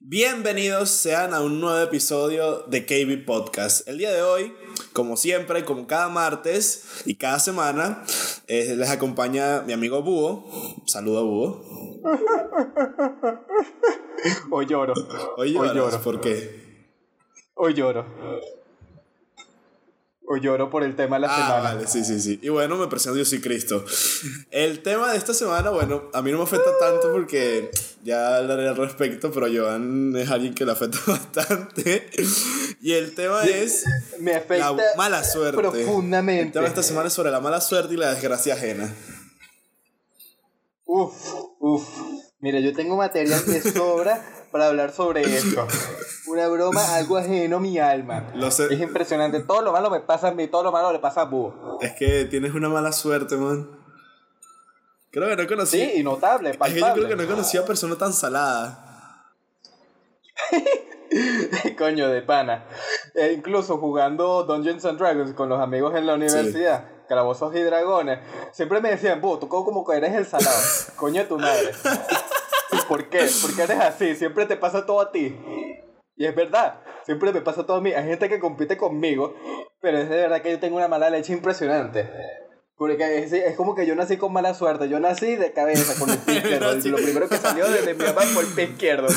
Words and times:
Bienvenidos 0.00 0.90
sean 0.90 1.34
a 1.34 1.40
un 1.40 1.60
nuevo 1.60 1.80
episodio 1.80 2.64
de 2.68 2.84
KB 2.84 3.24
Podcast. 3.24 3.88
El 3.88 3.98
día 3.98 4.12
de 4.12 4.22
hoy, 4.22 4.54
como 4.92 5.16
siempre, 5.16 5.64
como 5.64 5.86
cada 5.86 6.08
martes 6.08 7.02
y 7.06 7.16
cada 7.16 7.40
semana, 7.40 8.04
eh, 8.46 8.74
les 8.76 8.90
acompaña 8.90 9.62
mi 9.62 9.72
amigo 9.72 10.02
Búho. 10.02 10.44
Saluda 10.86 11.22
Búho. 11.22 11.62
Hoy 14.50 14.66
lloro. 14.66 14.94
Hoy 15.36 15.52
lloro. 15.52 16.02
¿por 16.02 16.20
qué? 16.20 16.84
Hoy 17.54 17.74
lloro. 17.74 18.04
Hoy 20.30 20.40
lloro 20.42 20.68
por 20.68 20.82
el 20.84 20.94
tema 20.94 21.16
de 21.16 21.20
la 21.20 21.28
Ah, 21.30 21.36
semana. 21.36 21.62
vale, 21.74 21.86
sí, 21.86 22.04
sí, 22.04 22.20
sí. 22.20 22.38
Y 22.42 22.50
bueno, 22.50 22.76
me 22.76 22.86
presento, 22.86 23.16
yo 23.16 23.24
soy 23.24 23.40
Cristo. 23.40 23.82
El 24.50 24.82
tema 24.82 25.10
de 25.12 25.16
esta 25.16 25.32
semana, 25.32 25.70
bueno, 25.70 26.02
a 26.12 26.20
mí 26.20 26.30
no 26.30 26.36
me 26.36 26.44
afecta 26.44 26.70
tanto 26.78 27.10
porque 27.12 27.70
ya 28.04 28.36
hablaré 28.36 28.68
al 28.68 28.76
respecto, 28.76 29.30
pero 29.32 29.46
Joan 29.50 30.14
es 30.16 30.28
alguien 30.30 30.54
que 30.54 30.66
le 30.66 30.72
afecta 30.72 30.98
bastante. 31.06 32.10
Y 32.82 32.92
el 32.92 33.14
tema 33.14 33.42
es 33.44 33.84
Me 34.20 34.34
afecta 34.34 34.72
la 34.72 34.82
mala 34.98 35.24
suerte. 35.24 35.56
El 35.66 35.70
profundamente. 35.72 36.52
tema 36.52 36.64
de 36.64 36.68
esta 36.68 36.82
semana 36.82 37.08
es 37.08 37.14
sobre 37.14 37.30
la 37.30 37.40
mala 37.40 37.62
suerte 37.62 37.94
y 37.94 37.96
la 37.96 38.12
desgracia 38.12 38.52
ajena. 38.52 38.94
Uf, 40.84 41.14
uf. 41.58 41.88
Mira, 42.40 42.60
yo 42.60 42.72
tengo 42.74 42.96
material 42.96 43.44
de 43.46 43.60
sobra 43.72 44.22
para 44.50 44.66
hablar 44.66 44.92
sobre 44.92 45.22
esto. 45.22 45.66
Una 46.26 46.48
broma, 46.48 46.94
algo 46.96 47.16
ajeno 47.16 47.56
a 47.56 47.60
mi 47.60 47.78
alma. 47.78 48.30
Lo 48.34 48.50
sé. 48.50 48.66
Es 48.72 48.80
impresionante. 48.80 49.40
Todo 49.40 49.62
lo 49.62 49.72
malo 49.72 49.90
me 49.90 50.00
pasa 50.00 50.28
a 50.28 50.30
mí, 50.32 50.48
todo 50.48 50.62
lo 50.62 50.72
malo 50.72 50.92
le 50.92 50.98
pasa 50.98 51.22
a 51.22 51.24
Búho. 51.24 51.78
Es 51.80 51.92
que 51.92 52.24
tienes 52.26 52.54
una 52.54 52.68
mala 52.68 52.92
suerte, 52.92 53.36
man. 53.36 53.68
Creo 55.10 55.28
que 55.28 55.42
no 55.42 55.48
conocí. 55.48 55.80
Sí, 55.80 56.02
notable, 56.02 56.50
es 56.50 56.58
que 56.58 56.80
yo 56.80 56.92
creo 56.92 57.08
que 57.08 57.16
no 57.16 57.26
conocí 57.26 57.56
a 57.56 57.64
persona 57.64 57.96
tan 57.96 58.12
salada. 58.12 58.84
Coño 61.78 62.08
de 62.08 62.22
pana. 62.22 62.66
E 63.14 63.32
incluso 63.32 63.78
jugando 63.78 64.44
Dungeons 64.44 64.84
and 64.84 64.98
Dragons 64.98 65.32
con 65.32 65.48
los 65.48 65.60
amigos 65.60 65.94
en 65.96 66.06
la 66.06 66.14
universidad, 66.14 66.84
calabozos 67.08 67.54
y 67.56 67.60
dragones, 67.60 68.18
siempre 68.52 68.80
me 68.80 68.90
decían, 68.90 69.20
"Bu, 69.20 69.38
tú 69.38 69.48
como 69.48 69.84
que 69.84 69.96
eres 69.96 70.14
el 70.14 70.26
salado, 70.26 70.60
coño 70.96 71.22
de 71.22 71.28
tu 71.28 71.38
madre. 71.38 71.72
¿Por 72.88 73.08
qué? 73.10 73.28
Porque 73.42 73.62
eres 73.62 73.78
así, 73.80 74.16
siempre 74.16 74.46
te 74.46 74.56
pasa 74.56 74.86
todo 74.86 75.00
a 75.00 75.12
ti. 75.12 75.36
Y 76.16 76.26
es 76.26 76.34
verdad, 76.34 76.80
siempre 77.04 77.32
me 77.32 77.42
pasa 77.42 77.64
todo 77.64 77.76
a 77.76 77.80
mí. 77.80 77.92
Hay 77.92 78.04
gente 78.04 78.28
que 78.28 78.40
compite 78.40 78.76
conmigo, 78.76 79.34
pero 79.80 79.98
es 79.98 80.08
de 80.08 80.16
verdad 80.16 80.42
que 80.42 80.50
yo 80.50 80.58
tengo 80.58 80.76
una 80.76 80.88
mala 80.88 81.10
leche 81.10 81.32
impresionante. 81.32 82.10
Porque 82.76 83.18
es, 83.18 83.32
es 83.32 83.56
como 83.56 83.74
que 83.74 83.86
yo 83.86 83.94
nací 83.94 84.16
con 84.16 84.32
mala 84.32 84.54
suerte. 84.54 84.88
Yo 84.88 85.00
nací 85.00 85.36
de 85.36 85.52
cabeza 85.52 85.98
con 85.98 86.10
el 86.10 86.18
pie 86.18 86.36
izquierdo. 86.38 86.76
y 86.76 86.88
lo 86.88 86.96
primero 86.96 87.28
que 87.28 87.36
salió 87.36 87.68
desde 87.68 87.94
mi 87.94 88.04
mamá 88.04 88.22
fue 88.22 88.44
el 88.44 88.48
pie 88.48 88.64
izquierdo. 88.64 89.08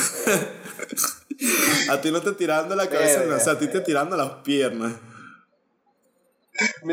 A 1.89 2.01
ti 2.01 2.11
no 2.11 2.21
te 2.21 2.33
tirando 2.33 2.75
la 2.75 2.87
cabeza, 2.87 3.23
no, 3.25 3.35
o 3.35 3.39
sea, 3.39 3.53
a 3.53 3.59
ti 3.59 3.67
te 3.67 3.81
tirando 3.81 4.17
las 4.17 4.29
piernas. 4.43 4.93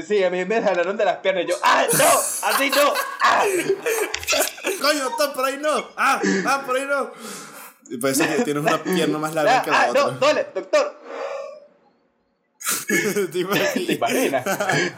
Sí, 0.06 0.22
a 0.24 0.30
mí 0.30 0.44
me 0.44 0.62
jalaron 0.62 0.96
de 0.96 1.04
las 1.04 1.18
piernas. 1.18 1.44
y 1.44 1.48
Yo, 1.48 1.56
¡ah, 1.62 1.86
no! 1.92 2.48
¡Así 2.48 2.70
no! 2.70 2.94
¡Ah! 3.20 3.44
Coño, 4.80 5.04
doctor, 5.04 5.32
por 5.32 5.44
ahí 5.44 5.58
no. 5.58 5.88
Ah, 5.96 6.20
ah, 6.46 6.62
por 6.64 6.76
ahí 6.76 6.86
no. 6.86 7.10
Y 7.90 7.96
parece 7.98 8.28
que 8.28 8.44
tienes 8.44 8.62
una 8.62 8.82
pierna 8.82 9.18
más 9.18 9.34
larga 9.34 9.58
¡Ah, 9.58 9.62
que 9.62 9.70
la 9.70 9.82
ah, 9.82 9.90
no! 9.94 10.04
otra. 10.06 10.28
¡Dole, 10.28 10.46
doctor! 10.54 10.98
¿Te 13.32 13.38
imaginas? 13.92 14.44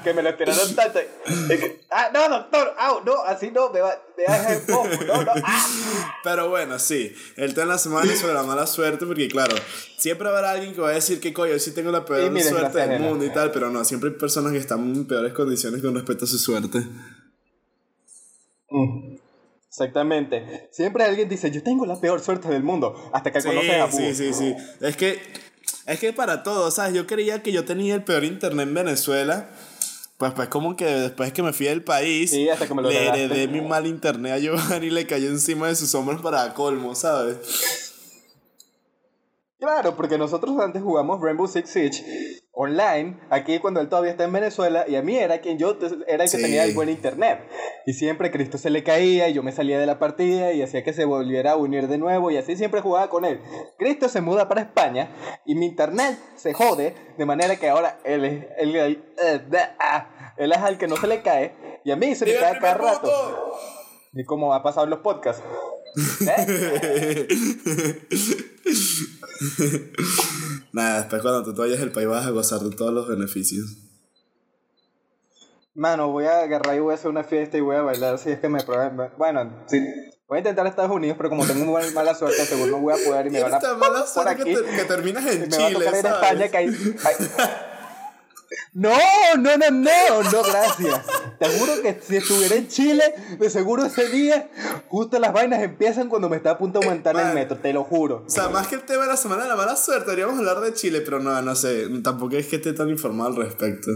Que 0.03 0.14
me 0.14 0.22
lo 0.22 0.34
tiraron 0.34 0.75
tanto. 0.75 0.98
¡Ah, 1.91 2.11
no, 2.12 2.28
doctor! 2.28 2.75
¡Ah, 2.78 3.00
no! 3.05 3.22
Así 3.22 3.50
no, 3.50 3.70
me 3.70 3.81
va, 3.81 3.97
me 4.17 4.25
va 4.25 4.34
a 4.34 4.39
dejar 4.39 4.55
en 4.55 4.67
poco. 4.67 5.05
¡No, 5.06 5.22
no! 5.22 5.33
¡Ah! 5.45 6.19
Pero 6.25 6.48
bueno, 6.48 6.78
sí. 6.78 7.15
El 7.37 7.55
tema 7.55 7.67
de 7.67 7.72
la 7.72 7.78
semana 7.78 8.12
es 8.12 8.20
sobre 8.20 8.34
la 8.34 8.42
mala 8.42 8.67
suerte, 8.67 9.06
porque 9.06 9.28
claro, 9.28 9.55
siempre 9.98 10.28
habrá 10.28 10.53
alguien 10.53 10.75
que 10.75 10.81
va 10.81 10.91
a 10.91 10.94
decir 10.94 11.20
que 11.20 11.33
coño, 11.33 11.59
sí 11.59 11.72
tengo 11.72 11.92
la 11.92 12.05
peor 12.05 12.41
suerte 12.42 12.78
del 12.78 13.00
mundo 13.00 13.25
y 13.25 13.31
tal, 13.31 13.53
pero 13.53 13.70
no, 13.70 13.84
siempre 13.84 14.11
hay 14.11 14.17
personas 14.17 14.53
que 14.53 14.59
están 14.59 14.81
en 14.81 15.06
peores 15.06 15.32
condiciones 15.32 15.81
con 15.81 15.94
respecto 15.94 16.25
a 16.25 16.28
su 16.28 16.38
suerte. 16.38 16.78
Mm. 18.71 19.19
Exactamente. 19.70 20.69
Siempre 20.72 21.04
alguien 21.04 21.28
dice, 21.28 21.48
yo 21.53 21.62
tengo 21.62 21.86
la 21.86 22.00
peor 22.00 22.20
suerte 22.20 22.48
del 22.48 22.64
mundo. 22.64 23.08
Hasta 23.12 23.31
que 23.32 23.41
Sí, 23.41 23.47
conoces 23.48 23.81
a 23.81 23.86
Búho. 23.86 23.97
sí, 24.00 24.14
sí, 24.16 24.32
sí. 24.34 24.56
Es 24.81 24.97
que, 24.97 25.22
es 25.86 26.00
que 26.00 26.12
para 26.12 26.42
todo, 26.42 26.72
¿sabes? 26.72 26.92
Yo 26.92 27.06
creía 27.06 27.41
que 27.44 27.53
yo 27.53 27.64
tenía 27.64 27.94
el 27.94 28.03
peor 28.03 28.25
internet 28.25 28.66
en 28.66 28.75
Venezuela. 28.75 29.48
Pues, 30.19 30.32
pues 30.34 30.48
como 30.48 30.76
que 30.76 30.84
después 30.84 31.32
que 31.32 31.42
me 31.44 31.53
fui 31.53 31.66
del 31.66 31.82
país, 31.84 32.31
Sí, 32.32 32.48
hasta 32.48 32.66
que 32.66 32.75
me 32.75 32.82
lo 32.82 32.91
le 32.91 33.06
heredé 33.08 33.47
mi 33.47 33.60
mal 33.62 33.86
internet 33.86 34.32
a 34.32 34.38
Giovanni 34.38 34.88
y 34.88 34.91
le 34.91 35.06
cayó 35.06 35.28
encima 35.28 35.69
de 35.69 35.76
sus 35.76 35.94
hombros 35.94 36.20
para 36.20 36.52
colmo, 36.52 36.94
¿sabes? 36.97 37.90
Claro, 39.60 39.94
porque 39.94 40.16
nosotros 40.16 40.59
antes 40.59 40.82
jugamos 40.82 41.21
Rainbow 41.21 41.47
Six 41.47 41.69
Siege 41.69 42.04
online, 42.53 43.21
aquí 43.31 43.59
cuando 43.59 43.81
él 43.81 43.88
todavía 43.88 44.10
está 44.10 44.25
en 44.25 44.32
Venezuela, 44.32 44.84
y 44.88 44.97
a 44.97 45.03
mí 45.03 45.16
era 45.16 45.41
quien 45.41 45.59
yo 45.59 45.76
era 46.06 46.25
el 46.25 46.31
que 46.31 46.37
Sí. 46.37 46.43
tenía 46.43 46.65
el 46.65 46.75
buen 46.75 46.88
internet. 46.88 47.41
Y 47.87 47.93
siempre 47.94 48.31
Cristo 48.31 48.59
se 48.59 48.70
le 48.70 48.82
caía 48.82 49.28
y 49.28 49.34
yo 49.34 49.43
me 49.43 49.53
salía 49.53 49.78
de 49.78 49.87
la 49.87 49.99
partida 49.99 50.53
y 50.53 50.62
hacía 50.62 50.82
que 50.82 50.93
se 50.93 51.04
volviera 51.04 51.53
a 51.53 51.56
unir 51.56 51.88
de 51.88 51.99
nuevo 51.99 52.31
y 52.31 52.37
así 52.37 52.56
siempre 52.56 52.81
jugaba 52.81 53.09
con 53.09 53.25
él. 53.25 53.41
Cristo 53.78 54.09
se 54.09 54.20
muda 54.20 54.49
para 54.49 54.62
España 54.62 55.09
y 55.47 55.54
mi 55.54 55.66
internet 55.66 56.19
se 56.37 56.53
jode, 56.53 56.94
de 57.16 57.26
manera 57.26 57.56
que 57.56 57.69
ahora 57.69 57.99
él 58.04 58.25
es 58.25 58.47
ah, 59.78 60.34
él 60.37 60.53
es 60.53 60.59
al 60.59 60.78
que 60.78 60.87
no 60.87 60.97
se 60.97 61.06
le 61.06 61.22
cae 61.22 61.81
y 61.84 61.91
a 61.91 61.97
mí 61.97 62.15
se 62.15 62.25
me 62.26 62.32
¡Viva 62.32 62.50
cae 62.50 62.59
cada 62.60 62.75
rato. 62.75 63.10
Y 64.12 64.25
como 64.25 64.53
ha 64.53 64.62
pasado 64.62 64.84
en 64.84 64.91
los 64.91 65.00
podcasts. 65.00 65.43
¿Eh? 66.27 67.28
Nada, 70.73 70.99
después 71.01 71.23
cuando 71.23 71.43
tú 71.45 71.55
te 71.55 71.61
vayas 71.61 71.81
del 71.81 71.93
país 71.93 72.06
vas 72.09 72.27
a 72.27 72.31
gozar 72.31 72.61
de 72.61 72.71
todos 72.77 72.93
los 72.93 73.09
beneficios. 73.09 73.77
Mano, 75.75 76.09
voy 76.11 76.25
a 76.27 76.41
agarrar 76.43 76.77
y 76.77 76.81
voy 76.81 76.93
a 76.93 76.95
hacer 76.97 77.11
una 77.11 77.25
fiesta 77.25 77.56
y 77.56 77.61
voy 77.61 77.77
a 77.77 77.83
bailar 77.83 78.19
si 78.19 78.31
es 78.31 78.39
que 78.41 78.49
me 78.49 78.62
prueban. 78.62 79.12
Bueno, 79.17 79.65
sí, 79.67 79.79
voy 80.29 80.37
a 80.37 80.41
intentar 80.41 80.67
Estados 80.67 80.91
Unidos, 80.91 81.17
pero 81.17 81.31
como 81.31 81.47
tengo 81.47 81.65
muy 81.65 81.91
mala 81.95 82.15
suerte, 82.15 82.45
seguro 82.45 82.73
no 82.73 82.79
voy 82.81 82.93
a 82.95 83.05
poder 83.05 83.29
y 83.29 83.31
me 83.31 83.43
van 83.43 83.55
a 83.55 83.56
Esta 83.56 83.75
mala 83.77 84.00
por 84.00 84.09
suerte 84.09 84.37
que, 84.37 84.43
aquí. 84.43 84.55
te- 84.55 84.77
que 84.77 84.84
terminas 84.84 85.25
y 85.25 85.29
en 85.29 85.41
me 85.43 85.47
va 85.49 85.65
a 85.65 85.69
Chile, 85.69 85.84
tocar 85.87 86.03
¿sabes? 86.03 86.23
España 86.23 86.49
que 86.49 86.56
hay... 86.56 86.67
hay- 86.67 87.17
No, 88.72 88.91
no, 89.38 89.56
no, 89.56 89.71
no, 89.71 90.22
no, 90.22 90.43
gracias. 90.43 91.00
Te 91.38 91.47
juro 91.59 91.81
que 91.83 92.00
si 92.06 92.16
estuviera 92.16 92.56
en 92.56 92.69
Chile, 92.69 93.03
de 93.38 93.50
seguro 93.50 93.84
ese 93.84 94.09
día, 94.09 94.50
justo 94.88 95.19
las 95.19 95.33
vainas 95.33 95.62
empiezan 95.62 96.09
cuando 96.09 96.28
me 96.28 96.37
está 96.37 96.53
a 96.53 96.59
punto 96.59 96.81
de 96.81 96.87
en 96.91 97.03
el 97.19 97.34
metro, 97.34 97.56
te 97.59 97.72
lo 97.72 97.84
juro. 97.84 98.25
O 98.27 98.31
sea, 98.31 98.49
más 98.49 98.66
que 98.69 98.75
el 98.75 98.83
tema 98.83 99.03
de 99.05 99.09
la 99.09 99.16
semana 99.16 99.44
de 99.44 99.49
la 99.49 99.56
mala 99.56 99.77
suerte, 99.77 100.11
deberíamos 100.11 100.38
hablar 100.38 100.61
de 100.61 100.75
Chile, 100.75 101.00
pero 101.03 101.21
no, 101.21 101.41
no 101.43 101.55
sé, 101.55 101.87
tampoco 102.03 102.37
es 102.37 102.47
que 102.47 102.56
esté 102.56 102.72
tan 102.72 102.88
informado 102.88 103.31
al 103.31 103.37
respecto. 103.37 103.91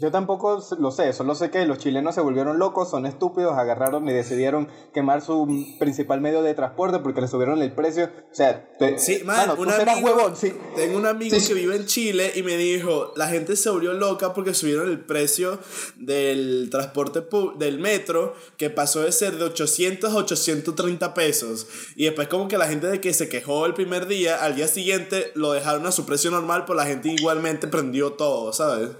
Yo 0.00 0.10
tampoco 0.10 0.62
lo 0.78 0.90
sé, 0.90 1.12
solo 1.12 1.34
sé 1.34 1.50
que 1.50 1.64
los 1.66 1.78
chilenos 1.78 2.14
se 2.14 2.20
volvieron 2.20 2.58
locos, 2.58 2.90
son 2.90 3.06
estúpidos, 3.06 3.56
agarraron 3.56 4.08
y 4.08 4.12
decidieron 4.12 4.68
quemar 4.92 5.22
su 5.22 5.46
principal 5.78 6.20
medio 6.20 6.42
de 6.42 6.54
transporte 6.54 6.98
porque 6.98 7.20
le 7.20 7.28
subieron 7.28 7.62
el 7.62 7.72
precio. 7.72 8.10
O 8.30 8.34
sea, 8.34 8.68
te- 8.78 8.98
Sí, 8.98 9.22
man, 9.24 9.36
mano, 9.48 9.54
un 9.58 9.64
tú 9.68 9.70
serás 9.74 9.96
amigo, 9.96 10.08
huevón, 10.14 10.36
sí. 10.36 10.52
tengo 10.76 10.98
un 10.98 11.06
amigo 11.06 11.38
Sí. 11.38 11.48
que 11.48 11.54
vive 11.54 11.76
en 11.76 11.86
Chile 11.86 12.32
y 12.34 12.42
me 12.42 12.56
dijo, 12.56 13.12
la 13.16 13.28
gente 13.28 13.56
se 13.56 13.70
volvió 13.70 13.93
loca 13.94 14.34
porque 14.34 14.54
subieron 14.54 14.88
el 14.88 15.00
precio 15.00 15.58
del 15.96 16.68
transporte 16.70 17.24
del 17.56 17.78
metro, 17.78 18.34
que 18.56 18.70
pasó 18.70 19.00
de 19.00 19.12
ser 19.12 19.36
de 19.36 19.44
800 19.44 20.12
a 20.12 20.16
830 20.16 21.14
pesos. 21.14 21.66
Y 21.96 22.04
después 22.04 22.28
como 22.28 22.48
que 22.48 22.58
la 22.58 22.68
gente 22.68 22.86
de 22.86 23.00
que 23.00 23.14
se 23.14 23.28
quejó 23.28 23.66
el 23.66 23.74
primer 23.74 24.06
día, 24.06 24.44
al 24.44 24.56
día 24.56 24.68
siguiente 24.68 25.32
lo 25.34 25.52
dejaron 25.52 25.86
a 25.86 25.92
su 25.92 26.06
precio 26.06 26.30
normal, 26.30 26.64
pues 26.64 26.76
la 26.76 26.86
gente 26.86 27.08
igualmente 27.08 27.68
prendió 27.68 28.12
todo, 28.12 28.52
¿sabes? 28.52 28.90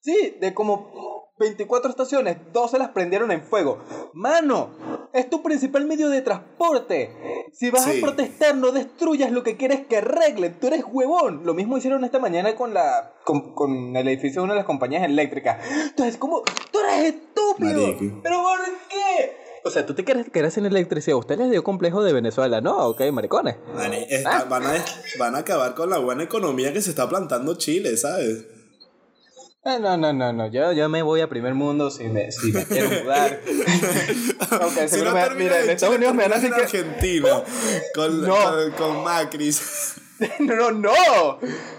Sí, 0.00 0.36
de 0.40 0.52
como 0.52 1.32
24 1.38 1.90
estaciones, 1.90 2.38
12 2.52 2.78
las 2.78 2.90
prendieron 2.90 3.30
en 3.30 3.42
fuego. 3.42 3.82
Mano, 4.14 5.01
es 5.12 5.28
tu 5.30 5.42
principal 5.42 5.84
medio 5.86 6.08
de 6.08 6.22
transporte. 6.22 7.10
Si 7.52 7.70
vas 7.70 7.84
Sí. 7.84 7.98
a 7.98 8.00
protestar, 8.00 8.56
no 8.56 8.72
destruyas 8.72 9.30
lo 9.30 9.42
que 9.42 9.56
quieres 9.56 9.86
que 9.86 9.98
arreglen. 9.98 10.58
Tú 10.60 10.68
eres 10.68 10.84
huevón. 10.90 11.42
Lo 11.44 11.54
mismo 11.54 11.76
hicieron 11.78 12.04
esta 12.04 12.18
mañana 12.18 12.54
con 12.54 12.72
la 12.74 13.12
con, 13.24 13.54
con 13.54 13.94
el 13.96 14.08
edificio 14.08 14.40
de 14.40 14.44
una 14.44 14.54
de 14.54 14.58
las 14.60 14.66
compañías 14.66 15.04
eléctricas. 15.04 15.58
Entonces, 15.90 16.16
como, 16.16 16.42
tú 16.70 16.78
eres 16.80 17.14
estúpido. 17.14 17.86
Marico. 17.92 18.20
¿Pero 18.22 18.42
por 18.42 18.58
qué? 18.88 19.36
O 19.64 19.70
sea, 19.70 19.86
tú 19.86 19.94
te 19.94 20.02
quieres 20.04 20.28
quedar 20.28 20.50
en 20.56 20.66
electricidad. 20.66 21.16
Usted 21.16 21.38
les 21.38 21.50
dio 21.50 21.62
complejo 21.62 22.02
de 22.02 22.12
Venezuela, 22.12 22.60
¿no? 22.60 22.78
Ok, 22.88 23.00
maricones. 23.12 23.56
Está- 24.08 24.38
Ah. 24.38 24.44
van, 24.48 24.64
a, 24.66 24.72
van 25.20 25.36
a 25.36 25.38
acabar 25.38 25.74
con 25.74 25.88
la 25.90 25.98
buena 25.98 26.24
economía 26.24 26.72
que 26.72 26.80
se 26.82 26.90
está 26.90 27.08
plantando 27.08 27.54
Chile, 27.56 27.96
¿sabes? 27.96 28.44
Ah, 29.64 29.78
no, 29.80 29.96
no, 29.96 30.12
no, 30.12 30.32
no. 30.32 30.48
Yo, 30.48 30.72
yo 30.72 30.88
me 30.88 31.02
voy 31.02 31.20
a 31.20 31.28
primer 31.28 31.54
mundo 31.54 31.90
si 31.90 32.04
me, 32.08 32.32
si 32.32 32.50
me 32.52 32.64
quiero 32.66 32.88
mudar. 33.02 33.40
Aunque 34.60 34.88
Si 34.88 35.00
no 35.02 35.12
me- 35.12 35.30
mira, 35.36 35.60
en 35.60 35.70
Estados 35.70 35.94
Unidos 35.96 36.14
me 36.14 36.24
van 36.24 36.32
a 36.32 36.34
decir 36.36 36.52
que. 36.52 36.62
Argentina 36.62 37.42
con, 37.94 38.22
No. 38.22 38.34
con, 38.36 38.70
con 38.72 39.04
Macri. 39.04 39.50
No, 40.38 40.70
no. 40.70 40.92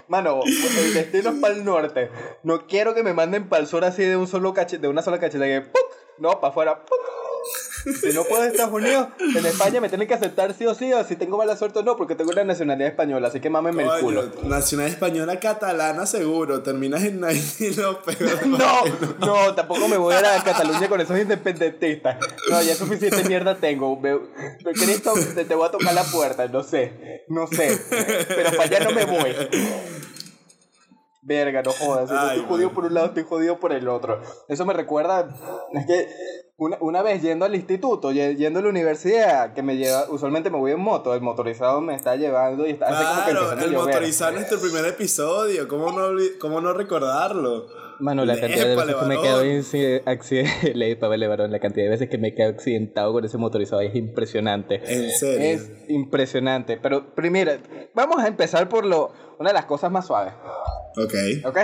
Mano, 0.08 0.40
el 0.44 0.92
destino 0.92 1.30
es 1.30 1.36
para 1.40 1.54
el 1.54 1.64
norte. 1.64 2.10
No 2.42 2.66
quiero 2.66 2.94
que 2.94 3.02
me 3.02 3.14
manden 3.14 3.48
para 3.48 3.62
el 3.62 3.66
sur 3.68 3.86
así 3.86 4.02
de 4.02 4.18
un 4.18 4.26
solo 4.28 4.52
cachete, 4.52 4.82
de 4.82 4.88
una 4.88 5.00
sola 5.00 5.18
cacheta 5.18 5.46
que 5.46 5.62
¡puc! 5.62 5.80
No, 6.18 6.40
para 6.42 6.50
afuera. 6.50 6.84
¡puc! 6.84 6.98
Si 7.84 8.12
no 8.14 8.24
puedo 8.24 8.44
en 8.44 8.50
Estados 8.50 8.72
Unidos, 8.72 9.08
en 9.18 9.44
España 9.46 9.80
me 9.80 9.88
tienen 9.88 10.08
que 10.08 10.14
aceptar 10.14 10.54
sí 10.54 10.66
o 10.66 10.74
sí, 10.74 10.92
o 10.92 11.04
si 11.04 11.16
tengo 11.16 11.36
mala 11.36 11.56
suerte 11.56 11.80
o 11.80 11.82
no, 11.82 11.96
porque 11.96 12.14
tengo 12.14 12.32
la 12.32 12.44
nacionalidad 12.44 12.88
española, 12.88 13.28
así 13.28 13.40
que 13.40 13.50
mámenme 13.50 13.84
el 13.84 14.00
culo. 14.00 14.24
Nacional 14.44 14.88
española 14.88 15.38
catalana 15.38 16.06
seguro, 16.06 16.62
terminas 16.62 17.02
en 17.04 17.20
Nike 17.20 17.72
López. 17.76 18.18
No, 18.44 18.84
no, 19.20 19.54
tampoco 19.54 19.88
me 19.88 19.96
voy 19.96 20.14
a 20.14 20.20
ir 20.20 20.26
a 20.26 20.42
Cataluña 20.42 20.88
con 20.88 21.00
esos 21.00 21.18
independentistas. 21.18 22.16
No, 22.50 22.62
ya 22.62 22.74
suficiente 22.74 23.24
mierda 23.24 23.56
tengo. 23.56 23.98
Me, 23.98 24.18
Cristo, 24.72 25.12
te, 25.34 25.44
te 25.44 25.54
voy 25.54 25.68
a 25.68 25.70
tocar 25.70 25.94
la 25.94 26.04
puerta, 26.04 26.46
no 26.48 26.62
sé, 26.62 27.24
no 27.28 27.46
sé. 27.46 27.78
Pero 28.28 28.50
para 28.50 28.62
allá 28.64 28.80
no 28.84 28.92
me 28.92 29.04
voy. 29.04 29.34
Verga, 31.26 31.62
no 31.62 31.72
jodas. 31.72 32.10
No 32.10 32.26
estoy 32.26 32.44
jodido 32.46 32.72
por 32.72 32.84
un 32.84 32.94
lado, 32.94 33.06
estoy 33.06 33.24
jodido 33.24 33.58
por 33.58 33.72
el 33.72 33.88
otro. 33.88 34.20
Eso 34.48 34.66
me 34.66 34.74
recuerda. 34.74 35.28
Es 35.72 35.86
que 35.86 36.06
una, 36.56 36.76
una 36.80 37.02
vez 37.02 37.22
yendo 37.22 37.46
al 37.46 37.54
instituto, 37.54 38.12
yendo 38.12 38.58
a 38.58 38.62
la 38.62 38.68
universidad, 38.68 39.54
que 39.54 39.62
me 39.62 39.76
lleva. 39.76 40.04
Usualmente 40.10 40.50
me 40.50 40.58
voy 40.58 40.72
en 40.72 40.80
moto, 40.80 41.14
el 41.14 41.22
motorizado 41.22 41.80
me 41.80 41.94
está 41.94 42.16
llevando 42.16 42.66
y 42.66 42.72
está. 42.72 42.86
Claro, 42.88 43.46
como 43.46 43.56
que 43.56 43.64
el 43.64 43.72
motorizado 43.72 44.32
es 44.32 44.36
nuestro 44.36 44.60
primer 44.60 44.84
episodio. 44.84 45.66
¿Cómo 45.66 45.92
no, 45.92 46.18
cómo 46.38 46.60
no 46.60 46.74
recordarlo? 46.74 47.83
Mano, 48.00 48.24
la 48.26 48.38
cantidad 48.38 48.66
de 48.66 48.76
veces 48.76 48.94
que 48.96 49.06
me 49.06 49.20
quedo 49.20 50.02
accidentado, 50.06 51.46
la 51.48 51.58
cantidad 51.58 51.84
de 51.84 51.90
veces 51.90 52.08
que 52.08 52.18
me 52.18 52.34
quedo 52.34 52.48
accidentado 52.50 53.12
con 53.12 53.24
ese 53.24 53.38
motorizado 53.38 53.80
es 53.82 53.94
impresionante. 53.94 54.80
¿En 54.86 55.10
serio? 55.10 55.40
Es 55.40 55.70
impresionante. 55.88 56.78
Pero 56.80 57.14
primero, 57.14 57.52
vamos 57.94 58.22
a 58.22 58.28
empezar 58.28 58.68
por 58.68 58.84
lo, 58.84 59.12
una 59.38 59.50
de 59.50 59.54
las 59.54 59.66
cosas 59.66 59.90
más 59.90 60.06
suaves. 60.06 60.34
Ok. 60.96 61.14
Ok. 61.46 61.58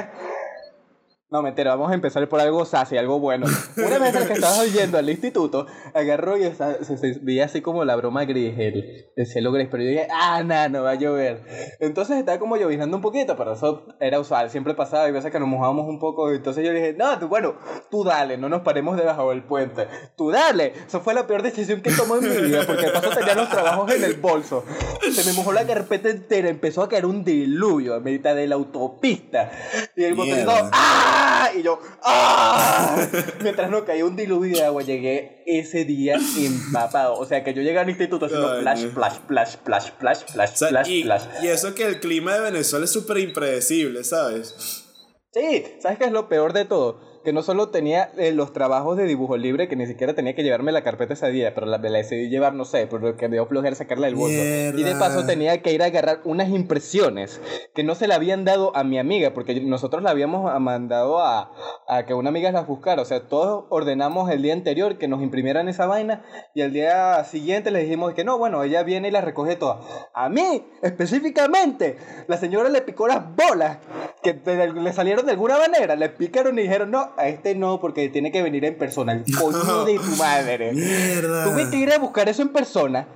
No, 1.32 1.42
mentira, 1.42 1.76
vamos 1.76 1.92
a 1.92 1.94
empezar 1.94 2.28
por 2.28 2.40
algo 2.40 2.64
sassy, 2.64 2.96
algo 2.96 3.20
bueno. 3.20 3.46
Una 3.76 3.98
vez 3.98 4.16
que 4.26 4.32
estaba 4.32 4.64
yendo 4.64 4.98
al 4.98 5.08
instituto, 5.08 5.64
agarró 5.94 6.36
y 6.36 6.42
se, 6.50 7.20
veía 7.22 7.44
así 7.44 7.60
como 7.60 7.84
la 7.84 7.94
broma 7.94 8.24
gris, 8.24 8.52
el, 8.58 9.12
el, 9.14 9.26
cielo 9.26 9.52
gris, 9.52 9.68
pero 9.70 9.84
yo 9.84 9.90
dije, 9.90 10.08
ah, 10.12 10.42
nada, 10.42 10.68
no 10.68 10.82
va 10.82 10.90
a 10.90 10.94
llover. 10.96 11.44
Entonces 11.78 12.18
estaba 12.18 12.40
como 12.40 12.56
lloviznando 12.56 12.96
un 12.96 13.00
poquito, 13.00 13.36
pero 13.36 13.52
eso 13.52 13.86
era 14.00 14.18
usual, 14.18 14.50
siempre 14.50 14.74
pasaba 14.74 15.08
y 15.08 15.12
veces 15.12 15.30
que 15.30 15.38
nos 15.38 15.48
mojábamos 15.48 15.86
un 15.86 16.00
poco. 16.00 16.32
Entonces 16.32 16.66
yo 16.66 16.72
dije, 16.72 16.94
no, 16.98 17.16
tú, 17.20 17.28
bueno, 17.28 17.54
tú 17.92 18.02
dale, 18.02 18.36
no 18.36 18.48
nos 18.48 18.62
paremos 18.62 18.96
debajo 18.96 19.30
del 19.30 19.44
puente. 19.44 19.86
Tú 20.16 20.32
dale. 20.32 20.72
Eso 20.88 20.98
fue 20.98 21.14
la 21.14 21.28
peor 21.28 21.42
decisión 21.42 21.80
que 21.80 21.92
tomé 21.92 22.26
en 22.26 22.28
mi 22.28 22.48
vida, 22.48 22.64
porque 22.66 22.86
de 22.86 22.90
paso 22.90 23.10
tenía 23.10 23.36
los 23.36 23.48
trabajos 23.48 23.94
en 23.94 24.02
el 24.02 24.14
bolso. 24.14 24.64
Se 25.12 25.22
me 25.22 25.32
mojó 25.34 25.52
la 25.52 25.64
carpeta 25.64 26.10
entera, 26.10 26.48
empezó 26.48 26.82
a 26.82 26.88
caer 26.88 27.06
un 27.06 27.22
diluvio 27.22 27.94
a 27.94 28.00
mitad 28.00 28.34
de 28.34 28.48
la 28.48 28.56
autopista. 28.56 29.52
Y 29.94 30.02
el 30.02 30.16
motorizado, 30.16 30.70
¡ah! 30.72 31.19
Y 31.56 31.62
yo, 31.62 31.80
¡ah! 32.02 33.06
Mientras 33.42 33.70
no 33.70 33.84
caía 33.84 34.04
un 34.04 34.16
diluvio 34.16 34.56
de 34.56 34.64
agua, 34.64 34.82
llegué 34.82 35.42
ese 35.46 35.84
día 35.84 36.16
empapado. 36.38 37.14
O 37.14 37.26
sea, 37.26 37.42
que 37.42 37.54
yo 37.54 37.62
llegué 37.62 37.78
al 37.78 37.88
instituto 37.88 38.26
haciendo 38.26 38.60
flash, 38.60 38.86
flash, 38.86 39.16
flash, 39.26 39.56
flash, 39.64 39.90
flash, 39.98 40.18
flash, 40.32 40.56
flash, 40.56 40.88
y, 40.88 41.02
flash. 41.02 41.24
Y 41.42 41.48
eso 41.48 41.74
que 41.74 41.84
el 41.84 42.00
clima 42.00 42.34
de 42.34 42.40
Venezuela 42.40 42.84
es 42.84 42.92
súper 42.92 43.18
impredecible, 43.18 44.04
¿sabes? 44.04 44.84
Sí, 45.32 45.64
¿sabes 45.80 45.98
qué 45.98 46.04
es 46.04 46.12
lo 46.12 46.28
peor 46.28 46.52
de 46.52 46.64
todo? 46.64 47.00
Que 47.24 47.32
no 47.32 47.42
solo 47.42 47.68
tenía 47.68 48.10
eh, 48.16 48.32
los 48.32 48.52
trabajos 48.52 48.96
de 48.96 49.04
dibujo 49.04 49.36
libre, 49.36 49.68
que 49.68 49.76
ni 49.76 49.86
siquiera 49.86 50.14
tenía 50.14 50.34
que 50.34 50.42
llevarme 50.42 50.72
la 50.72 50.82
carpeta 50.82 51.14
ese 51.14 51.30
día, 51.30 51.54
pero 51.54 51.66
la, 51.66 51.78
la 51.78 51.98
decidí 51.98 52.28
llevar, 52.28 52.54
no 52.54 52.64
sé, 52.64 52.86
porque 52.86 53.28
me 53.28 53.36
dio 53.36 53.46
flojera 53.46 53.76
sacarla 53.76 54.06
del 54.06 54.16
bolso. 54.16 54.36
Y 54.36 54.82
de 54.82 54.94
paso 54.98 55.26
tenía 55.26 55.60
que 55.62 55.72
ir 55.72 55.82
a 55.82 55.86
agarrar 55.86 56.20
unas 56.24 56.48
impresiones 56.48 57.40
que 57.74 57.84
no 57.84 57.94
se 57.94 58.08
le 58.08 58.14
habían 58.14 58.44
dado 58.44 58.74
a 58.76 58.84
mi 58.84 58.98
amiga, 58.98 59.34
porque 59.34 59.60
nosotros 59.60 60.02
la 60.02 60.10
habíamos 60.10 60.58
mandado 60.60 61.20
a, 61.20 61.52
a 61.88 62.06
que 62.06 62.14
una 62.14 62.30
amiga 62.30 62.50
las 62.52 62.66
buscara. 62.66 63.02
O 63.02 63.04
sea, 63.04 63.26
todos 63.28 63.64
ordenamos 63.68 64.30
el 64.30 64.42
día 64.42 64.52
anterior 64.52 64.98
que 64.98 65.08
nos 65.08 65.22
imprimieran 65.22 65.68
esa 65.68 65.86
vaina 65.86 66.24
y 66.54 66.62
al 66.62 66.72
día 66.72 67.22
siguiente 67.24 67.70
le 67.70 67.80
dijimos 67.80 68.14
que 68.14 68.24
no, 68.24 68.38
bueno, 68.38 68.62
ella 68.62 68.82
viene 68.82 69.08
y 69.08 69.10
la 69.10 69.20
recoge 69.20 69.56
todas. 69.56 69.84
A 70.14 70.28
mí, 70.28 70.64
específicamente, 70.82 71.96
la 72.28 72.36
señora 72.36 72.68
le 72.68 72.82
picó 72.82 73.06
las 73.06 73.22
bolas 73.34 73.78
que 74.22 74.34
le 74.74 74.92
salieron 74.92 75.26
de 75.26 75.32
alguna 75.32 75.58
manera, 75.58 75.96
le 75.96 76.08
picaron 76.08 76.58
y 76.58 76.62
dijeron, 76.62 76.90
no, 76.90 77.09
a 77.16 77.28
este 77.28 77.54
no, 77.54 77.80
porque 77.80 78.08
tiene 78.08 78.32
que 78.32 78.42
venir 78.42 78.64
en 78.64 78.76
persona. 78.78 79.12
El 79.12 79.24
coño 79.38 79.84
de 79.84 79.98
tu 79.98 80.16
madre. 80.16 80.72
Mierda. 80.72 81.44
Tuve 81.44 81.70
que 81.70 81.76
ir 81.76 81.92
a 81.92 81.98
buscar 81.98 82.28
eso 82.28 82.42
en 82.42 82.48
persona. 82.50 83.08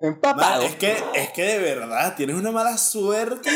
Empapado. 0.00 0.62
es, 0.62 0.74
que, 0.76 0.96
es 1.14 1.30
que 1.30 1.42
de 1.42 1.58
verdad, 1.58 2.14
tienes 2.16 2.36
una 2.36 2.50
mala 2.50 2.76
suerte. 2.76 3.50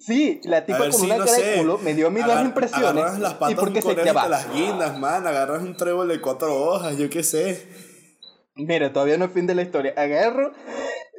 Sí, 0.00 0.40
la 0.44 0.66
tipa 0.66 0.90
con 0.90 1.00
una 1.02 1.18
cara 1.18 1.32
de 1.32 1.56
culo 1.58 1.78
me 1.78 1.94
dio 1.94 2.10
mis 2.10 2.26
dos 2.26 2.40
impresiones. 2.42 3.04
Agarras 3.04 3.20
las 3.20 3.34
patas 3.34 3.52
y 3.52 3.54
porque 3.54 3.80
se 3.80 3.94
te 3.94 4.12
las 4.12 4.52
guindas, 4.52 4.98
man. 4.98 5.26
Agarras 5.26 5.62
un 5.62 5.76
trébol 5.76 6.08
de 6.08 6.20
cuatro 6.20 6.54
hojas, 6.54 6.98
yo 6.98 7.08
qué 7.08 7.22
sé. 7.22 7.66
Mira, 8.56 8.92
todavía 8.92 9.16
no 9.16 9.24
es 9.24 9.32
fin 9.32 9.46
de 9.46 9.54
la 9.54 9.62
historia. 9.62 9.94
Agarro 9.96 10.52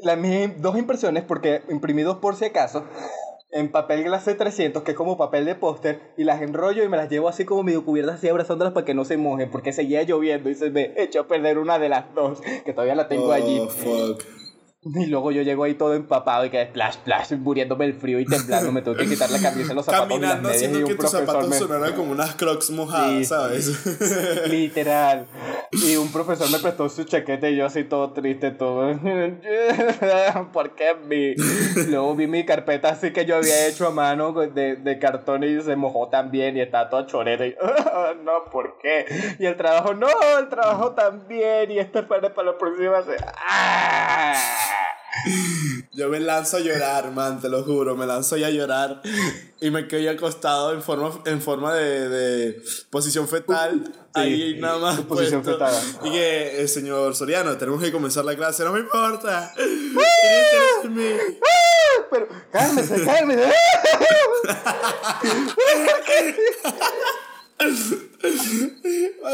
las 0.02 0.18
mis 0.18 0.62
dos 0.62 0.78
impresiones 0.78 1.24
porque 1.24 1.64
imprimí 1.70 2.04
dos 2.04 2.18
por 2.18 2.36
si 2.36 2.46
acaso 2.46 2.86
en 3.56 3.70
papel 3.70 4.04
glacé 4.04 4.36
300, 4.36 4.84
que 4.84 4.92
es 4.92 4.98
como 4.98 5.18
papel 5.18 5.46
de 5.46 5.56
póster, 5.56 6.02
y 6.18 6.26
las 6.26 6.42
enrollo 6.42 6.84
y 6.84 6.90
me 6.90 6.98
las 6.98 7.10
llevo 7.10 7.30
así 7.30 7.46
como 7.46 7.64
medio 7.64 7.86
cubiertas, 7.86 8.16
así 8.16 8.28
abrazándolas 8.28 8.74
para 8.74 8.86
que 8.86 8.94
no 8.94 9.06
se 9.06 9.16
mojen, 9.16 9.50
porque 9.50 9.72
seguía 9.72 10.04
lloviendo 10.04 10.50
y 10.50 10.56
se 10.56 10.72
me 10.72 10.92
echó 10.98 11.22
a 11.22 11.28
perder 11.28 11.58
una 11.58 11.80
de 11.80 11.88
las 11.88 12.14
dos, 12.14 12.42
que 12.66 12.74
todavía 12.74 12.96
la 12.96 13.08
tengo 13.08 13.32
allí. 13.32 13.60
Oh, 13.60 13.70
fuck. 13.70 14.45
Y 14.96 15.08
luego 15.08 15.32
yo 15.32 15.42
llego 15.42 15.64
ahí 15.64 15.74
todo 15.74 15.94
empapado 15.94 16.46
y 16.46 16.50
que 16.50 16.64
splash, 16.66 16.94
splash, 16.96 17.34
muriéndome 17.34 17.86
el 17.86 17.94
frío 17.94 18.20
y 18.20 18.26
temblando. 18.26 18.72
Me 18.72 18.82
tuve 18.82 18.98
que 18.98 19.08
quitar 19.08 19.32
la 19.32 19.40
camisa 19.40 19.74
los 19.74 19.86
zapatos 19.86 20.08
Caminando 20.08 20.50
y 20.50 20.54
las 20.54 20.62
y 20.62 20.84
que 20.84 20.96
tus 20.96 21.10
zapatos 21.10 21.56
sonaran 21.56 21.94
como 21.94 22.12
unas 22.12 22.36
crocs 22.36 22.70
mojadas, 22.70 23.28
¿sabes? 23.28 24.48
Literal. 24.48 25.26
Y 25.72 25.96
un 25.96 26.12
profesor 26.12 26.50
me 26.52 26.60
prestó 26.60 26.88
su 26.90 27.04
chaqueta 27.04 27.50
y 27.50 27.58
yo 27.58 27.66
así 27.66 27.84
todo 27.84 28.12
triste, 28.12 28.52
todo. 28.52 28.94
¿Por 30.54 30.76
qué 30.76 30.96
mi? 30.96 31.36
Luego 31.88 32.16
vi 32.16 32.28
mi 32.28 32.46
carpeta 32.46 32.90
así 32.90 33.12
que 33.12 33.26
yo 33.26 33.38
había 33.38 33.68
hecho 33.68 33.88
a 33.88 33.92
mano 33.92 34.34
de, 34.34 34.76
de 34.76 35.00
cartón 35.00 35.44
y 35.44 35.62
se 35.62 35.76
mojó 35.76 36.10
también 36.10 36.58
y 36.58 36.62
estaba 36.62 36.90
toda 36.90 37.08
choreta. 37.08 37.46
Y 37.46 37.56
no, 38.24 38.46
¿por 38.52 38.78
qué? 38.78 39.06
Y 39.40 39.46
el 39.46 39.58
trabajo, 39.58 39.94
no, 39.94 40.08
el 40.40 40.48
trabajo 40.50 40.92
también. 40.92 41.72
Y 41.72 41.80
este 41.80 42.04
para, 42.04 42.34
para 42.34 42.52
la 42.52 42.58
próxima. 42.58 43.04
¡Ah! 43.38 44.75
Yo 45.94 46.10
me 46.10 46.20
lanzo 46.20 46.58
a 46.58 46.60
llorar, 46.60 47.12
man, 47.12 47.40
te 47.40 47.50
lo 47.50 47.64
juro, 47.64 47.96
me 47.96 48.06
lanzo 48.06 48.38
ya 48.38 48.48
a 48.48 48.52
llorar 48.52 49.02
y 49.62 49.70
me 49.70 49.88
quedé 49.88 50.10
acostado 50.10 50.74
en 50.74 50.82
forma, 50.82 51.22
en 51.26 51.42
forma 51.42 51.74
de, 51.74 52.10
de 52.10 52.62
posición 52.90 53.28
fetal, 53.28 53.92
ahí 54.14 54.58
nada 54.60 54.78
más. 54.78 55.02
Posición 55.02 55.44
fetal. 55.44 55.74
Y 56.04 56.12
que, 56.12 56.62
eh, 56.62 56.68
señor 56.68 57.16
Soriano, 57.16 57.58
tenemos 57.58 57.82
que 57.82 57.92
comenzar 57.92 58.26
la 58.26 58.36
clase, 58.36 58.64
no 58.64 58.74
me 58.74 58.82
importa. 58.82 59.54
Pero, 62.12 62.28
cálmese, 62.52 63.04
cálmese. 63.06 63.52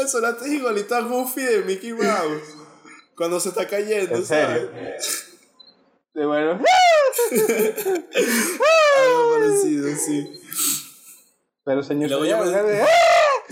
Sonaste 0.08 0.48
igualito 0.48 0.94
a 0.94 1.00
Goofy 1.00 1.42
de 1.42 1.62
Mickey 1.62 1.92
Mouse. 1.92 2.56
Cuando 3.16 3.38
se 3.40 3.50
está 3.50 3.66
cayendo, 3.66 4.16
¿En 4.16 4.26
serio? 4.26 4.70
De 6.14 6.26
bueno. 6.26 6.52
Algo 8.98 9.32
parecido, 9.32 9.96
sí. 9.96 10.40
Pero 11.64 11.82
señor, 11.82 12.12
o 12.14 12.24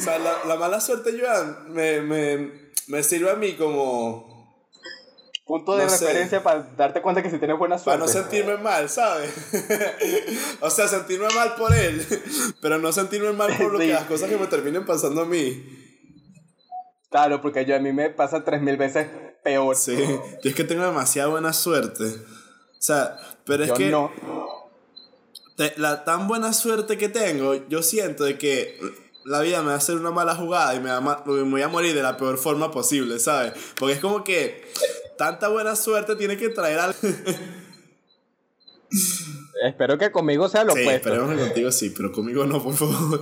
sea, 0.00 0.18
la, 0.18 0.44
la, 0.46 0.56
mala 0.56 0.80
suerte, 0.80 1.18
Joan, 1.18 1.72
me, 1.72 2.00
me, 2.00 2.72
me 2.88 3.02
sirve 3.02 3.30
a 3.30 3.36
mí 3.36 3.54
como 3.54 4.30
punto 5.46 5.76
de 5.76 5.84
referencia 5.84 6.42
para 6.42 6.62
darte 6.76 7.02
cuenta 7.02 7.22
que 7.22 7.30
si 7.30 7.38
tienes 7.38 7.58
buena 7.58 7.78
suerte. 7.78 7.98
Para 7.98 8.06
no 8.06 8.08
sentirme 8.08 8.56
mal, 8.56 8.88
¿sabes? 8.88 9.32
o 10.60 10.70
sea, 10.70 10.86
sentirme 10.88 11.28
mal 11.34 11.54
por 11.56 11.74
él, 11.74 12.06
pero 12.60 12.78
no 12.78 12.92
sentirme 12.92 13.32
mal 13.32 13.56
por 13.56 13.72
lo 13.72 13.78
que 13.78 13.88
las 13.88 14.04
cosas 14.04 14.28
que 14.28 14.36
me 14.36 14.46
terminen 14.46 14.84
pasando 14.84 15.22
a 15.22 15.26
mí. 15.26 15.64
Claro, 17.10 17.40
porque 17.40 17.64
yo 17.64 17.74
a 17.74 17.80
mí 17.80 17.92
me 17.92 18.10
pasa 18.10 18.44
tres 18.44 18.62
mil 18.62 18.76
veces 18.76 19.08
peor. 19.42 19.74
Sí, 19.76 19.96
yo 19.96 20.50
es 20.50 20.54
que 20.54 20.64
tengo 20.64 20.84
demasiada 20.84 21.28
buena 21.28 21.52
suerte. 21.52 22.04
O 22.80 22.82
sea, 22.82 23.18
pero 23.44 23.64
es 23.64 23.72
que. 23.72 23.90
No. 23.90 24.10
la 25.76 26.02
tan 26.04 26.26
buena 26.26 26.54
suerte 26.54 26.96
que 26.96 27.10
tengo, 27.10 27.68
yo 27.68 27.82
siento 27.82 28.24
de 28.24 28.38
que 28.38 28.80
la 29.26 29.42
vida 29.42 29.60
me 29.60 29.66
va 29.68 29.74
a 29.74 29.76
hacer 29.76 29.96
una 29.96 30.10
mala 30.10 30.34
jugada 30.34 30.74
y 30.74 30.80
me, 30.80 30.88
va 30.88 31.22
me 31.26 31.42
voy 31.42 31.60
a 31.60 31.68
morir 31.68 31.94
de 31.94 32.00
la 32.02 32.16
peor 32.16 32.38
forma 32.38 32.70
posible, 32.70 33.18
¿sabes? 33.18 33.52
Porque 33.78 33.96
es 33.96 34.00
como 34.00 34.24
que 34.24 34.64
tanta 35.18 35.48
buena 35.48 35.76
suerte 35.76 36.16
tiene 36.16 36.38
que 36.38 36.48
traer 36.48 36.78
algo. 36.78 36.98
Espero 39.62 39.98
que 39.98 40.10
conmigo 40.10 40.48
sea 40.48 40.64
lo 40.64 40.72
sí, 40.72 40.80
opuesto. 40.80 41.10
Esperemos 41.10 41.36
que 41.36 41.40
contigo 41.42 41.70
sí, 41.70 41.92
pero 41.94 42.10
conmigo 42.10 42.46
no, 42.46 42.62
por 42.62 42.74
favor. 42.74 43.20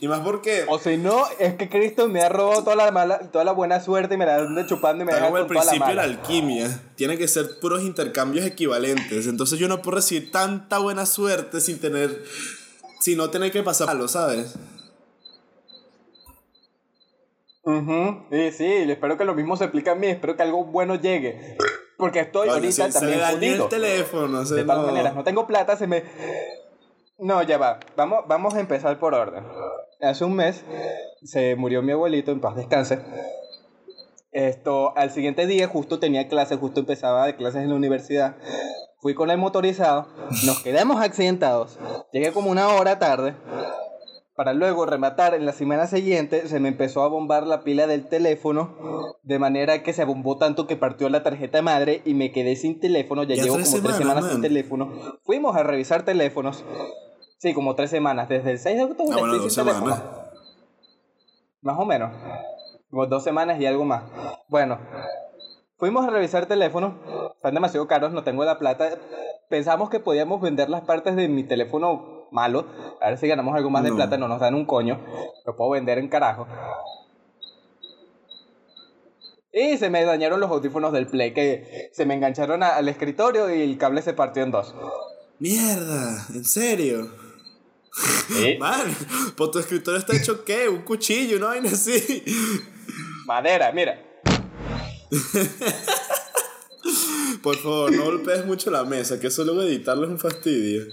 Y 0.00 0.08
más 0.08 0.20
porque. 0.20 0.64
O 0.68 0.78
si 0.78 0.96
no, 0.98 1.24
es 1.38 1.54
que 1.54 1.68
Cristo 1.68 2.08
me 2.08 2.20
ha 2.20 2.28
robado 2.28 2.62
toda 2.64 2.76
la 2.76 2.90
mala, 2.90 3.18
toda 3.30 3.44
la 3.44 3.52
buena 3.52 3.80
suerte 3.80 4.14
y 4.14 4.18
me 4.18 4.26
la 4.26 4.36
anda 4.36 4.66
chupando 4.66 5.02
y 5.02 5.06
me 5.06 5.12
con 5.12 5.36
el 5.36 5.46
principio 5.46 5.86
de 5.86 5.94
la 5.94 6.02
alquimia. 6.02 6.82
Tiene 6.96 7.16
que 7.16 7.26
ser 7.28 7.58
puros 7.60 7.82
intercambios 7.82 8.44
equivalentes. 8.44 9.26
Entonces 9.26 9.58
yo 9.58 9.68
no 9.68 9.80
puedo 9.80 9.96
recibir 9.96 10.30
tanta 10.30 10.78
buena 10.78 11.06
suerte 11.06 11.60
sin 11.60 11.80
tener. 11.80 12.24
Sin 13.00 13.18
no 13.18 13.30
tener 13.30 13.52
que 13.52 13.62
pasar 13.62 13.86
malo, 13.86 14.08
¿sabes? 14.08 14.56
Uh 17.62 18.26
Sí, 18.30 18.52
sí, 18.52 18.72
espero 18.90 19.16
que 19.16 19.24
lo 19.24 19.34
mismo 19.34 19.56
se 19.56 19.64
aplique 19.64 19.90
a 19.90 19.94
mí, 19.94 20.06
espero 20.06 20.36
que 20.36 20.42
algo 20.42 20.64
bueno 20.64 20.94
llegue. 20.94 21.56
Porque 21.96 22.20
estoy 22.20 22.48
ahorita 22.48 22.90
también 22.90 23.20
se 23.20 23.36
me 23.36 23.52
el 23.54 23.68
teléfono, 23.68 24.44
De 24.44 24.64
todas 24.64 24.86
maneras, 24.86 25.14
no 25.14 25.24
tengo 25.24 25.46
plata, 25.46 25.76
se 25.76 25.86
me... 25.86 26.04
No, 27.18 27.42
ya 27.42 27.58
va. 27.58 27.80
Vamos, 27.96 28.24
vamos 28.28 28.54
a 28.54 28.60
empezar 28.60 28.98
por 28.98 29.14
orden. 29.14 29.44
Hace 30.00 30.24
un 30.24 30.34
mes 30.34 30.64
se 31.22 31.56
murió 31.56 31.82
mi 31.82 31.92
abuelito, 31.92 32.30
en 32.30 32.40
paz 32.40 32.56
descanse. 32.56 33.00
Esto, 34.32 34.96
al 34.96 35.10
siguiente 35.10 35.46
día 35.46 35.66
justo 35.66 35.98
tenía 35.98 36.28
clases, 36.28 36.58
justo 36.58 36.80
empezaba 36.80 37.26
de 37.26 37.36
clases 37.36 37.62
en 37.62 37.70
la 37.70 37.76
universidad. 37.76 38.36
Fui 38.98 39.14
con 39.14 39.30
el 39.30 39.38
motorizado, 39.38 40.06
nos 40.44 40.62
quedamos 40.62 41.00
accidentados. 41.00 41.78
Llegué 42.12 42.32
como 42.32 42.50
una 42.50 42.68
hora 42.68 42.98
tarde 42.98 43.34
para 44.36 44.52
luego 44.52 44.84
rematar 44.84 45.34
en 45.34 45.46
la 45.46 45.52
semana 45.52 45.86
siguiente 45.86 46.46
se 46.46 46.60
me 46.60 46.68
empezó 46.68 47.02
a 47.02 47.08
bombar 47.08 47.46
la 47.46 47.64
pila 47.64 47.86
del 47.86 48.06
teléfono 48.06 49.16
de 49.22 49.38
manera 49.38 49.82
que 49.82 49.94
se 49.94 50.04
bombó 50.04 50.36
tanto 50.36 50.66
que 50.66 50.76
partió 50.76 51.08
la 51.08 51.22
tarjeta 51.22 51.62
madre 51.62 52.02
y 52.04 52.12
me 52.12 52.32
quedé 52.32 52.54
sin 52.54 52.78
teléfono 52.78 53.24
ya, 53.24 53.34
llevo 53.34 53.58
como 53.58 53.82
tres 53.82 53.96
semanas 53.96 54.30
sin 54.30 54.42
teléfono 54.42 54.92
fuimos 55.24 55.56
a 55.56 55.62
revisar 55.62 56.04
teléfonos 56.04 56.64
sí 57.46 57.54
como 57.54 57.74
tres 57.74 57.90
semanas 57.90 58.28
desde 58.28 58.52
el 58.52 58.58
6 58.58 58.76
de 58.76 58.84
octubre 58.84 59.20
ah, 59.22 59.48
sin 59.48 59.64
teléfono 59.64 59.96
más 61.62 61.78
o 61.78 61.84
menos 61.84 62.12
como 62.90 63.06
dos 63.06 63.22
semanas 63.22 63.60
y 63.60 63.66
algo 63.66 63.84
más 63.84 64.04
bueno 64.48 64.78
fuimos 65.76 66.06
a 66.06 66.10
revisar 66.10 66.46
teléfonos 66.46 66.94
están 67.36 67.54
demasiado 67.54 67.86
caros 67.86 68.12
no 68.12 68.24
tengo 68.24 68.44
la 68.44 68.58
plata 68.58 68.98
pensamos 69.48 69.90
que 69.90 70.00
podíamos 70.00 70.40
vender 70.40 70.68
las 70.68 70.82
partes 70.82 71.16
de 71.16 71.28
mi 71.28 71.44
teléfono 71.44 72.16
malo. 72.30 72.66
A 73.00 73.10
ver 73.10 73.18
si 73.18 73.28
ganamos 73.28 73.54
algo 73.54 73.70
más 73.70 73.84
de 73.84 73.92
plata, 73.92 74.16
no 74.16 74.28
nos 74.28 74.40
dan 74.40 74.54
un 74.54 74.66
coño. 74.66 75.00
Lo 75.44 75.56
puedo 75.56 75.70
vender 75.70 75.98
en 75.98 76.08
carajo. 76.08 76.46
Y 79.52 79.78
se 79.78 79.88
me 79.88 80.04
dañaron 80.04 80.40
los 80.40 80.50
audífonos 80.50 80.92
del 80.92 81.06
Play, 81.06 81.32
que 81.32 81.88
se 81.92 82.04
me 82.04 82.14
engancharon 82.14 82.62
al 82.62 82.88
escritorio 82.88 83.54
y 83.54 83.62
el 83.62 83.78
cable 83.78 84.02
se 84.02 84.12
partió 84.12 84.42
en 84.42 84.50
dos. 84.50 84.74
Mierda, 85.38 86.26
¿en 86.34 86.44
serio? 86.44 87.25
¿Sí? 88.28 88.56
Man, 88.58 88.94
pues 89.36 89.50
tu 89.50 89.58
escritorio 89.58 89.98
está 89.98 90.16
hecho 90.16 90.44
qué? 90.44 90.68
Un 90.68 90.82
cuchillo, 90.82 91.38
¿no? 91.38 91.48
vaina 91.48 91.70
así. 91.70 92.22
Madera, 93.26 93.72
mira. 93.72 94.02
Por 97.42 97.56
favor, 97.56 97.92
no 97.92 98.04
golpees 98.04 98.44
mucho 98.44 98.70
la 98.70 98.84
mesa, 98.84 99.18
que 99.18 99.28
eso 99.28 99.44
luego 99.44 99.62
editarlo 99.62 100.04
es 100.04 100.10
un 100.10 100.18
fastidio. 100.18 100.84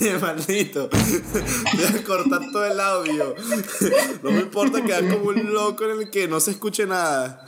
Maldito. 0.20 0.88
Voy 0.88 1.84
a 1.84 2.04
cortar 2.04 2.40
todo 2.52 2.64
el 2.64 2.80
audio. 2.80 3.34
No 4.22 4.30
me 4.30 4.40
importa 4.40 4.82
quedar 4.82 5.06
como 5.08 5.28
un 5.28 5.52
loco 5.52 5.84
en 5.84 6.00
el 6.00 6.10
que 6.10 6.26
no 6.26 6.40
se 6.40 6.52
escuche 6.52 6.86
nada. 6.86 7.46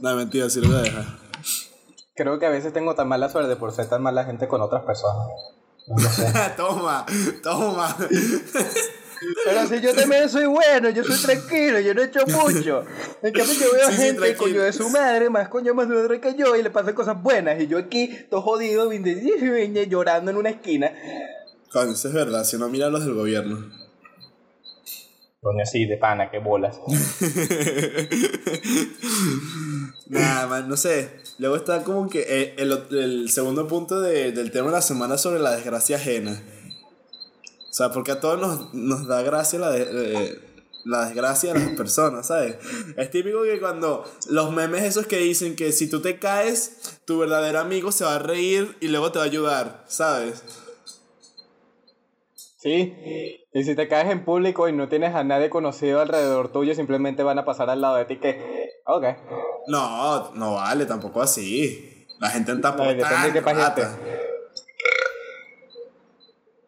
No, 0.00 0.16
mentira, 0.16 0.50
si 0.50 0.60
lo 0.60 0.68
voy 0.68 0.76
a 0.78 0.82
dejar. 0.82 1.21
Creo 2.14 2.38
que 2.38 2.46
a 2.46 2.50
veces 2.50 2.72
tengo 2.72 2.94
tan 2.94 3.08
mala 3.08 3.28
suerte 3.28 3.56
por 3.56 3.72
ser 3.72 3.88
tan 3.88 4.02
mala 4.02 4.24
gente 4.24 4.46
con 4.46 4.60
otras 4.60 4.84
personas. 4.84 5.28
toma, 6.56 7.06
toma. 7.42 7.96
Pero 9.44 9.66
si 9.66 9.80
yo 9.80 9.94
también 9.94 10.28
soy 10.28 10.46
bueno, 10.46 10.90
yo 10.90 11.04
soy 11.04 11.16
tranquilo, 11.16 11.80
yo 11.80 11.94
no 11.94 12.02
he 12.02 12.06
hecho 12.06 12.20
mucho. 12.26 12.84
En 13.22 13.32
cambio, 13.32 13.54
yo 13.54 13.72
veo 13.72 13.88
gente, 13.90 14.36
coño 14.36 14.62
de 14.62 14.72
su 14.72 14.90
madre, 14.90 15.30
más 15.30 15.48
coño 15.48 15.74
más 15.74 15.88
madre 15.88 16.20
que 16.20 16.34
yo, 16.34 16.56
y 16.56 16.62
le 16.62 16.70
pasan 16.70 16.94
cosas 16.94 17.22
buenas. 17.22 17.60
Y 17.60 17.66
yo 17.66 17.78
aquí, 17.78 18.10
todo 18.28 18.42
jodido, 18.42 18.90
llorando 18.92 20.30
en 20.30 20.36
una 20.36 20.50
esquina. 20.50 20.92
Coño, 21.72 21.92
eso 21.92 22.08
es 22.08 22.14
verdad, 22.14 22.44
si 22.44 22.58
no 22.58 22.68
mira 22.68 22.88
los 22.88 23.04
del 23.04 23.14
gobierno. 23.14 23.70
Coño, 25.40 25.64
sí, 25.64 25.86
de 25.86 25.96
pana, 25.96 26.30
qué 26.30 26.38
bolas. 26.38 26.78
Nada, 30.06 30.46
más, 30.46 30.66
no 30.66 30.76
sé. 30.76 31.10
Luego 31.38 31.56
está 31.56 31.82
como 31.84 32.08
que 32.08 32.20
eh, 32.28 32.54
el, 32.58 32.72
el, 32.90 33.30
segundo 33.30 33.66
punto 33.66 34.00
de, 34.00 34.32
del 34.32 34.50
tema 34.50 34.66
de 34.66 34.72
la 34.72 34.82
semana 34.82 35.18
sobre 35.18 35.40
la 35.40 35.52
desgracia 35.52 35.96
ajena. 35.96 36.42
O 37.70 37.74
sea, 37.74 37.90
porque 37.90 38.12
a 38.12 38.20
todos 38.20 38.38
nos, 38.38 38.74
nos 38.74 39.06
da 39.06 39.22
gracia 39.22 39.58
la, 39.58 39.70
de, 39.70 40.38
la 40.84 41.06
desgracia 41.06 41.54
de 41.54 41.60
las 41.60 41.76
personas, 41.76 42.26
¿sabes? 42.26 42.56
Es 42.96 43.10
típico 43.10 43.42
que 43.44 43.58
cuando 43.60 44.04
los 44.28 44.52
memes 44.52 44.82
esos 44.84 45.06
que 45.06 45.18
dicen 45.18 45.56
que 45.56 45.72
si 45.72 45.88
tú 45.88 46.00
te 46.00 46.18
caes, 46.18 46.98
tu 47.04 47.18
verdadero 47.18 47.60
amigo 47.60 47.92
se 47.92 48.04
va 48.04 48.16
a 48.16 48.18
reír 48.18 48.76
y 48.80 48.88
luego 48.88 49.12
te 49.12 49.18
va 49.18 49.24
a 49.24 49.28
ayudar, 49.28 49.84
¿sabes? 49.88 50.42
Sí, 52.62 53.44
y 53.52 53.64
si 53.64 53.74
te 53.74 53.88
caes 53.88 54.08
en 54.08 54.24
público 54.24 54.68
y 54.68 54.72
no 54.72 54.88
tienes 54.88 55.16
a 55.16 55.24
nadie 55.24 55.50
conocido 55.50 56.00
alrededor 56.00 56.52
tuyo, 56.52 56.76
simplemente 56.76 57.24
van 57.24 57.40
a 57.40 57.44
pasar 57.44 57.68
al 57.70 57.80
lado 57.80 57.96
de 57.96 58.04
ti 58.04 58.18
que, 58.20 58.70
ok. 58.86 59.04
No, 59.66 60.30
no 60.34 60.54
vale, 60.54 60.86
tampoco 60.86 61.20
así. 61.22 62.06
La 62.20 62.30
gente 62.30 62.52
en 62.52 62.60
tampoco 62.60 62.90
Depende 62.90 63.42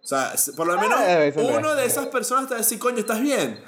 o 0.02 0.06
sea, 0.06 0.34
por 0.54 0.66
lo 0.66 0.78
menos 0.78 0.98
ah, 1.00 1.30
uno 1.36 1.74
de 1.76 1.86
esas 1.86 2.08
personas 2.08 2.46
te 2.46 2.50
va 2.50 2.56
a 2.56 2.58
decir, 2.62 2.78
coño, 2.78 2.98
¿estás 2.98 3.20
bien? 3.20 3.58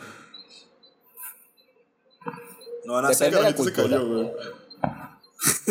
No 2.85 2.95
van 2.95 3.06
a 3.06 3.09
hacer 3.09 3.33
que 3.33 3.62
se 3.62 3.73
cayó, 3.73 4.06
güey. 4.06 4.33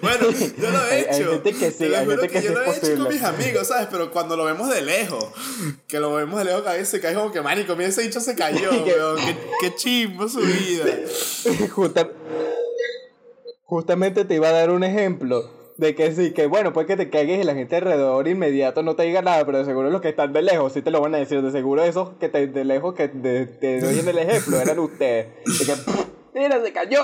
bueno, 0.00 0.30
yo 0.30 0.70
lo 0.70 0.86
he 0.86 1.00
hecho. 1.00 1.10
Hay, 1.10 1.24
gente 1.24 1.52
que 1.52 1.70
sí, 1.70 1.84
hay 1.84 2.06
gente 2.06 2.28
que, 2.28 2.42
yo 2.42 2.52
lo 2.52 2.62
he 2.62 2.70
hecho 2.70 2.96
con 2.96 3.08
mis 3.08 3.22
amigos, 3.22 3.68
¿sabes? 3.68 3.88
Pero 3.90 4.10
cuando 4.10 4.36
lo 4.36 4.44
vemos 4.44 4.68
de 4.70 4.82
lejos, 4.82 5.26
que 5.86 6.00
lo 6.00 6.14
vemos 6.14 6.38
de 6.38 6.46
lejos, 6.46 6.62
cada 6.62 6.76
vez 6.76 6.88
se 6.88 7.00
cae 7.00 7.14
como 7.14 7.30
que, 7.30 7.42
manico, 7.42 7.76
mira 7.76 7.88
ese 7.88 8.02
dicho 8.02 8.20
se 8.20 8.34
cayó, 8.34 8.70
weón. 8.84 9.16
Qué, 9.18 9.36
qué 9.60 9.74
chimbo 9.74 10.28
su 10.28 10.40
vida. 10.40 10.86
Justamente 13.64 14.24
te 14.24 14.34
iba 14.34 14.48
a 14.48 14.52
dar 14.52 14.70
un 14.70 14.84
ejemplo 14.84 15.56
de 15.76 15.94
que 15.94 16.12
sí, 16.12 16.32
que 16.32 16.46
bueno, 16.46 16.72
pues 16.72 16.86
que 16.86 16.96
te 16.96 17.10
caigas 17.10 17.38
y 17.38 17.44
la 17.44 17.54
gente 17.54 17.76
alrededor 17.76 18.26
inmediato 18.28 18.82
no 18.82 18.96
te 18.96 19.02
diga 19.02 19.22
nada, 19.22 19.44
pero 19.44 19.58
de 19.58 19.64
seguro 19.64 19.90
los 19.90 20.00
que 20.00 20.08
están 20.08 20.32
de 20.32 20.42
lejos 20.42 20.72
sí 20.72 20.82
te 20.82 20.90
lo 20.90 21.00
van 21.00 21.14
a 21.14 21.18
decir. 21.18 21.42
De 21.42 21.50
seguro 21.50 21.82
esos 21.82 22.10
que 22.18 22.28
te, 22.28 22.46
de 22.46 22.64
lejos 22.64 22.94
que 22.94 23.08
te, 23.08 23.80
doy 23.80 23.98
en 23.98 24.08
el 24.08 24.18
ejemplo 24.18 24.60
eran 24.60 24.78
ustedes. 24.78 25.26
De 25.44 25.66
que, 25.66 25.74
¡mira, 26.34 26.62
se 26.62 26.72
cayó! 26.72 27.00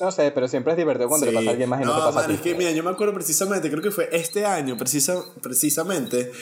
No 0.00 0.10
sé, 0.10 0.30
pero 0.30 0.48
siempre 0.48 0.72
es 0.72 0.78
divertido 0.78 1.08
cuando 1.08 1.26
le 1.26 1.32
pasa 1.32 1.48
a 1.48 1.52
alguien 1.52 1.68
más 1.68 1.82
y 1.82 1.84
no, 1.84 1.94
te 1.94 2.00
pasa 2.00 2.20
a 2.20 2.26
ti. 2.26 2.34
Es 2.34 2.40
que, 2.40 2.54
mira, 2.54 2.70
yo 2.70 2.82
me 2.82 2.90
acuerdo 2.90 3.12
precisamente, 3.12 3.70
creo 3.70 3.82
que 3.82 3.90
fue 3.90 4.08
este 4.12 4.46
año, 4.46 4.76
precisa, 4.78 5.22
precisamente, 5.42 6.32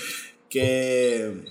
que 0.48 1.44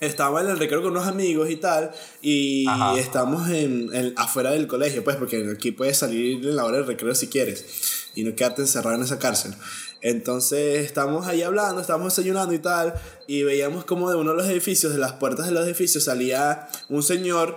estaba 0.00 0.42
en 0.42 0.50
el 0.50 0.58
recreo 0.58 0.82
con 0.82 0.92
unos 0.92 1.06
amigos 1.06 1.48
y 1.50 1.56
tal, 1.56 1.90
y 2.20 2.66
estamos 2.98 3.48
en, 3.48 4.12
afuera 4.16 4.50
del 4.50 4.66
colegio, 4.66 5.02
pues, 5.04 5.16
porque 5.16 5.50
aquí 5.54 5.72
puedes 5.72 5.96
salir 5.96 6.46
en 6.46 6.54
la 6.56 6.66
hora 6.66 6.78
del 6.78 6.86
recreo 6.86 7.14
si 7.14 7.28
quieres, 7.28 8.10
y 8.14 8.24
no 8.24 8.34
quedarte 8.34 8.62
encerrado 8.62 8.96
en 8.96 9.02
esa 9.02 9.18
cárcel. 9.18 9.54
Entonces 10.02 10.84
estamos 10.84 11.26
ahí 11.26 11.42
hablando, 11.42 11.80
estamos 11.80 12.14
desayunando 12.14 12.54
y 12.54 12.58
tal, 12.58 12.94
y 13.26 13.42
veíamos 13.42 13.84
como 13.84 14.10
de 14.10 14.16
uno 14.16 14.32
de 14.32 14.36
los 14.36 14.46
edificios, 14.46 14.92
de 14.92 14.98
las 14.98 15.14
puertas 15.14 15.46
de 15.46 15.52
los 15.52 15.66
edificios, 15.66 16.04
salía 16.04 16.68
un 16.88 17.02
señor 17.02 17.56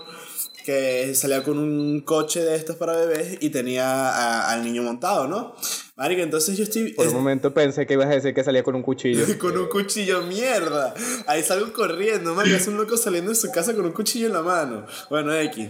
que 0.66 1.16
salía 1.16 1.44
con 1.44 1.58
un 1.58 2.02
coche 2.02 2.44
de 2.44 2.56
estos 2.56 2.76
para 2.76 2.96
bebés 2.96 3.38
y 3.40 3.50
tenía 3.50 4.50
al 4.52 4.64
niño 4.64 4.84
montado, 4.84 5.28
¿no? 5.28 5.56
Marica, 5.96 6.22
entonces 6.22 6.58
yo 6.58 6.64
estoy... 6.64 6.94
Por 6.94 7.08
un 7.08 7.14
momento 7.14 7.54
pensé 7.54 7.86
que 7.86 7.94
ibas 7.94 8.08
a 8.08 8.12
decir 8.12 8.34
que 8.34 8.44
salía 8.44 8.64
con 8.64 8.76
un 8.76 8.84
cuchillo. 8.84 9.26
con 9.40 9.58
un 9.58 9.68
cuchillo, 9.68 10.22
mierda. 10.24 10.94
Ahí 11.28 11.44
salgo 11.44 11.74
corriendo, 11.74 12.36
marica, 12.36 12.58
es 12.58 12.68
un 12.68 12.78
loco 12.78 12.98
saliendo 12.98 13.32
de 13.32 13.36
su 13.36 13.52
casa 13.52 13.74
con 13.74 13.86
un 13.86 13.92
cuchillo 13.92 14.28
en 14.28 14.34
la 14.34 14.42
mano. 14.42 14.86
Bueno, 15.10 15.34
X. 15.34 15.70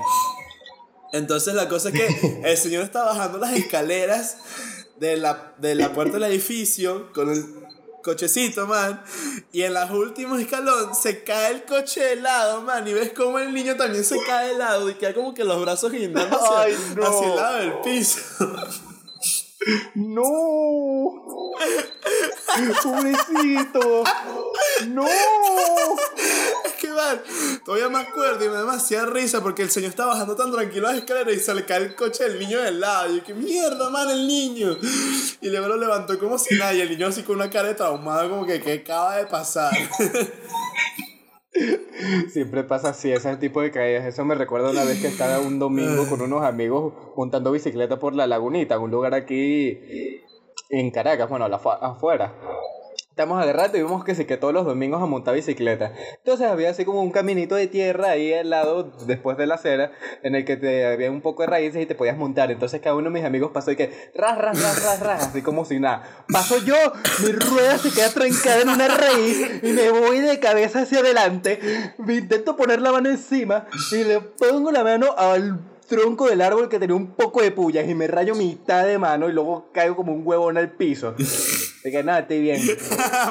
Entonces 1.14 1.56
la 1.56 1.68
cosa 1.68 1.90
es 1.90 1.96
que 1.96 2.42
el 2.44 2.58
señor 2.58 2.84
está 2.84 3.04
bajando 3.04 3.38
las 3.38 3.54
escaleras 3.54 4.38
de 5.00 5.18
la, 5.18 5.54
de 5.58 5.76
la 5.76 5.94
puerta 5.94 6.14
del 6.14 6.24
edificio 6.32 7.12
con 7.14 7.30
el 7.30 7.46
cochecito, 8.04 8.68
man. 8.68 9.02
Y 9.52 9.64
en 9.64 9.74
los 9.74 9.90
últimos 9.92 10.40
escalones 10.40 10.98
se 10.98 11.24
cae 11.24 11.54
el 11.54 11.64
coche 11.64 12.02
de 12.02 12.16
lado, 12.18 12.62
man. 12.62 12.88
Y 12.88 12.94
ves 12.94 13.12
como 13.14 13.40
el 13.40 13.54
niño 13.54 13.76
también 13.76 14.04
se 14.04 14.18
cae 14.26 14.50
de 14.50 14.58
lado 14.58 14.90
y 14.90 14.96
queda 14.96 15.14
como 15.14 15.34
que 15.34 15.44
los 15.44 15.62
brazos 15.62 15.92
guindando 15.92 16.38
hacia, 16.38 16.78
hacia 17.08 17.30
el 17.30 17.36
lado 17.36 17.58
del 17.58 17.74
piso. 17.84 18.20
¡No! 19.96 21.26
¡Pobrecito! 22.84 24.04
¡No! 24.88 25.06
Es 26.66 26.74
que 26.80 26.90
man, 26.90 27.22
todavía 27.66 27.90
me 27.90 28.00
acuerdo 28.00 28.44
y 28.46 28.48
me 28.48 28.54
da 28.54 28.62
demasiada 28.62 29.06
risa 29.08 29.42
porque 29.42 29.62
el 29.64 29.70
señor 29.70 29.90
está 29.90 30.06
bajando 30.06 30.36
tan 30.36 30.52
tranquilo 30.52 30.88
las 30.88 30.98
escaleras 30.98 31.34
y 31.34 31.40
se 31.40 31.54
le 31.54 31.66
cae 31.66 31.78
el 31.78 31.96
coche 31.96 32.24
del 32.24 32.40
niño 32.40 32.60
del 32.62 32.80
lado. 32.80 33.12
Y 33.12 33.18
yo, 33.18 33.24
¡qué 33.24 33.34
mierda, 33.34 33.90
man, 33.90 34.10
el 34.10 34.28
niño! 34.28 34.78
Y 35.42 35.50
luego 35.50 35.68
lo 35.68 35.78
levantó 35.78 36.18
como 36.20 36.38
si 36.38 36.56
nadie. 36.56 36.84
El 36.84 36.90
niño 36.90 37.08
así 37.08 37.24
con 37.24 37.36
una 37.36 37.50
cara 37.50 37.70
de 37.70 37.76
traumado, 37.76 38.30
como 38.30 38.46
que, 38.46 38.62
¿qué 38.62 38.74
acaba 38.74 39.18
de 39.18 39.26
pasar? 39.26 39.72
Siempre 42.30 42.64
pasa 42.64 42.90
así, 42.90 43.12
ese 43.12 43.36
tipo 43.38 43.62
de 43.62 43.72
caídas. 43.72 44.06
Eso 44.06 44.26
me 44.26 44.36
recuerda 44.36 44.72
una 44.72 44.84
vez 44.84 45.02
que 45.02 45.08
estaba 45.08 45.40
un 45.40 45.60
domingo 45.60 46.08
con 46.10 46.22
unos 46.22 46.44
amigos 46.44 46.94
montando 47.16 47.52
bicicleta 47.52 48.00
por 48.00 48.16
la 48.16 48.28
lagunita, 48.28 48.80
un 48.80 48.92
lugar 48.92 49.14
aquí 49.14 49.80
en 50.70 50.92
Caracas, 50.92 51.30
bueno, 51.30 51.46
afuera 51.46 52.34
estamos 53.20 53.44
agarrando 53.44 53.78
y 53.78 53.82
vimos 53.82 54.06
que 54.06 54.16
sí, 54.16 54.24
que 54.24 54.38
todos 54.38 54.54
los 54.54 54.66
domingos 54.66 55.04
a 55.04 55.06
montar 55.06 55.36
bicicleta. 55.36 55.92
Entonces 56.20 56.48
había 56.48 56.70
así 56.70 56.86
como 56.86 57.04
un 57.04 57.12
caminito 57.12 57.56
de 57.56 57.68
tierra 57.68 58.12
ahí 58.12 58.34
al 58.34 58.50
lado, 58.50 58.94
después 59.08 59.36
de 59.36 59.46
la 59.46 59.56
acera, 59.56 59.92
en 60.24 60.36
el 60.36 60.46
que 60.46 60.56
te, 60.56 60.86
había 60.86 61.12
un 61.12 61.20
poco 61.20 61.44
de 61.44 61.48
raíces 61.48 61.84
y 61.84 61.86
te 61.86 61.96
podías 61.96 62.16
montar. 62.16 62.50
Entonces 62.50 62.80
cada 62.80 62.96
uno 62.96 63.10
de 63.10 63.16
mis 63.16 63.26
amigos 63.26 63.52
pasó 63.54 63.72
y 63.72 63.76
que 63.76 64.10
ras, 64.16 64.38
ras, 64.38 64.62
ras, 64.62 64.86
ras, 64.86 65.00
ras, 65.02 65.28
así 65.28 65.42
como 65.42 65.66
si 65.66 65.82
nada. 65.82 66.24
Paso 66.32 66.64
yo, 66.64 66.78
mi 67.22 67.34
rueda 67.34 67.78
se 67.78 67.92
queda 67.92 68.10
trancada 68.10 68.62
en 68.62 68.70
una 68.70 68.88
raíz 68.88 69.64
y 69.64 69.74
me 69.74 69.92
voy 69.92 70.20
de 70.20 70.40
cabeza 70.40 70.84
hacia 70.84 71.00
adelante. 71.00 71.60
Me 71.98 72.16
intento 72.16 72.56
poner 72.56 72.82
la 72.82 72.94
mano 72.94 73.10
encima 73.10 73.68
y 73.92 74.06
le 74.06 74.22
pongo 74.22 74.72
la 74.72 74.86
mano 74.86 75.08
al 75.18 75.60
tronco 75.90 76.30
del 76.30 76.40
árbol 76.40 76.70
que 76.70 76.80
tenía 76.80 76.96
un 76.96 77.08
poco 77.08 77.42
de 77.42 77.52
pullas 77.52 77.86
y 77.90 77.96
me 77.96 78.08
rayo 78.08 78.34
mitad 78.34 78.86
de 78.86 78.98
mano 78.98 79.28
y 79.28 79.34
luego 79.34 79.72
caigo 79.74 79.98
como 79.98 80.14
un 80.14 80.26
huevón 80.26 80.58
al 80.58 80.72
piso. 80.72 81.16
De 81.84 81.92
que 81.92 82.04
nada, 82.04 82.20
estoy 82.20 82.42
bien. 82.42 82.62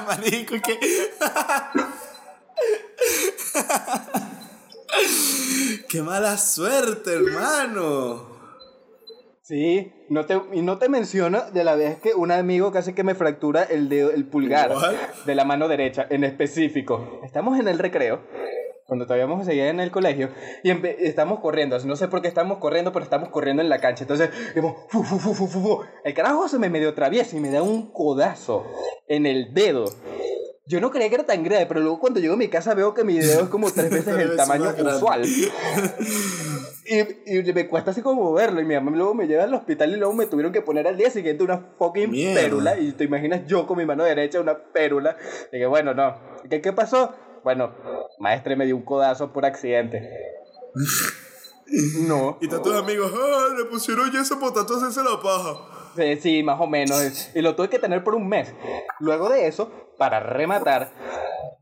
Manico, 0.07 0.55
¿qué? 0.65 0.79
¡Qué 5.89 6.03
mala 6.03 6.39
suerte, 6.39 7.15
hermano! 7.15 8.39
Sí, 9.43 9.93
no 10.11 10.27
te, 10.27 10.39
y 10.53 10.61
no 10.61 10.79
te 10.79 10.91
menciono 10.91 11.51
de 11.51 11.65
la 11.65 11.75
vez 11.75 11.99
que 12.01 12.13
un 12.13 12.31
amigo 12.31 12.71
casi 12.71 12.93
que 12.93 13.03
me 13.03 13.15
fractura 13.15 13.63
el 13.63 13.89
dedo, 13.89 14.11
el 14.11 14.27
pulgar 14.27 14.75
de 15.25 15.35
la 15.35 15.47
mano 15.47 15.69
derecha 15.69 16.07
en 16.11 16.25
específico. 16.25 17.23
Estamos 17.25 17.59
en 17.59 17.69
el 17.69 17.79
recreo 17.79 18.21
cuando 18.89 19.05
todavía 19.05 19.45
seguía 19.45 19.69
en 19.69 19.81
el 19.81 19.91
colegio, 19.91 20.31
y 20.63 20.71
estamos 20.71 21.41
corriendo, 21.41 21.79
no 21.81 21.95
sé 21.95 22.09
por 22.09 22.23
qué 22.23 22.29
estamos 22.29 22.57
corriendo, 22.57 22.91
pero 22.91 23.05
estamos 23.05 23.29
corriendo 23.29 23.61
en 23.61 23.69
la 23.69 23.81
cancha, 23.81 24.05
entonces, 24.05 24.31
el 26.05 26.15
carajo 26.15 26.49
se 26.49 26.59
me 26.59 26.71
medio 26.71 26.89
atraviesa 26.89 27.37
y 27.37 27.41
me 27.41 27.51
da 27.51 27.63
un 27.63 27.93
codazo 27.93 28.65
en 29.07 29.27
el 29.27 29.53
dedo. 29.53 29.85
Yo 30.65 30.81
no 30.81 30.91
creía 30.91 31.11
que 31.11 31.17
era 31.17 31.27
tan 31.27 31.43
grave, 31.45 31.67
pero 31.67 31.81
luego 31.81 32.01
cuando 32.01 32.19
llego 32.19 32.33
a 32.33 32.39
mi 32.39 32.49
casa 32.49 32.73
veo 32.73 32.95
que 32.95 33.05
mi 33.05 33.19
dedo 33.19 33.43
es 33.43 33.49
como 33.51 33.71
tres 33.75 33.91
veces 33.91 34.19
el 34.19 34.37
tamaño 34.37 34.71
usual. 34.71 35.23
Y, 36.91 37.41
y, 37.41 37.53
me 37.53 37.69
cuesta 37.69 37.91
así 37.91 38.01
como 38.01 38.33
verlo. 38.33 38.63
Y 38.63 38.65
mi 38.65 38.75
mamá 38.75 38.91
luego 38.93 39.13
me 39.13 39.27
lleva 39.27 39.45
al 39.45 39.53
hospital 39.53 39.93
y 39.93 39.97
luego 39.97 40.15
me 40.15 40.25
tuvieron 40.25 40.55
que 40.55 40.63
poner 40.63 40.89
al 40.89 40.97
día 40.97 41.11
siguiente 41.11 41.45
una 41.45 41.59
fucking 41.77 42.11
pérula. 42.35 42.79
Y 42.79 42.93
te 42.93 43.05
imaginas 43.05 43.43
yo 43.47 43.67
con 43.67 43.77
mi 43.77 43.85
mano 43.85 44.05
derecha 44.05 44.41
una 44.41 44.57
pérula. 44.57 45.19
Y 45.53 45.59
que 45.59 45.67
bueno, 45.67 45.93
no. 45.93 46.17
¿Qué, 46.49 46.63
qué 46.63 46.73
pasó? 46.73 47.13
Bueno, 47.49 47.73
maestre 48.19 48.57
me 48.57 48.67
dio 48.67 48.77
un 48.77 48.83
codazo 48.83 49.33
por 49.33 49.47
accidente. 49.47 50.07
No. 52.07 52.37
Y 52.43 52.49
tantos 52.49 52.77
amigos, 52.77 53.11
¡ah! 53.17 53.55
Le 53.57 53.65
pusieron 53.65 54.13
yeso 54.13 54.39
por 54.39 54.53
tanto 54.53 54.77
hacerse 54.77 55.01
la 55.03 55.19
paja. 55.19 56.19
Sí, 56.21 56.43
más 56.43 56.61
o 56.61 56.67
menos. 56.67 57.31
Y 57.35 57.41
lo 57.41 57.57
tuve 57.57 57.71
que 57.71 57.79
tener 57.79 58.05
por 58.05 58.15
un 58.15 58.29
mes. 58.29 58.53
Luego 59.01 59.31
de 59.31 59.47
eso, 59.47 59.73
para 59.97 60.21
rematar, 60.21 60.93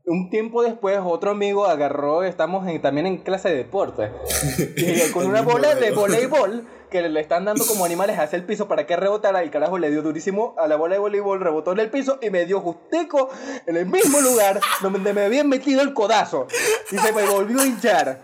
un 0.05 0.29
tiempo 0.29 0.61
después 0.61 0.99
otro 1.01 1.31
amigo 1.31 1.65
agarró, 1.65 2.23
estamos 2.23 2.65
también 2.81 3.07
en 3.07 3.19
clase 3.19 3.47
de 3.47 3.55
deporte, 3.55 4.11
y 4.75 5.09
con 5.13 5.25
una 5.25 5.41
bola 5.41 5.73
de 5.75 5.91
voleibol 5.91 6.67
que 6.89 7.01
le 7.07 7.19
están 7.19 7.45
dando 7.45 7.65
como 7.65 7.85
animales 7.85 8.17
hacia 8.19 8.37
el 8.37 8.43
piso 8.43 8.67
para 8.67 8.85
que 8.85 8.95
rebotara. 8.95 9.43
Y 9.43 9.49
carajo 9.49 9.77
le 9.77 9.89
dio 9.91 10.01
durísimo 10.01 10.55
a 10.57 10.67
la 10.67 10.75
bola 10.75 10.95
de 10.95 10.99
voleibol, 10.99 11.39
rebotó 11.39 11.71
en 11.71 11.79
el 11.79 11.89
piso 11.89 12.19
y 12.21 12.29
me 12.29 12.45
dio 12.45 12.59
justico 12.59 13.29
en 13.65 13.77
el 13.77 13.85
mismo 13.85 14.19
lugar 14.21 14.59
donde 14.81 15.13
me 15.13 15.25
habían 15.25 15.49
metido 15.49 15.81
el 15.81 15.93
codazo. 15.93 16.47
Y 16.91 16.97
se 16.97 17.11
me 17.13 17.25
volvió 17.25 17.61
a 17.61 17.65
hinchar. 17.65 18.19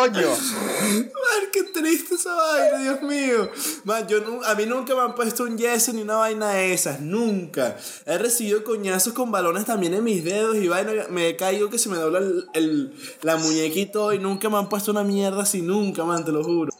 Coño. 0.00 0.28
Man, 0.28 1.48
qué 1.52 1.62
triste 1.64 2.14
esa 2.14 2.34
vaina, 2.34 2.78
Dios 2.78 3.02
mío. 3.02 3.50
Man, 3.84 4.06
yo 4.06 4.18
a 4.46 4.54
mí 4.54 4.66
nunca 4.66 4.94
me 4.94 5.02
han 5.02 5.14
puesto 5.14 5.44
un 5.44 5.58
yeso 5.58 5.92
ni 5.92 6.02
una 6.02 6.16
vaina 6.16 6.50
de 6.50 6.72
esas, 6.72 7.00
nunca. 7.00 7.76
He 8.06 8.18
recibido 8.18 8.64
coñazos 8.64 9.12
con 9.12 9.30
balones 9.30 9.64
también 9.64 9.94
en 9.94 10.04
mis 10.04 10.24
dedos 10.24 10.56
y 10.56 10.68
vaina, 10.68 10.92
me 11.10 11.28
he 11.28 11.36
caído 11.36 11.70
que 11.70 11.78
se 11.78 11.88
me 11.88 11.96
dobla 11.96 12.20
el, 12.54 12.94
la 13.22 13.36
muñequito 13.36 14.12
y 14.12 14.18
nunca 14.18 14.48
me 14.48 14.58
han 14.58 14.68
puesto 14.68 14.90
una 14.90 15.04
mierda 15.04 15.42
así, 15.42 15.62
nunca, 15.62 16.04
man, 16.04 16.24
te 16.24 16.32
lo 16.32 16.42
juro. 16.44 16.70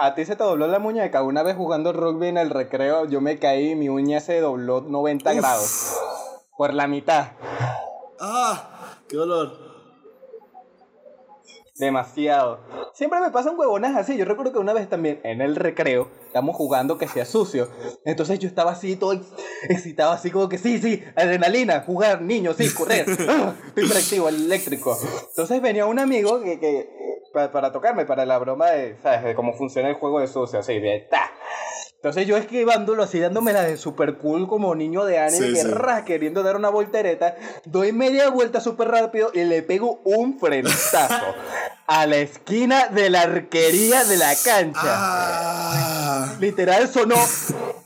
A 0.00 0.14
ti 0.14 0.24
se 0.24 0.34
te 0.34 0.42
dobló 0.42 0.66
la 0.66 0.80
muñeca. 0.80 1.22
Una 1.22 1.44
vez 1.44 1.56
jugando 1.56 1.92
rugby 1.92 2.26
en 2.26 2.36
el 2.36 2.50
recreo, 2.50 3.04
yo 3.06 3.20
me 3.20 3.38
caí 3.38 3.70
y 3.70 3.76
mi 3.76 3.88
uña 3.88 4.18
se 4.20 4.40
dobló 4.40 4.80
90 4.80 5.34
grados. 5.34 5.94
Por 6.56 6.74
la 6.74 6.88
mitad. 6.88 7.28
Ah, 8.20 8.98
qué 9.08 9.16
dolor. 9.16 9.73
Demasiado. 11.76 12.60
Siempre 12.92 13.20
me 13.20 13.30
pasan 13.30 13.58
huevonas 13.58 13.96
así. 13.96 14.16
Yo 14.16 14.24
recuerdo 14.24 14.52
que 14.52 14.58
una 14.58 14.72
vez 14.72 14.88
también 14.88 15.20
en 15.24 15.40
el 15.40 15.56
recreo 15.56 16.08
estamos 16.26 16.54
jugando 16.56 16.98
que 16.98 17.08
sea 17.08 17.24
sucio. 17.24 17.68
Entonces 18.04 18.38
yo 18.38 18.48
estaba 18.48 18.72
así 18.72 18.96
todo 18.96 19.20
excitado, 19.68 20.12
así 20.12 20.30
como 20.30 20.48
que 20.48 20.58
sí, 20.58 20.78
sí, 20.78 21.02
adrenalina, 21.16 21.80
jugar, 21.80 22.22
niños, 22.22 22.56
sí, 22.56 22.72
correr. 22.72 23.06
¡Ah! 23.28 23.54
Hiperactivo, 23.76 24.28
eléctrico. 24.28 24.96
Entonces 25.30 25.60
venía 25.60 25.86
un 25.86 25.98
amigo 25.98 26.40
que, 26.40 26.60
que 26.60 26.88
para, 27.32 27.72
tocarme, 27.72 28.06
para 28.06 28.24
la 28.24 28.38
broma 28.38 28.70
de, 28.70 28.96
¿sabes? 29.02 29.24
de 29.24 29.34
cómo 29.34 29.54
funciona 29.54 29.88
el 29.88 29.96
juego 29.96 30.20
de 30.20 30.28
sucio, 30.28 30.60
así, 30.60 30.78
de 30.78 31.08
ta. 31.10 31.32
Entonces 32.04 32.26
yo 32.26 32.36
esquivándolo 32.36 33.02
así, 33.02 33.18
dándome 33.18 33.54
la 33.54 33.62
de 33.62 33.78
super 33.78 34.18
cool 34.18 34.46
como 34.46 34.74
niño 34.74 35.06
de 35.06 35.18
anime, 35.18 35.58
queriendo 36.04 36.42
dar 36.42 36.54
una 36.54 36.68
voltereta, 36.68 37.34
doy 37.64 37.92
media 37.92 38.28
vuelta 38.28 38.60
súper 38.60 38.88
rápido 38.88 39.30
y 39.32 39.42
le 39.44 39.62
pego 39.62 40.02
un 40.04 40.38
frentazo 40.38 41.14
a 41.86 42.06
la 42.06 42.16
esquina 42.16 42.88
de 42.88 43.08
la 43.08 43.22
arquería 43.22 44.04
de 44.04 44.18
la 44.18 44.34
cancha. 44.44 44.82
Ah. 44.84 46.34
Literal 46.40 46.88
sonó 46.88 47.16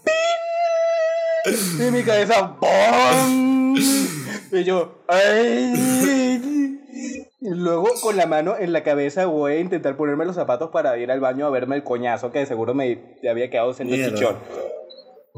¡pin! 0.02 1.86
y 1.86 1.90
mi 1.92 2.02
cabeza 2.02 2.56
y 4.50 4.64
yo 4.64 4.98
¡ay! 5.06 6.58
Y 7.40 7.50
luego 7.50 7.88
con 8.02 8.16
la 8.16 8.26
mano 8.26 8.56
en 8.58 8.72
la 8.72 8.82
cabeza 8.82 9.26
voy 9.26 9.52
a 9.52 9.60
intentar 9.60 9.96
ponerme 9.96 10.24
los 10.24 10.34
zapatos 10.34 10.70
para 10.70 10.98
ir 10.98 11.10
al 11.10 11.20
baño 11.20 11.46
a 11.46 11.50
verme 11.50 11.76
el 11.76 11.84
coñazo 11.84 12.32
que 12.32 12.40
de 12.40 12.46
seguro 12.46 12.74
me 12.74 12.98
había 13.28 13.48
quedado 13.48 13.72
siendo 13.74 13.94
chichón 13.94 14.36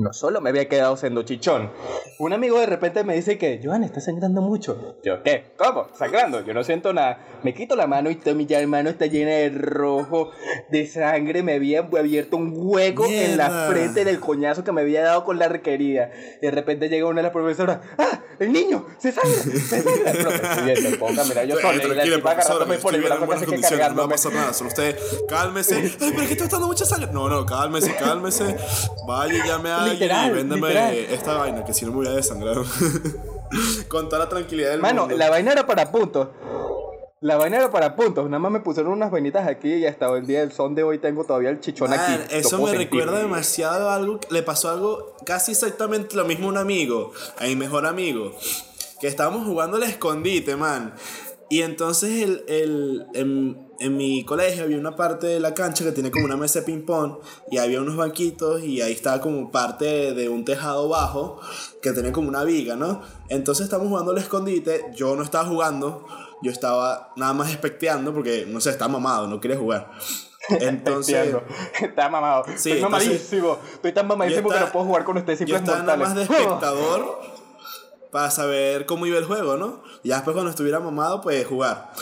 no 0.01 0.13
solo 0.13 0.41
me 0.41 0.51
había 0.51 0.69
quedado 0.69 0.97
siendo 0.97 1.23
chichón. 1.23 1.71
Un 2.19 2.33
amigo 2.33 2.59
de 2.59 2.67
repente 2.67 3.05
me 3.05 3.15
dice 3.15 3.39
que, 3.39 3.61
Joan, 3.63 3.85
está 3.85 4.01
sangrando 4.01 4.41
mucho. 4.43 4.97
Yo, 5.05 5.23
¿qué? 5.23 5.53
¿Cómo? 5.57 5.89
¿Sangrando? 5.97 6.45
Yo 6.45 6.55
no 6.55 6.65
siento 6.65 6.93
nada. 6.93 7.19
Me 7.43 7.55
quito 7.55 7.77
la 7.77 7.87
mano 7.87 8.11
y 8.11 8.19
mi 8.35 8.47
mano 8.67 8.91
está 8.91 9.07
llena 9.07 9.31
de 9.31 9.51
rojo, 9.51 10.31
de 10.71 10.87
sangre. 10.87 11.43
Me 11.43 11.55
había 11.55 11.81
abierto 11.81 12.37
un 12.37 12.53
hueco 12.55 13.07
en 13.07 13.37
la 13.37 13.69
frente 13.71 14.05
del 14.05 14.21
coñazo 14.21 14.65
que 14.65 14.73
me 14.73 14.83
había 14.83 15.03
dado 15.03 15.25
con 15.25 15.39
la 15.39 15.47
arquería. 15.47 16.11
de 16.41 16.51
repente 16.51 16.89
llega 16.89 17.07
una 17.07 17.19
de 17.19 17.25
las 17.25 17.33
profesoras, 17.33 17.81
¡ah! 17.99 18.21
¡El 18.39 18.53
niño! 18.53 18.87
¡Se 18.99 19.13
sangra! 19.13 19.39
¡Se 19.39 19.61
sangra! 19.61 20.13
Profe, 20.13 20.97
ponga, 20.99 21.25
mira, 21.25 21.45
yo 21.45 21.57
soy. 21.57 21.77
Y 21.77 21.95
la 21.95 22.05
chica 22.05 22.31
agarrándome 22.31 22.79
por 22.79 22.95
el 22.95 23.03
brazo 23.03 23.29
casi 23.29 23.47
que 23.47 23.61
cargándome. 23.61 23.91
No 23.91 24.03
va 24.03 24.05
a 24.05 24.09
pasar 24.09 24.33
nada, 24.33 24.53
solo 24.53 24.69
usted 24.69 24.97
cálmese. 25.29 25.77
Ay, 25.77 25.97
pero 25.99 26.23
es 26.23 26.29
que 26.29 26.35
está 26.35 26.47
dando 26.47 26.69
mucha 26.69 26.85
sangre. 26.85 27.11
No, 27.13 27.29
no, 27.29 27.45
cálmese, 27.45 27.95
cálmese. 27.97 28.57
Vaya, 29.07 29.45
llame 29.47 29.71
a 29.71 29.90
literal, 29.93 30.33
véndeme 30.33 31.13
esta 31.13 31.37
vaina, 31.37 31.65
que 31.65 31.75
si 31.75 31.85
no 31.85 31.91
me 31.93 31.99
voy 31.99 32.07
a 32.09 32.13
desangrar. 32.13 32.57
Con 33.89 34.09
toda 34.09 34.21
la 34.21 34.29
tranquilidad 34.29 34.71
del 34.71 34.81
Mano, 34.81 35.03
mundo. 35.03 35.17
la 35.17 35.31
vaina 35.31 35.53
era 35.53 35.67
para 35.67 35.91
puntos. 35.91 36.29
La 37.23 37.37
vaina 37.37 37.59
era 37.59 37.71
para 37.71 37.97
puntos. 37.97 38.25
Nada 38.27 38.39
más 38.39 38.51
me 38.51 38.61
pusieron 38.61 38.93
unas 38.93 39.11
vainitas 39.11 39.47
aquí 39.47 39.75
y 39.75 39.87
hasta 39.87 40.09
el 40.17 40.27
día 40.27 40.41
del 40.41 40.53
son 40.53 40.75
de 40.75 40.83
hoy 40.85 40.99
tengo 40.99 41.25
todavía 41.25 41.51
el 41.51 41.61
chichón 41.61 41.93
aquí. 41.93 42.13
Eso 42.31 42.59
me 42.65 42.73
recuerda 42.73 43.19
demasiado 43.19 43.91
a 43.91 43.95
algo. 43.95 44.21
Le 44.31 44.43
pasó 44.43 44.71
algo 44.71 45.17
casi 45.27 45.53
exactamente 45.53 46.17
lo 46.17 46.25
mismo 46.25 46.47
a 46.47 46.51
un 46.51 46.57
amigo, 46.57 47.13
a 47.39 47.45
mi 47.45 47.57
mejor 47.57 47.85
amigo. 47.85 48.33
Que 49.01 49.09
estábamos 49.09 49.47
jugando 49.47 49.77
al 49.77 49.83
escondite, 49.83 50.57
man. 50.57 50.95
Y 51.51 51.63
entonces 51.63 52.23
el, 52.23 53.07
el, 53.13 53.57
en 53.81 53.97
mi 53.97 54.25
colegio 54.25 54.65
había 54.65 54.79
una 54.79 54.95
parte 54.95 55.27
de 55.27 55.41
la 55.41 55.55
cancha 55.55 55.85
que 55.85 55.93
tiene 55.93 56.11
como 56.11 56.27
una 56.27 56.37
mesa 56.37 56.61
de 56.61 56.67
ping-pong 56.67 57.17
y 57.51 57.57
había 57.57 57.81
unos 57.81 57.97
banquitos 57.97 58.63
y 58.63 58.83
ahí 58.83 58.93
estaba 58.93 59.21
como 59.21 59.51
parte 59.51 60.13
de 60.13 60.29
un 60.29 60.45
tejado 60.45 60.89
bajo 60.89 61.41
que 61.81 61.93
tenía 61.93 62.13
como 62.13 62.29
una 62.29 62.45
viga, 62.45 62.77
¿no? 62.77 63.01
Entonces 63.29 63.65
estamos 63.65 63.89
jugando 63.89 64.13
al 64.13 64.19
escondite, 64.19 64.85
yo 64.95 65.17
no 65.17 65.23
estaba 65.23 65.47
jugando, 65.47 66.07
yo 66.43 66.53
estaba 66.53 67.13
nada 67.17 67.33
más 67.33 67.51
especteando 67.51 68.13
porque, 68.13 68.45
no 68.47 68.61
sé, 68.61 68.69
estaba 68.71 68.93
mamado, 68.93 69.27
no 69.27 69.41
quería 69.41 69.57
jugar. 69.57 69.91
Entonces. 70.49 71.35
Está 71.81 72.09
mamado. 72.11 72.45
Sí, 72.57 72.73
Estoy 72.73 72.83
mamadísimo. 72.83 73.59
Estoy 73.75 73.93
tan 73.93 74.07
mamadísimo 74.07 74.51
que 74.51 74.61
no 74.61 74.73
puedo 74.73 74.85
jugar 74.85 75.05
con 75.05 75.17
ustedes 75.17 75.39
simples 75.39 75.59
yo 75.59 75.65
estaba 75.65 75.83
nada 75.83 75.97
más 75.97 76.15
de 76.15 76.23
espectador 76.25 77.19
para 78.11 78.31
saber 78.31 78.87
cómo 78.87 79.07
iba 79.07 79.19
el 79.19 79.25
juego, 79.25 79.57
¿no? 79.57 79.83
Y 80.03 80.11
después 80.11 80.35
cuando 80.35 80.51
estuviera 80.51 80.81
mamado, 80.81 81.21
pues 81.21 81.47
jugar. 81.47 81.93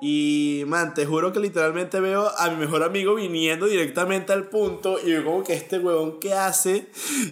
Y, 0.00 0.62
man, 0.66 0.94
te 0.94 1.06
juro 1.06 1.32
que 1.32 1.40
literalmente 1.40 1.98
veo 1.98 2.30
a 2.38 2.50
mi 2.50 2.56
mejor 2.56 2.84
amigo 2.84 3.16
viniendo 3.16 3.66
directamente 3.66 4.32
al 4.32 4.48
punto 4.48 4.98
y 5.04 5.10
veo 5.10 5.24
como 5.24 5.42
que 5.42 5.54
este 5.54 5.78
huevón 5.78 6.20
que 6.20 6.34
hace, 6.34 6.86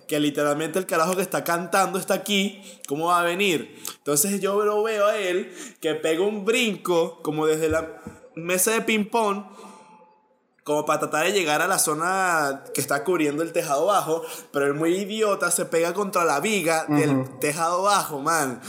que 0.09 0.19
literalmente 0.19 0.79
el 0.79 0.87
carajo 0.87 1.15
que 1.15 1.23
está 1.23 1.45
cantando 1.45 1.99
está 1.99 2.15
aquí, 2.15 2.61
¿cómo 2.89 3.07
va 3.07 3.21
a 3.21 3.25
venir? 3.25 3.77
Entonces 3.99 4.41
yo 4.41 4.65
lo 4.65 4.83
veo 4.83 5.07
a 5.07 5.17
él 5.17 5.53
que 5.81 5.95
pega 5.95 6.23
un 6.23 6.45
brinco 6.45 7.21
como 7.23 7.47
desde 7.47 7.69
la 7.69 8.03
mesa 8.35 8.73
de 8.73 8.81
ping-pong 8.81 9.45
como 10.67 10.85
para 10.85 10.99
tratar 10.99 11.25
de 11.27 11.33
llegar 11.33 11.63
a 11.63 11.69
la 11.69 11.79
zona 11.79 12.65
que 12.75 12.81
está 12.81 13.05
cubriendo 13.05 13.45
el 13.45 13.53
tejado 13.53 13.87
bajo, 13.87 14.23
pero 14.51 14.67
el 14.67 14.75
muy 14.75 14.97
idiota 14.97 15.53
se 15.53 15.65
pega 15.65 15.95
contra 15.95 16.25
la 16.25 16.41
viga 16.41 16.87
del 16.89 17.39
tejado 17.39 17.85
bajo, 17.85 18.19
man. 18.19 18.61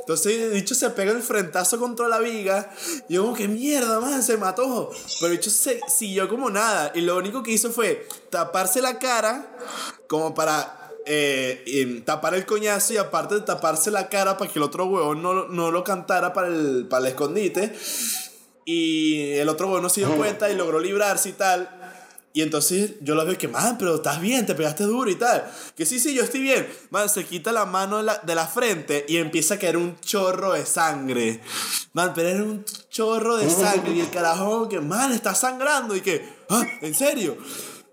Entonces, 0.00 0.52
dicho 0.52 0.74
se 0.74 0.90
pega 0.90 1.10
el 1.10 1.22
frentazo 1.22 1.78
contra 1.78 2.06
la 2.06 2.18
viga, 2.18 2.70
y 3.08 3.14
yo 3.14 3.22
como 3.22 3.34
que 3.34 3.48
mierda, 3.48 3.98
man, 3.98 4.22
se 4.22 4.36
mató. 4.36 4.90
Pero 5.22 5.32
dicho 5.32 5.48
se 5.48 5.80
siguió 5.88 6.28
como 6.28 6.50
nada, 6.50 6.92
y 6.94 7.00
lo 7.00 7.16
único 7.16 7.42
que 7.42 7.52
hizo 7.52 7.70
fue 7.70 8.06
taparse 8.28 8.82
la 8.82 8.98
cara, 8.98 9.50
como 10.06 10.34
para 10.34 10.92
eh, 11.06 12.02
tapar 12.04 12.34
el 12.34 12.44
coñazo 12.44 12.92
y 12.92 12.98
aparte 12.98 13.36
de 13.36 13.40
taparse 13.40 13.90
la 13.90 14.10
cara 14.10 14.36
para 14.36 14.52
que 14.52 14.58
el 14.58 14.64
otro 14.64 14.84
huevón 14.84 15.22
no, 15.22 15.48
no 15.48 15.70
lo 15.70 15.82
cantara 15.82 16.34
para 16.34 16.48
el, 16.48 16.86
para 16.90 17.06
el 17.06 17.12
escondite. 17.12 17.74
Y 18.70 19.30
el 19.38 19.48
otro 19.48 19.66
bueno 19.66 19.88
se 19.88 20.02
dio 20.02 20.14
cuenta 20.14 20.50
y 20.50 20.54
logró 20.54 20.78
librarse 20.78 21.30
y 21.30 21.32
tal. 21.32 21.70
Y 22.34 22.42
entonces 22.42 22.96
yo 23.00 23.14
lo 23.14 23.24
veo 23.24 23.38
que, 23.38 23.48
man, 23.48 23.78
pero 23.78 23.94
estás 23.94 24.20
bien, 24.20 24.44
te 24.44 24.54
pegaste 24.54 24.84
duro 24.84 25.10
y 25.10 25.14
tal. 25.14 25.50
Que 25.74 25.86
sí, 25.86 25.98
sí, 25.98 26.14
yo 26.14 26.22
estoy 26.22 26.42
bien. 26.42 26.68
Man, 26.90 27.08
se 27.08 27.24
quita 27.24 27.50
la 27.50 27.64
mano 27.64 27.96
de 27.96 28.02
la, 28.02 28.18
de 28.18 28.34
la 28.34 28.46
frente 28.46 29.06
y 29.08 29.16
empieza 29.16 29.54
a 29.54 29.58
caer 29.58 29.78
un 29.78 29.98
chorro 30.00 30.52
de 30.52 30.66
sangre. 30.66 31.40
Man, 31.94 32.12
pero 32.14 32.28
era 32.28 32.42
un 32.42 32.62
chorro 32.90 33.38
de 33.38 33.48
sangre. 33.48 33.92
Y 33.92 34.00
el 34.00 34.10
carajo, 34.12 34.68
que, 34.68 34.80
man, 34.80 35.12
está 35.12 35.34
sangrando. 35.34 35.96
Y 35.96 36.02
que, 36.02 36.22
ah, 36.50 36.62
¿en 36.82 36.94
serio? 36.94 37.38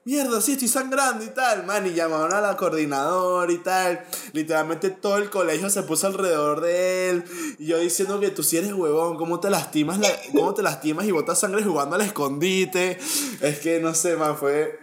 Mierda, 0.05 0.39
sí, 0.39 0.53
estoy 0.53 0.67
sangrando 0.67 1.25
y 1.25 1.29
tal, 1.29 1.65
man, 1.65 1.85
y 1.87 1.93
llamaron 1.93 2.31
a 2.31 2.39
la 2.39 2.55
coordinadora 2.55 3.51
y 3.51 3.57
tal. 3.57 4.05
Literalmente 4.33 4.91
todo 4.91 5.17
el 5.17 5.29
colegio 5.29 5.69
se 5.69 5.83
puso 5.83 6.07
alrededor 6.07 6.61
de 6.61 7.09
él. 7.09 7.23
Y 7.57 7.65
yo 7.65 7.79
diciendo 7.79 8.19
que 8.19 8.29
tú 8.29 8.43
sí 8.43 8.57
eres 8.57 8.71
huevón, 8.71 9.17
¿cómo 9.17 9.39
te 9.39 9.49
lastimas, 9.49 9.99
la, 9.99 10.09
cómo 10.31 10.53
te 10.53 10.61
lastimas 10.61 11.05
y 11.05 11.11
botas 11.11 11.39
sangre 11.39 11.63
jugando 11.63 11.95
al 11.95 12.01
escondite? 12.01 12.99
Es 13.41 13.59
que 13.59 13.79
no 13.81 13.93
sé, 13.93 14.15
man, 14.15 14.37
fue... 14.37 14.79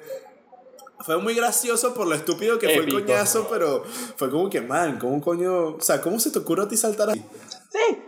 Fue 1.05 1.19
muy 1.19 1.35
gracioso 1.35 1.95
por 1.95 2.07
lo 2.07 2.15
estúpido 2.15 2.61
que 2.61 2.69
fue 2.69 2.85
el 2.85 2.93
coñazo, 2.93 3.49
pero 3.51 3.83
fue 4.17 4.31
como 4.31 4.49
que, 4.49 4.61
man, 4.61 5.01
¿cómo 5.01 5.21
coño? 5.21 5.71
O 5.71 5.81
sea, 5.81 6.01
¿cómo 6.01 6.21
se 6.21 6.31
te 6.31 6.39
ocurre 6.39 6.63
a 6.63 6.69
ti 6.69 6.77
saltar 6.77 7.11
así? 7.11 7.25
Sí, 7.73 7.99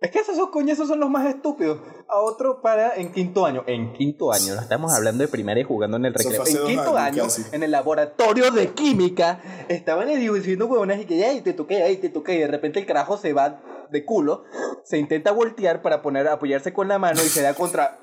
es 0.00 0.10
que 0.10 0.20
esos 0.20 0.48
coñazos 0.48 0.88
son 0.88 1.00
los 1.00 1.10
más 1.10 1.26
estúpidos. 1.26 1.80
A 2.12 2.18
otro 2.18 2.60
para 2.60 2.96
en 2.96 3.12
quinto 3.12 3.46
año. 3.46 3.62
En 3.66 3.92
quinto 3.92 4.32
año, 4.32 4.54
no 4.56 4.60
estamos 4.60 4.92
hablando 4.92 5.22
de 5.22 5.28
primaria 5.28 5.64
jugando 5.64 5.96
en 5.96 6.06
el 6.06 6.14
recreo. 6.14 6.44
En 6.44 6.66
quinto 6.66 6.96
año, 6.96 7.24
en 7.52 7.62
el 7.62 7.70
laboratorio 7.70 8.50
de 8.50 8.70
química, 8.72 9.40
estaban 9.68 10.08
diciendo 10.08 10.66
huevonas 10.66 11.00
y 11.00 11.04
que 11.04 11.18
ya, 11.18 11.42
te 11.42 11.52
toqué, 11.52 11.82
ahí 11.82 11.98
te 11.98 12.08
toqué. 12.08 12.34
Y 12.34 12.38
de 12.38 12.48
repente 12.48 12.80
el 12.80 12.86
carajo 12.86 13.16
se 13.16 13.32
va 13.32 13.60
de 13.90 14.04
culo, 14.04 14.44
se 14.82 14.98
intenta 14.98 15.30
voltear 15.30 15.82
para 15.82 16.02
poner, 16.02 16.26
apoyarse 16.26 16.72
con 16.72 16.88
la 16.88 16.98
mano 16.98 17.22
y 17.22 17.28
se 17.28 17.42
da 17.42 17.54
contra 17.54 18.00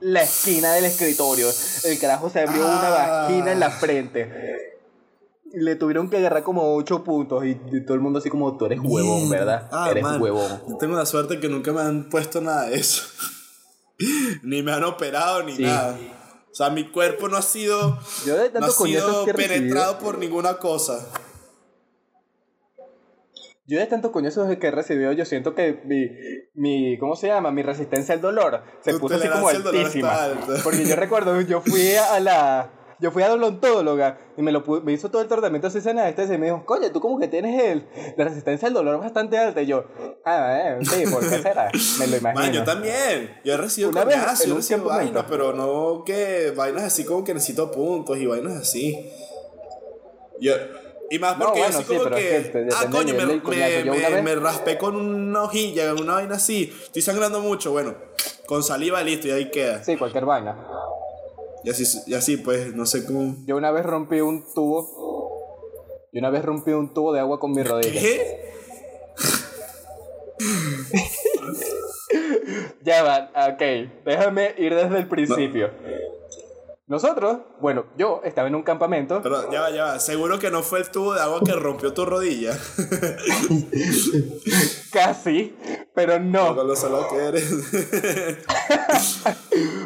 la 0.00 0.22
esquina 0.22 0.72
del 0.74 0.84
escritorio. 0.84 1.48
El 1.84 1.98
carajo 1.98 2.30
se 2.30 2.40
abrió 2.40 2.64
una 2.64 2.86
ah. 2.86 3.22
vagina 3.26 3.50
en 3.50 3.60
la 3.60 3.70
frente 3.70 4.76
le 5.52 5.76
tuvieron 5.76 6.10
que 6.10 6.18
agarrar 6.18 6.42
como 6.42 6.74
8 6.74 7.04
puntos 7.04 7.44
y, 7.44 7.54
todo 7.84 7.94
el 7.94 8.00
mundo 8.00 8.18
así 8.18 8.28
como 8.28 8.56
tú 8.56 8.66
eres 8.66 8.80
huevón, 8.82 9.28
¿verdad? 9.30 9.68
Ah, 9.72 9.88
eres 9.90 10.04
huevón. 10.04 10.60
tengo 10.78 10.96
la 10.96 11.06
suerte 11.06 11.40
que 11.40 11.48
nunca 11.48 11.72
me 11.72 11.80
han 11.80 12.08
puesto 12.08 12.40
nada 12.40 12.66
de 12.66 12.76
eso. 12.76 13.04
ni 14.42 14.62
me 14.62 14.72
han 14.72 14.84
operado 14.84 15.42
ni 15.42 15.56
nada. 15.58 15.98
O 16.50 16.54
sea, 16.54 16.70
mi 16.70 16.90
cuerpo 16.90 17.28
no 17.28 17.36
ha 17.36 17.42
sido, 17.42 17.98
Yo 18.26 18.36
de 18.36 18.50
tanto 18.50 18.66
no 18.66 18.72
ha 18.72 18.86
sido 18.86 19.24
penetrado 19.26 19.98
por 19.98 20.18
ninguna 20.18 20.58
cosa. 20.58 21.06
Yo 23.66 23.78
de 23.78 23.86
tantos 23.86 24.12
coñazos 24.12 24.48
que 24.56 24.66
he 24.66 24.70
recibido, 24.70 25.12
yo 25.12 25.26
siento 25.26 25.54
que 25.54 25.82
mi, 25.84 26.08
mi 26.54 26.98
¿cómo 26.98 27.16
se 27.16 27.26
llama? 27.26 27.50
Mi 27.50 27.62
resistencia 27.62 28.14
al 28.14 28.22
dolor 28.22 28.62
se 28.80 28.94
puso 28.94 29.16
así 29.16 29.28
como 29.28 29.48
altísima. 29.48 30.28
Porque 30.64 30.86
yo 30.86 30.96
recuerdo, 30.96 31.38
yo 31.42 31.60
fui 31.60 31.94
a 31.94 32.18
la, 32.18 32.70
yo 33.00 33.10
fui 33.12 33.22
a 33.22 33.32
odontóloga 33.32 34.18
y 34.36 34.42
me, 34.42 34.50
lo, 34.50 34.62
me 34.82 34.92
hizo 34.92 35.10
todo 35.10 35.22
el 35.22 35.28
tratamiento 35.28 35.68
así 35.68 35.78
este 35.78 36.24
y 36.24 36.38
me 36.38 36.46
dijo, 36.46 36.64
coño, 36.64 36.90
tú 36.90 37.00
como 37.00 37.18
que 37.18 37.28
tienes 37.28 37.62
el, 37.62 38.14
la 38.16 38.24
resistencia 38.24 38.68
al 38.68 38.74
dolor 38.74 38.98
bastante 38.98 39.38
alta. 39.38 39.62
Y 39.62 39.66
yo, 39.66 39.84
ah, 40.24 40.58
eh, 40.60 40.78
sí, 40.82 41.04
¿por 41.10 41.20
qué 41.20 41.38
será? 41.40 41.70
Me 42.00 42.06
lo 42.08 42.16
imagino. 42.18 42.52
yo 42.52 42.64
también. 42.64 43.40
Yo 43.44 43.54
he 43.54 43.56
recibido 43.56 43.90
Una 43.90 44.04
vez, 44.04 44.16
yo 44.16 44.52
he 44.52 44.56
recibido 44.56 44.84
vainas, 44.84 45.24
pero 45.28 45.52
no 45.52 46.02
que 46.04 46.52
vainas 46.56 46.84
así 46.84 47.04
como 47.04 47.22
que 47.22 47.34
necesito 47.34 47.70
puntos 47.70 48.18
y 48.18 48.26
vainas 48.26 48.54
así. 48.54 49.10
Yo... 50.40 50.54
Y 51.10 51.18
más 51.18 51.36
porque 51.36 51.60
yo 51.60 51.66
así 51.66 51.84
como 51.84 52.10
que, 52.10 52.68
ah, 52.76 52.84
coño, 52.90 53.14
me, 53.14 53.24
me, 53.24 54.22
me, 54.22 54.34
raspé 54.34 54.76
con 54.76 54.94
una 54.94 55.44
hojilla, 55.44 55.94
una 55.94 56.14
vaina 56.14 56.34
así, 56.34 56.70
estoy 56.82 57.00
sangrando 57.00 57.40
mucho, 57.40 57.72
bueno, 57.72 57.94
con 58.44 58.62
saliva 58.62 59.02
listo 59.02 59.28
y 59.28 59.30
ahí 59.30 59.50
queda. 59.50 59.82
Sí, 59.82 59.96
cualquier 59.96 60.26
vaina. 60.26 60.54
Y 61.68 61.70
así, 61.70 61.84
y 62.06 62.14
así 62.14 62.38
pues, 62.38 62.74
no 62.74 62.86
sé 62.86 63.04
cómo. 63.04 63.36
Yo 63.44 63.58
una 63.58 63.70
vez 63.70 63.84
rompí 63.84 64.22
un 64.22 64.42
tubo. 64.54 64.88
Yo 66.14 66.18
una 66.18 66.30
vez 66.30 66.42
rompí 66.42 66.70
un 66.70 66.94
tubo 66.94 67.12
de 67.12 67.20
agua 67.20 67.38
con 67.38 67.52
mi 67.52 67.62
rodilla. 67.62 67.92
¿Qué? 67.92 68.54
ya 72.82 73.02
va, 73.02 73.30
ok. 73.52 73.62
Déjame 74.06 74.54
ir 74.56 74.74
desde 74.74 74.96
el 74.96 75.08
principio. 75.08 75.70
Nosotros, 76.88 77.40
bueno, 77.60 77.84
yo 77.98 78.22
estaba 78.24 78.48
en 78.48 78.54
un 78.54 78.62
campamento. 78.62 79.20
Pero 79.22 79.52
ya 79.52 79.60
va, 79.60 79.70
ya 79.70 79.84
va. 79.84 79.98
Seguro 79.98 80.38
que 80.38 80.50
no 80.50 80.62
fue 80.62 80.78
el 80.78 80.90
tubo 80.90 81.12
de 81.12 81.20
agua 81.20 81.40
que 81.44 81.52
rompió 81.52 81.92
tu 81.92 82.06
rodilla. 82.06 82.52
Casi, 84.90 85.54
pero 85.94 86.18
no. 86.18 86.56
Con 86.56 86.66
lo 86.66 87.08
que 87.08 87.16
eres. 87.16 87.44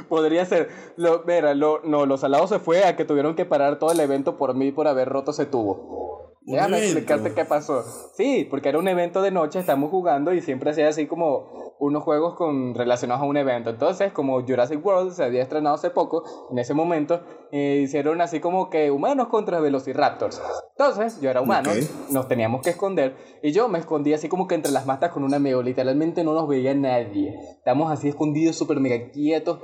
Podría 0.08 0.46
ser. 0.46 0.68
Lo, 0.96 1.24
mira, 1.26 1.54
lo, 1.54 1.80
no, 1.82 2.06
los 2.06 2.20
salados 2.20 2.50
se 2.50 2.60
fue 2.60 2.84
a 2.84 2.94
que 2.94 3.04
tuvieron 3.04 3.34
que 3.34 3.46
parar 3.46 3.80
todo 3.80 3.90
el 3.90 3.98
evento 3.98 4.36
por 4.36 4.54
mí 4.54 4.70
por 4.70 4.86
haber 4.86 5.08
roto 5.08 5.32
ese 5.32 5.46
tubo. 5.46 6.36
Déjame 6.42 6.78
explicarte 6.78 7.34
qué 7.34 7.44
pasó. 7.44 7.82
Sí, 8.16 8.46
porque 8.48 8.68
era 8.68 8.78
un 8.78 8.86
evento 8.86 9.22
de 9.22 9.32
noche, 9.32 9.58
estamos 9.58 9.90
jugando 9.90 10.32
y 10.32 10.40
siempre 10.40 10.70
hacía 10.70 10.88
así 10.88 11.06
como 11.06 11.71
unos 11.82 12.04
juegos 12.04 12.34
con, 12.34 12.76
relacionados 12.76 13.24
a 13.24 13.26
un 13.26 13.36
evento. 13.36 13.70
Entonces, 13.70 14.12
como 14.12 14.40
Jurassic 14.40 14.84
World 14.84 15.12
se 15.12 15.24
había 15.24 15.42
estrenado 15.42 15.74
hace 15.74 15.90
poco, 15.90 16.22
en 16.52 16.60
ese 16.60 16.74
momento 16.74 17.20
eh, 17.50 17.80
hicieron 17.82 18.20
así 18.20 18.38
como 18.38 18.70
que 18.70 18.92
humanos 18.92 19.26
contra 19.26 19.58
velociraptors. 19.58 20.40
Entonces, 20.70 21.20
yo 21.20 21.28
era 21.28 21.40
humano, 21.40 21.70
nos 22.10 22.28
teníamos 22.28 22.62
que 22.62 22.70
esconder 22.70 23.16
y 23.42 23.50
yo 23.50 23.68
me 23.68 23.80
escondí 23.80 24.14
así 24.14 24.28
como 24.28 24.46
que 24.46 24.54
entre 24.54 24.70
las 24.70 24.86
matas 24.86 25.10
con 25.10 25.24
un 25.24 25.34
amigo. 25.34 25.60
Literalmente 25.60 26.22
no 26.22 26.34
nos 26.34 26.46
veía 26.46 26.72
nadie. 26.72 27.34
Estamos 27.58 27.90
así 27.90 28.08
escondidos, 28.08 28.54
súper 28.54 28.78
mega 28.78 29.10
quietos. 29.10 29.58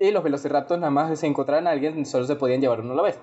Y 0.00 0.10
los 0.10 0.24
velociraptors 0.24 0.80
nada 0.80 0.90
más 0.90 1.16
se 1.16 1.28
encontraban 1.28 1.68
a 1.68 1.70
alguien, 1.70 2.04
solo 2.04 2.26
se 2.26 2.34
podían 2.34 2.62
llevar 2.62 2.80
uno 2.80 2.94
a 2.94 2.96
la 2.96 3.02
vez. 3.02 3.18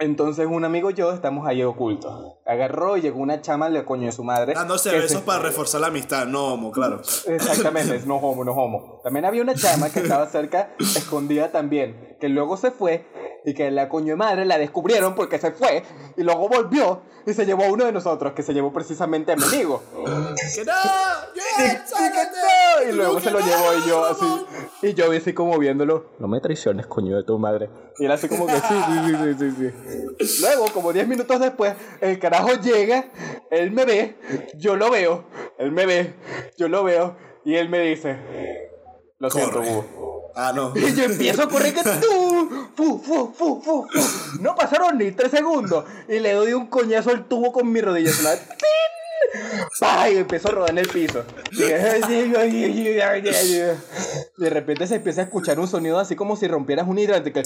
Entonces 0.00 0.46
un 0.46 0.64
amigo 0.64 0.90
y 0.90 0.94
yo 0.94 1.12
estamos 1.12 1.46
ahí 1.46 1.62
ocultos. 1.64 2.36
Agarró 2.46 2.96
y 2.96 3.00
llegó 3.00 3.20
una 3.20 3.40
chama, 3.40 3.68
le 3.68 3.84
coño 3.84 4.06
de 4.06 4.12
su 4.12 4.22
madre. 4.22 4.54
Dándose 4.54 4.92
besos 4.92 5.22
para 5.22 5.40
reforzar 5.40 5.80
la 5.80 5.88
amistad, 5.88 6.26
no 6.26 6.54
homo, 6.54 6.70
claro. 6.70 7.00
Exactamente, 7.26 8.00
no 8.06 8.16
homo, 8.16 8.44
no 8.44 8.52
homo. 8.52 9.00
También 9.02 9.24
había 9.24 9.42
una 9.42 9.54
chama 9.56 9.90
que 9.90 10.00
estaba 10.00 10.26
cerca, 10.26 10.70
escondida 10.78 11.50
también, 11.50 12.16
que 12.20 12.28
luego 12.28 12.56
se 12.56 12.70
fue 12.70 13.06
y 13.44 13.54
que 13.54 13.70
la 13.70 13.88
coño 13.88 14.12
de 14.12 14.16
madre 14.16 14.44
la 14.44 14.58
descubrieron 14.58 15.14
porque 15.14 15.38
se 15.38 15.52
fue 15.52 15.82
y 16.16 16.22
luego 16.22 16.48
volvió 16.48 17.02
y 17.26 17.34
se 17.34 17.44
llevó 17.44 17.64
a 17.64 17.68
uno 17.68 17.84
de 17.84 17.92
nosotros, 17.92 18.32
que 18.32 18.42
se 18.42 18.54
llevó 18.54 18.72
precisamente 18.72 19.32
a 19.32 19.36
mi 19.36 19.44
amigo. 19.44 19.82
¡Que 20.54 20.64
no! 20.64 20.72
Y 22.88 22.92
luego 22.92 23.20
se 23.20 23.30
lo 23.30 23.40
llevó 23.40 23.74
y 23.74 23.88
yo 23.88 24.04
así. 24.04 24.46
Y 24.82 24.94
yo 24.94 25.12
así 25.12 25.34
como 25.34 25.58
viéndolo. 25.58 26.06
No 26.18 26.28
me 26.28 26.40
traiciones, 26.40 26.86
coño 26.86 27.16
de 27.16 27.24
tu 27.24 27.38
madre. 27.38 27.68
Y 27.98 28.06
él 28.06 28.12
así 28.12 28.28
como 28.28 28.46
que 28.46 28.54
sí, 28.54 28.60
sí, 28.68 29.14
sí, 29.38 29.50
sí, 29.50 29.72
sí. 30.20 30.40
Luego, 30.42 30.66
como 30.72 30.92
10 30.92 31.06
minutos 31.08 31.38
después, 31.40 31.74
el 32.00 32.18
carajo 32.18 32.54
llega, 32.54 33.10
él 33.50 33.72
me 33.72 33.84
ve, 33.84 34.16
yo 34.56 34.76
lo 34.76 34.90
veo, 34.90 35.24
él 35.58 35.72
me 35.72 35.84
ve, 35.84 36.14
yo 36.56 36.68
lo 36.68 36.84
veo, 36.84 37.16
y 37.44 37.56
él 37.56 37.68
me 37.68 37.80
dice. 37.80 38.16
Lo 39.18 39.30
siento, 39.30 39.62
Ah, 40.40 40.52
no. 40.54 40.72
Y 40.76 40.94
yo 40.94 41.02
empiezo 41.02 41.42
a 41.42 41.48
correr 41.48 41.74
que 41.74 41.82
tú. 41.82 42.67
Fu, 42.78 43.02
fu, 43.04 43.34
fu, 43.36 43.60
fu, 43.60 43.84
No 44.40 44.54
pasaron 44.54 44.98
ni 44.98 45.10
tres 45.10 45.32
segundos. 45.32 45.84
Y 46.06 46.20
le 46.20 46.32
doy 46.34 46.52
un 46.52 46.68
coñazo 46.68 47.10
al 47.10 47.26
tubo 47.26 47.50
con 47.50 47.72
mi 47.72 47.80
rodilla. 47.80 48.12
¡Pah! 49.80 50.08
Y 50.08 50.18
empezó 50.18 50.50
a 50.50 50.52
rodar 50.52 50.70
en 50.70 50.78
el 50.78 50.86
piso. 50.86 51.24
De 54.36 54.48
repente 54.50 54.86
se 54.86 54.94
empieza 54.94 55.22
a 55.22 55.24
escuchar 55.24 55.58
un 55.58 55.66
sonido 55.66 55.98
así 55.98 56.14
como 56.14 56.36
si 56.36 56.46
rompieras 56.46 56.86
un 56.86 57.00
hidrante. 57.00 57.32
Que... 57.32 57.42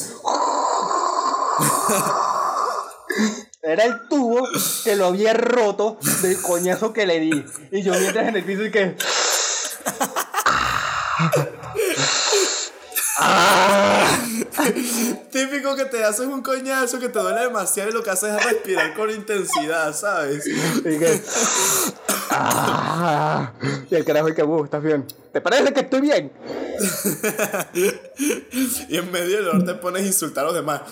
Era 3.62 3.84
el 3.84 4.06
tubo 4.10 4.46
que 4.84 4.96
lo 4.96 5.06
había 5.06 5.32
roto 5.32 5.96
del 6.20 6.42
coñazo 6.42 6.92
que 6.92 7.06
le 7.06 7.20
di. 7.20 7.42
Y 7.70 7.80
yo 7.80 7.94
mientras 7.94 8.28
en 8.28 8.36
el 8.36 8.44
piso 8.44 8.66
y 8.66 8.70
que. 8.70 8.96
Típico 15.30 15.74
que 15.76 15.84
te 15.86 16.04
haces 16.04 16.26
un 16.26 16.42
coñazo 16.42 16.98
que 16.98 17.08
te 17.08 17.18
duele 17.18 17.40
demasiado 17.40 17.90
y 17.90 17.92
lo 17.92 18.02
que 18.02 18.10
haces 18.10 18.34
es 18.34 18.44
respirar 18.44 18.94
con 18.94 19.10
intensidad, 19.10 19.94
¿sabes? 19.94 20.46
Y 20.84 20.98
que. 20.98 21.22
Ah, 22.30 23.52
y 23.90 23.94
el 23.94 24.04
carajo 24.04 24.34
que, 24.34 24.42
uh, 24.42 24.64
¿estás 24.64 24.82
bien? 24.82 25.06
¿Te 25.32 25.40
parece 25.40 25.72
que 25.72 25.80
estoy 25.80 26.00
bien? 26.00 26.32
y 28.88 28.96
en 28.96 29.12
medio 29.12 29.36
del 29.36 29.44
dolor 29.44 29.64
te 29.64 29.74
pones 29.74 30.02
a 30.02 30.06
insultar 30.06 30.44
a 30.44 30.46
los 30.48 30.54
demás. 30.54 30.82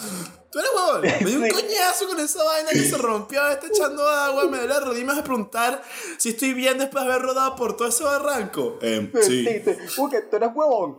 Tú 0.50 0.58
eres 0.58 0.70
huevón. 0.74 1.02
Me 1.02 1.30
dio 1.30 1.40
un 1.40 1.48
coñazo 1.48 2.08
con 2.08 2.18
esa 2.18 2.42
vaina 2.42 2.70
que 2.70 2.82
se 2.82 2.98
rompió, 2.98 3.46
está 3.48 3.68
echando 3.68 4.06
agua, 4.06 4.46
me 4.46 4.58
duele 4.58 4.74
la 4.74 4.80
rodilla 4.80 5.02
y 5.02 5.04
me 5.04 5.12
vas 5.12 5.20
a 5.20 5.24
preguntar 5.24 5.82
si 6.18 6.30
estoy 6.30 6.54
bien 6.54 6.76
después 6.78 7.04
de 7.04 7.12
haber 7.12 7.22
rodado 7.22 7.54
por 7.54 7.76
todo 7.76 7.86
ese 7.88 8.02
barranco. 8.02 8.78
Eh, 8.82 9.12
sí. 9.22 9.46
Uy, 9.96 10.10
que 10.10 10.22
tú 10.22 10.36
eres 10.36 10.50
huevón. 10.52 10.96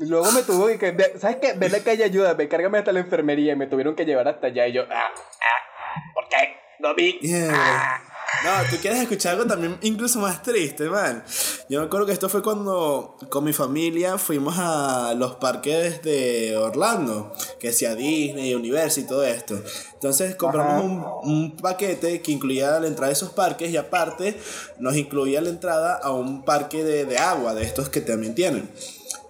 Luego 0.00 0.32
me 0.32 0.42
tuvo 0.42 0.66
que, 0.66 1.18
¿sabes 1.18 1.36
qué? 1.42 1.52
Ven 1.52 1.74
acá 1.74 1.92
y 1.92 2.02
ayúdame, 2.02 2.48
cárgame 2.48 2.78
hasta 2.78 2.90
la 2.90 3.00
enfermería 3.00 3.52
y 3.52 3.56
me 3.56 3.66
tuvieron 3.66 3.94
que 3.94 4.06
llevar 4.06 4.26
hasta 4.28 4.46
allá 4.46 4.66
y 4.66 4.72
yo, 4.72 4.82
ah, 4.90 5.08
ah, 5.12 6.12
¿por 6.14 6.26
qué? 6.28 6.56
No 6.78 6.94
vi. 6.94 7.20
Ah. 7.52 8.00
No, 8.42 8.50
tú 8.70 8.76
quieres 8.80 9.00
escuchar 9.00 9.32
algo 9.34 9.44
también 9.46 9.76
incluso 9.82 10.18
más 10.20 10.42
triste, 10.42 10.88
man. 10.88 11.22
Yo 11.68 11.80
me 11.80 11.86
acuerdo 11.86 12.06
que 12.06 12.12
esto 12.12 12.30
fue 12.30 12.42
cuando 12.42 13.18
con 13.28 13.44
mi 13.44 13.52
familia 13.52 14.16
fuimos 14.16 14.54
a 14.58 15.12
los 15.14 15.34
parques 15.34 16.02
de 16.02 16.56
Orlando, 16.56 17.34
que 17.58 17.70
sea 17.72 17.94
Disney, 17.94 18.54
Universal 18.54 19.04
y 19.04 19.06
todo 19.06 19.24
esto. 19.24 19.60
Entonces 19.92 20.34
compramos 20.36 20.82
un, 20.82 21.30
un, 21.30 21.56
paquete 21.56 22.22
que 22.22 22.32
incluía 22.32 22.80
la 22.80 22.86
entrada 22.86 23.08
de 23.08 23.12
esos 23.12 23.30
parques 23.30 23.70
y 23.70 23.76
aparte 23.76 24.40
nos 24.78 24.96
incluía 24.96 25.42
la 25.42 25.50
entrada 25.50 25.96
a 26.02 26.10
un 26.10 26.42
parque 26.42 26.82
de, 26.82 27.04
de 27.04 27.18
agua, 27.18 27.52
de 27.52 27.64
estos 27.64 27.90
que 27.90 28.00
también 28.00 28.34
tienen. 28.34 28.70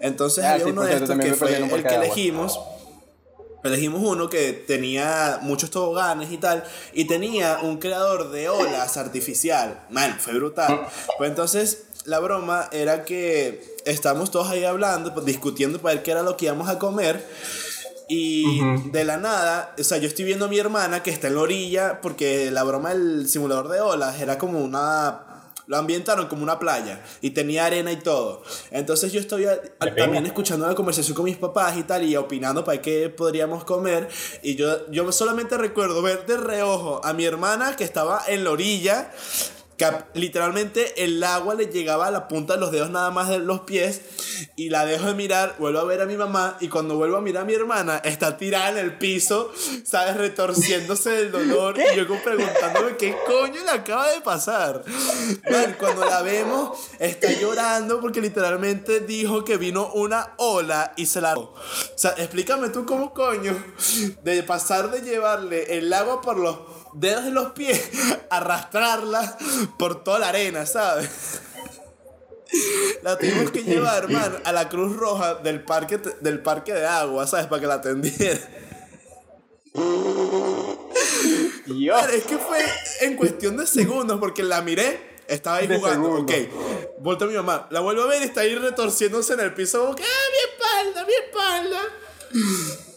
Entonces 0.01 0.45
ah, 0.45 0.55
había 0.55 0.67
uno 0.67 0.83
de 0.83 0.95
estos 0.95 1.19
que 1.19 1.35
fue 1.35 1.57
el 1.57 1.83
que 1.83 1.95
elegimos 1.95 2.59
Elegimos 3.63 4.03
uno 4.03 4.31
que 4.31 4.53
tenía 4.53 5.39
muchos 5.43 5.71
toboganes 5.71 6.33
y 6.33 6.39
tal, 6.39 6.65
y 6.95 7.05
tenía 7.05 7.59
un 7.63 7.79
creador 7.79 8.31
de 8.31 8.49
olas 8.49 8.97
artificial. 8.97 9.85
Man, 9.91 10.17
fue 10.19 10.35
brutal. 10.35 10.87
Pues 11.19 11.29
entonces 11.29 11.85
la 12.07 12.21
broma 12.21 12.69
era 12.73 13.05
que 13.05 13.77
estábamos 13.85 14.31
todos 14.31 14.49
ahí 14.49 14.65
hablando, 14.65 15.13
pues, 15.13 15.27
discutiendo 15.27 15.79
para 15.81 15.97
ver 15.97 16.03
qué 16.03 16.13
era 16.13 16.23
lo 16.23 16.37
que 16.37 16.47
íbamos 16.47 16.69
a 16.69 16.79
comer. 16.79 17.27
Y 18.09 18.61
de 18.91 19.05
la 19.05 19.19
nada, 19.19 19.75
o 19.79 19.85
sea, 19.85 19.99
yo 19.99 20.09
estoy 20.09 20.25
viendo 20.25 20.47
a 20.47 20.49
mi 20.49 20.59
hermana 20.59 21.03
que 21.03 21.11
está 21.11 21.29
en 21.29 21.37
la 21.37 21.43
orilla, 21.43 22.01
porque 22.01 22.51
la 22.51 22.65
broma 22.65 22.91
del 22.91 23.29
simulador 23.29 23.69
de 23.69 23.81
olas 23.81 24.21
era 24.21 24.37
como 24.37 24.59
una 24.59 25.30
lo 25.71 25.77
ambientaron 25.77 26.27
como 26.27 26.43
una 26.43 26.59
playa 26.59 27.01
y 27.21 27.31
tenía 27.31 27.65
arena 27.65 27.93
y 27.93 27.97
todo. 27.97 28.43
Entonces 28.73 29.13
yo 29.13 29.21
estoy 29.21 29.47
también 29.79 30.27
escuchando 30.27 30.67
la 30.67 30.75
conversación 30.75 31.15
con 31.15 31.27
mis 31.27 31.37
papás 31.37 31.77
y 31.77 31.85
tal 31.85 32.03
y 32.03 32.17
opinando 32.17 32.65
para 32.65 32.83
qué 32.83 33.09
podríamos 33.09 33.63
comer. 33.63 34.09
Y 34.43 34.57
yo, 34.57 34.91
yo 34.91 35.13
solamente 35.13 35.57
recuerdo 35.57 36.03
ver 36.03 36.27
de 36.27 36.39
reojo 36.39 37.01
a 37.05 37.13
mi 37.13 37.25
hermana 37.25 37.77
que 37.77 37.85
estaba 37.85 38.21
en 38.27 38.43
la 38.43 38.51
orilla 38.51 39.13
literalmente 40.15 41.05
el 41.05 41.23
agua 41.23 41.55
le 41.55 41.67
llegaba 41.67 42.07
a 42.07 42.11
la 42.11 42.29
punta 42.29 42.55
de 42.55 42.61
los 42.61 42.71
dedos 42.71 42.91
nada 42.91 43.11
más 43.11 43.29
de 43.29 43.39
los 43.39 43.61
pies 43.61 44.01
y 44.57 44.71
la 44.71 44.85
dejo 44.85 45.07
de 45.07 45.15
mirar, 45.15 45.57
vuelvo 45.59 45.81
a 45.81 45.85
ver 45.85 46.01
a 46.01 46.07
mi 46.07 46.17
mamá 46.17 46.57
y 46.61 46.69
cuando 46.69 46.97
vuelvo 46.97 47.17
a 47.17 47.21
mirar 47.21 47.43
a 47.43 47.47
mi 47.47 47.55
hermana 47.55 47.99
está 48.05 48.37
tirada 48.37 48.71
en 48.71 48.79
el 48.79 48.99
piso, 48.99 49.53
sabes, 49.85 50.17
retorciéndose 50.17 51.11
del 51.11 51.33
dolor 51.33 51.77
y 51.79 51.97
yo 51.97 52.07
como 52.07 52.23
preguntándome 52.23 52.97
qué 52.97 53.17
coño 53.27 53.63
le 53.65 53.71
acaba 53.71 54.11
de 54.11 54.21
pasar. 54.21 54.83
cuando 55.79 56.05
la 56.05 56.23
vemos 56.23 56.79
está 56.99 57.33
llorando 57.33 58.01
porque 58.01 58.21
literalmente 58.21 59.01
dijo 59.01 59.45
que 59.45 59.57
vino 59.57 59.91
una 59.93 60.35
ola 60.37 60.93
y 60.97 61.07
se 61.07 61.21
la... 61.21 61.37
O 61.39 61.55
sea, 61.97 62.11
explícame 62.17 62.71
tú 62.71 62.85
cómo 62.85 63.15
coño 63.15 63.57
de 64.23 64.43
pasar 64.43 64.91
de 64.91 65.01
llevarle 65.03 65.79
el 65.79 65.93
agua 65.93 66.21
por 66.21 66.37
los 66.37 66.59
dedos 66.95 67.25
de 67.25 67.31
los 67.31 67.53
pies, 67.53 67.91
arrastrarla 68.31 69.39
por 69.79 70.03
toda 70.03 70.19
la 70.19 70.29
arena, 70.29 70.67
¿sabes? 70.67 71.41
La 73.03 73.17
tuvimos 73.17 73.51
que 73.51 73.63
llevar, 73.63 74.05
hermano, 74.05 74.37
a 74.45 74.53
la 74.53 74.69
Cruz 74.69 74.97
Roja 74.97 75.37
del 75.37 75.63
parque, 75.63 76.01
del 76.21 76.43
parque 76.43 76.73
de 76.73 76.87
agua, 76.87 77.27
¿sabes? 77.27 77.47
Para 77.47 77.61
que 77.61 77.67
la 77.67 77.75
atendiera. 77.75 78.41
es 82.13 82.25
que 82.25 82.39
fue 82.39 82.65
en 83.03 83.17
cuestión 83.17 83.57
de 83.57 83.67
segundos, 83.67 84.19
porque 84.19 84.43
la 84.43 84.63
miré, 84.63 85.19
estaba 85.29 85.59
ahí 85.59 85.69
jugando, 85.69 86.13
ok. 86.23 86.33
Vuelto 86.99 87.25
a 87.25 87.29
mi 87.29 87.35
mamá, 87.35 87.69
la 87.71 87.81
vuelvo 87.81 88.03
a 88.03 88.07
ver 88.07 88.23
y 88.23 88.27
está 88.27 88.41
ahí 88.43 88.55
retorciéndose 88.57 89.35
en 89.35 89.41
el 89.41 89.55
piso, 89.55 89.81
como 89.81 89.95
que, 89.95 90.03
¡ah, 90.03 90.07
mi 90.33 90.39
espalda, 90.51 91.07
mi 91.07 91.13
espalda! 91.13 92.90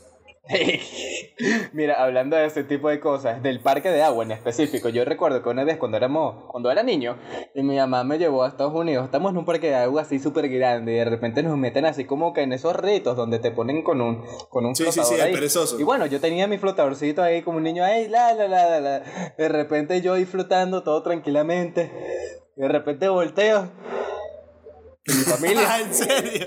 Mira, 1.71 2.03
hablando 2.03 2.35
de 2.35 2.45
ese 2.45 2.65
tipo 2.65 2.89
de 2.89 2.99
cosas, 2.99 3.41
del 3.41 3.61
parque 3.61 3.89
de 3.89 4.03
agua 4.03 4.25
en 4.25 4.31
específico, 4.31 4.89
yo 4.89 5.05
recuerdo 5.05 5.41
que 5.41 5.47
una 5.47 5.63
vez 5.63 5.77
cuando 5.77 5.95
éramos, 5.95 6.43
cuando 6.49 6.69
era 6.69 6.83
niño, 6.83 7.17
y 7.55 7.63
mi 7.63 7.77
mamá 7.77 8.03
me 8.03 8.17
llevó 8.17 8.43
a 8.43 8.49
Estados 8.49 8.73
Unidos, 8.73 9.05
estamos 9.05 9.31
en 9.31 9.37
un 9.37 9.45
parque 9.45 9.67
de 9.67 9.75
agua 9.75 10.01
así 10.01 10.19
súper 10.19 10.49
grande, 10.49 10.93
y 10.93 10.95
de 10.95 11.05
repente 11.05 11.43
nos 11.43 11.57
meten 11.57 11.85
así 11.85 12.03
como 12.03 12.33
que 12.33 12.41
en 12.41 12.51
esos 12.51 12.75
retos 12.75 13.15
donde 13.15 13.39
te 13.39 13.51
ponen 13.51 13.83
con 13.83 14.01
un, 14.01 14.21
con 14.49 14.65
un 14.65 14.75
flotador 14.75 15.21
ahí. 15.21 15.33
Y 15.79 15.83
bueno, 15.83 16.07
yo 16.07 16.19
tenía 16.19 16.45
mi 16.47 16.57
flotadorcito 16.57 17.23
ahí 17.23 17.41
como 17.41 17.57
un 17.57 17.63
niño 17.63 17.85
ahí, 17.85 18.09
la, 18.09 18.33
la, 18.33 18.47
la, 18.49 18.79
la, 18.81 18.99
De 19.37 19.47
repente 19.47 20.01
yo 20.01 20.13
ahí 20.13 20.25
flotando 20.25 20.83
todo 20.83 21.01
tranquilamente, 21.03 21.89
de 22.57 22.67
repente 22.67 23.07
volteo. 23.07 23.71
Y 25.05 25.13
mi 25.13 25.23
familia. 25.23 25.79
¿En 25.79 25.93
serio? 25.93 26.45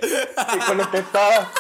Y 0.55 0.59
con 0.67 0.79
lo 0.79 0.91
que 0.91 0.99
estaba 0.99 1.51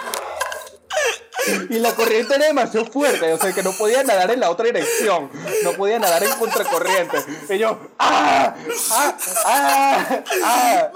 y 1.70 1.78
la 1.78 1.94
corriente 1.94 2.34
era 2.34 2.46
demasiado 2.46 2.86
fuerte, 2.86 3.32
o 3.32 3.38
sea 3.38 3.52
que 3.52 3.62
no 3.62 3.72
podía 3.72 4.02
nadar 4.02 4.30
en 4.30 4.40
la 4.40 4.50
otra 4.50 4.66
dirección, 4.66 5.30
no 5.64 5.72
podía 5.72 5.98
nadar 5.98 6.22
en 6.24 6.32
contracorriente. 6.32 7.18
Y 7.48 7.58
yo, 7.58 7.78
¡ah! 7.98 8.54
¡ah! 8.92 9.16
¡ah! 9.44 10.24
¡ah! 10.44 10.90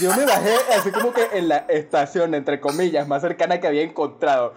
Yo 0.00 0.14
me 0.14 0.24
bajé 0.24 0.54
así 0.76 0.90
como 0.90 1.12
que 1.12 1.26
en 1.32 1.48
la 1.48 1.58
estación, 1.68 2.34
entre 2.34 2.60
comillas, 2.60 3.08
más 3.08 3.22
cercana 3.22 3.60
que 3.60 3.66
había 3.66 3.82
encontrado. 3.82 4.54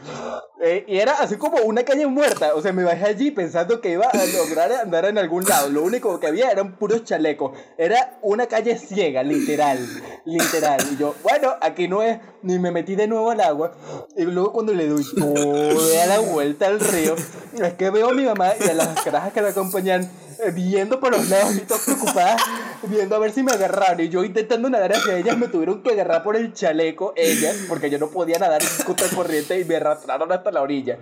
Eh, 0.62 0.86
y 0.88 0.98
era 0.98 1.14
así 1.14 1.36
como 1.36 1.58
una 1.58 1.84
calle 1.84 2.08
muerta, 2.08 2.56
o 2.56 2.62
sea, 2.62 2.72
me 2.72 2.84
bajé 2.84 3.06
allí 3.06 3.30
pensando 3.32 3.82
que 3.82 3.92
iba 3.92 4.06
a 4.06 4.26
lograr 4.26 4.72
andar 4.72 5.06
en 5.06 5.18
algún 5.18 5.44
lado. 5.44 5.70
Lo 5.70 5.84
único 5.84 6.20
que 6.20 6.28
había 6.28 6.50
eran 6.50 6.78
puros 6.78 7.04
chalecos. 7.04 7.52
Era 7.78 8.18
una 8.22 8.48
calle 8.48 8.78
ciega, 8.78 9.22
literal, 9.24 9.78
literal. 10.26 10.80
Y 10.92 10.98
yo, 10.98 11.14
bueno, 11.24 11.56
aquí 11.62 11.88
no 11.88 12.02
es, 12.02 12.20
ni 12.42 12.58
me 12.58 12.72
metí 12.72 12.96
de 12.96 13.08
nuevo 13.08 13.32
al 13.32 13.42
agua. 13.42 13.74
Y 14.16 14.24
luego 14.24 14.54
cuando 14.54 14.74
le 14.76 14.88
doy 14.88 15.06
toda 15.16 16.06
la 16.06 16.20
vuelta 16.20 16.68
al 16.68 16.80
río, 16.80 17.16
es 17.62 17.74
que 17.74 17.90
veo 17.90 18.10
a 18.10 18.14
mi 18.14 18.26
mamá 18.26 18.54
y 18.60 18.70
a 18.70 18.74
las 18.74 19.02
carajas 19.02 19.34
que 19.34 19.42
la 19.42 19.50
acompañan 19.50 20.10
eh, 20.44 20.52
viendo 20.52 21.00
por 21.00 21.12
los 21.12 21.30
lados 21.30 21.56
y 21.56 21.62
todas 21.62 21.84
preocupadas, 21.84 22.42
viendo 22.84 23.16
a 23.16 23.20
ver 23.20 23.32
si 23.32 23.42
me 23.44 23.54
agarraron. 23.54 24.02
Y 24.02 24.10
yo 24.10 24.24
intentando 24.24 24.70
nadar 24.70 24.94
hacia 24.94 25.18
ellas, 25.18 25.38
me 25.38 25.48
tuvieron 25.48 25.82
que 25.82 25.92
agarrar 25.92 26.24
por 26.24 26.36
el 26.36 26.54
chaleco, 26.54 27.14
ellas, 27.16 27.56
porque 27.70 27.90
yo 27.90 27.98
no 27.98 28.10
podía 28.10 28.38
nadar 28.38 28.62
en 28.62 28.86
contra 28.86 29.08
corriente 29.10 29.60
y 29.60 29.66
me 29.66 29.78
arrastraron 29.78 30.32
hasta 30.32 30.52
la 30.52 30.62
orilla. 30.62 30.98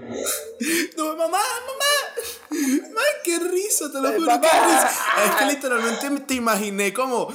No, 0.98 1.16
mamá, 1.16 1.40
mamá. 1.40 1.94
Ay, 2.52 3.14
qué 3.24 3.40
risa, 3.40 3.92
te 3.92 4.00
lo 4.00 4.14
juro, 4.14 4.40
qué 4.40 4.48
risa. 4.48 4.92
Es 5.26 5.36
que 5.40 5.46
literalmente 5.46 6.10
te 6.28 6.34
imaginé 6.36 6.94
como 6.94 7.34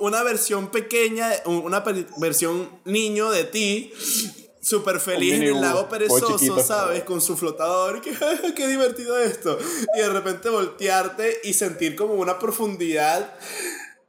una 0.00 0.22
versión 0.22 0.68
pequeña, 0.68 1.30
una 1.46 1.82
versión 2.18 2.68
niño 2.84 3.30
de 3.30 3.44
ti 3.44 3.92
súper 4.70 5.00
feliz 5.00 5.34
en 5.34 5.42
el 5.42 5.60
lago 5.60 5.88
perezoso, 5.88 6.62
¿sabes? 6.62 7.02
Con 7.02 7.20
su 7.20 7.36
flotador. 7.36 8.00
Qué, 8.02 8.12
qué 8.54 8.68
divertido 8.68 9.18
esto. 9.18 9.58
Y 9.96 9.98
de 9.98 10.08
repente 10.08 10.48
voltearte 10.48 11.40
y 11.42 11.52
sentir 11.54 11.96
como 11.96 12.14
una 12.14 12.38
profundidad 12.38 13.34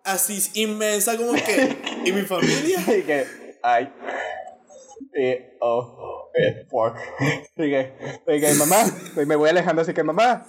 así 0.03 0.39
inmensa 0.53 1.17
como 1.17 1.33
que... 1.33 1.77
¿Y 2.05 2.11
mi 2.11 2.21
familia? 2.21 2.79
Y 2.87 3.01
que... 3.01 3.25
Ay. 3.63 3.91
Eh, 5.13 5.57
oh, 5.59 6.29
eh, 6.33 6.65
fuck. 6.69 6.95
Y 7.57 7.69
que, 8.39 8.53
mamá, 8.53 8.85
me 9.15 9.35
voy 9.35 9.49
alejando 9.49 9.81
así 9.81 9.93
que 9.93 10.03
mamá, 10.03 10.45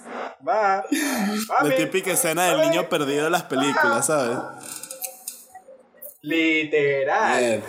va. 0.47 0.85
La 1.63 1.75
típica 1.75 2.11
escena 2.11 2.45
del 2.45 2.69
niño 2.69 2.87
perdido 2.87 3.25
de 3.25 3.29
las 3.29 3.43
películas, 3.43 4.05
¿sabes? 4.07 4.37
Literal. 6.21 7.61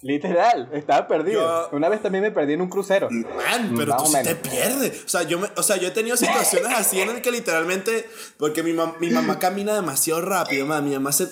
Literal, 0.00 0.68
estaba 0.72 1.08
perdido. 1.08 1.70
Una 1.72 1.88
vez 1.88 2.00
también 2.00 2.22
me 2.22 2.30
perdí 2.30 2.52
en 2.52 2.60
un 2.60 2.68
crucero. 2.68 3.08
Man, 3.10 3.74
pero 3.76 3.96
tú 3.96 4.06
sí 4.06 4.16
te 4.22 4.36
pierdes. 4.36 5.04
O 5.04 5.08
sea, 5.08 5.24
yo 5.24 5.40
o 5.56 5.62
sea, 5.62 5.76
yo 5.76 5.88
he 5.88 5.90
tenido 5.90 6.16
situaciones 6.16 6.72
así 6.72 7.00
en 7.00 7.10
el 7.10 7.20
que 7.20 7.32
literalmente. 7.32 8.08
Porque 8.38 8.62
mi, 8.62 8.72
mi 9.00 9.10
mamá 9.10 9.40
camina 9.40 9.74
demasiado 9.74 10.20
rápido, 10.20 10.66
man. 10.66 10.84
Mi 10.84 10.94
mamá 10.94 11.10
se, 11.10 11.28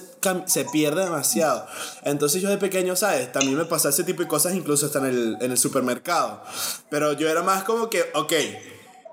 se 0.46 0.64
pierde 0.64 1.04
demasiado. 1.04 1.64
Entonces 2.02 2.42
yo 2.42 2.48
de 2.48 2.58
pequeño, 2.58 2.96
¿sabes? 2.96 3.30
También 3.30 3.56
me 3.56 3.66
pasaba 3.66 3.90
ese 3.90 4.02
tipo 4.02 4.22
de 4.22 4.28
cosas, 4.28 4.54
incluso 4.54 4.86
hasta 4.86 4.98
en 4.98 5.06
el, 5.06 5.36
en 5.40 5.52
el 5.52 5.58
supermercado. 5.58 6.42
Pero 6.90 7.12
yo 7.12 7.28
era 7.28 7.42
más 7.42 7.62
como 7.62 7.88
que, 7.88 8.04
ok, 8.14 8.32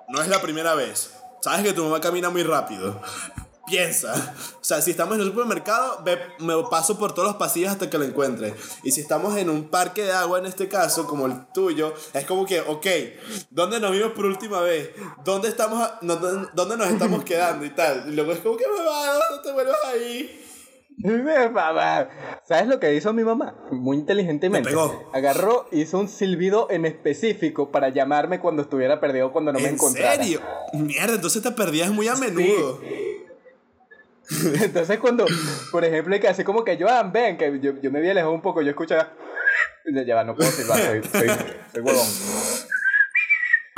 no 0.10 0.22
es 0.22 0.30
la 0.30 0.42
primera 0.42 0.74
vez. 0.74 1.12
Sabes 1.42 1.64
que 1.64 1.74
tu 1.74 1.84
mamá 1.84 2.02
camina 2.02 2.32
muy 2.32 2.42
rápido. 2.42 3.00
Piensa. 3.66 4.36
O 4.60 4.64
sea, 4.64 4.82
si 4.82 4.92
estamos 4.92 5.16
en 5.16 5.22
un 5.22 5.28
supermercado, 5.28 6.02
ve- 6.04 6.20
me 6.40 6.54
paso 6.70 6.98
por 6.98 7.14
todos 7.14 7.28
los 7.30 7.38
pasillos 7.38 7.72
hasta 7.72 7.90
que 7.90 7.98
lo 7.98 8.04
encuentre. 8.04 8.54
Y 8.84 8.92
si 8.92 9.02
estamos 9.02 9.38
en 9.38 9.50
un 9.50 9.70
parque 9.70 10.04
de 10.04 10.12
agua, 10.12 10.40
en 10.40 10.46
este 10.46 10.68
caso, 10.68 11.08
como 11.08 11.26
el 11.28 11.46
tuyo, 11.54 11.94
es 12.14 12.26
como 12.26 12.46
que, 12.46 12.62
ok, 12.62 12.86
¿dónde 13.50 13.80
nos 13.80 13.92
vimos 13.92 14.12
por 14.14 14.26
última 14.26 14.62
vez? 14.62 14.92
¿Dónde, 15.24 15.48
estamos 15.50 15.80
a- 15.82 16.00
no- 16.02 16.16
dónde, 16.18 16.50
dónde 16.54 16.78
nos 16.78 16.88
estamos 16.90 17.24
quedando 17.26 17.66
y 17.66 17.70
tal? 17.72 18.06
Y 18.08 18.16
luego 18.16 18.32
es 18.34 18.40
como 18.40 18.58
que, 18.58 18.66
mamá, 18.68 19.14
no 19.36 19.42
te 19.42 19.52
vuelvas 19.52 19.78
ahí. 19.86 20.40
¿Sabes 22.48 22.68
lo 22.68 22.80
que 22.80 22.94
hizo 22.96 23.14
mi 23.14 23.24
mamá? 23.24 23.56
Muy 23.72 23.98
inteligentemente. 23.98 24.70
Me 24.70 24.76
pegó. 24.76 25.10
Agarró, 25.14 25.68
hizo 25.72 25.98
un 26.00 26.08
silbido 26.08 26.68
en 26.70 26.86
específico 26.86 27.72
para 27.72 27.90
llamarme 27.90 28.40
cuando 28.40 28.62
estuviera 28.62 29.00
perdido, 29.00 29.32
cuando 29.32 29.52
no 29.54 29.60
me 29.60 29.68
¿En 29.70 29.74
encontrara. 29.74 30.16
serio? 30.24 30.42
Mierda, 30.74 31.16
entonces 31.16 31.42
te 31.42 31.52
perdías 31.52 31.90
muy 31.90 32.08
a 32.08 32.16
menudo. 32.16 32.80
Entonces 34.62 35.00
cuando, 35.00 35.26
por 35.72 35.84
ejemplo, 35.84 36.18
que 36.20 36.28
así 36.28 36.44
como 36.44 36.64
que 36.64 36.78
yo, 36.78 36.88
ah, 36.90 37.04
ven, 37.04 37.38
que 37.38 37.60
yo, 37.60 37.74
yo 37.82 37.92
me 37.92 38.00
había 38.00 38.12
alejado 38.12 38.34
un 38.34 38.42
poco, 38.42 38.62
yo 38.62 38.70
escuchaba, 38.70 39.14
ya 39.86 40.24
no 40.24 40.36
puedo 40.36 40.50
silbar, 40.50 40.80
soy, 40.80 41.04
soy, 41.04 41.28
soy 41.74 41.82
huevón. 41.82 42.08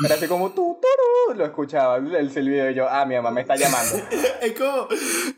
Era 0.06 0.16
así 0.16 0.28
como 0.28 0.52
tú, 0.52 0.80
turú, 0.82 1.38
lo 1.38 1.46
escuchaba 1.46 1.96
el, 1.98 2.30
silbido 2.30 2.70
y 2.70 2.76
yo, 2.76 2.88
ah, 2.90 3.06
mi 3.06 3.16
mamá 3.16 3.32
me 3.32 3.42
está 3.42 3.56
llamando. 3.56 3.96
Es 4.42 4.52
como, 4.52 4.88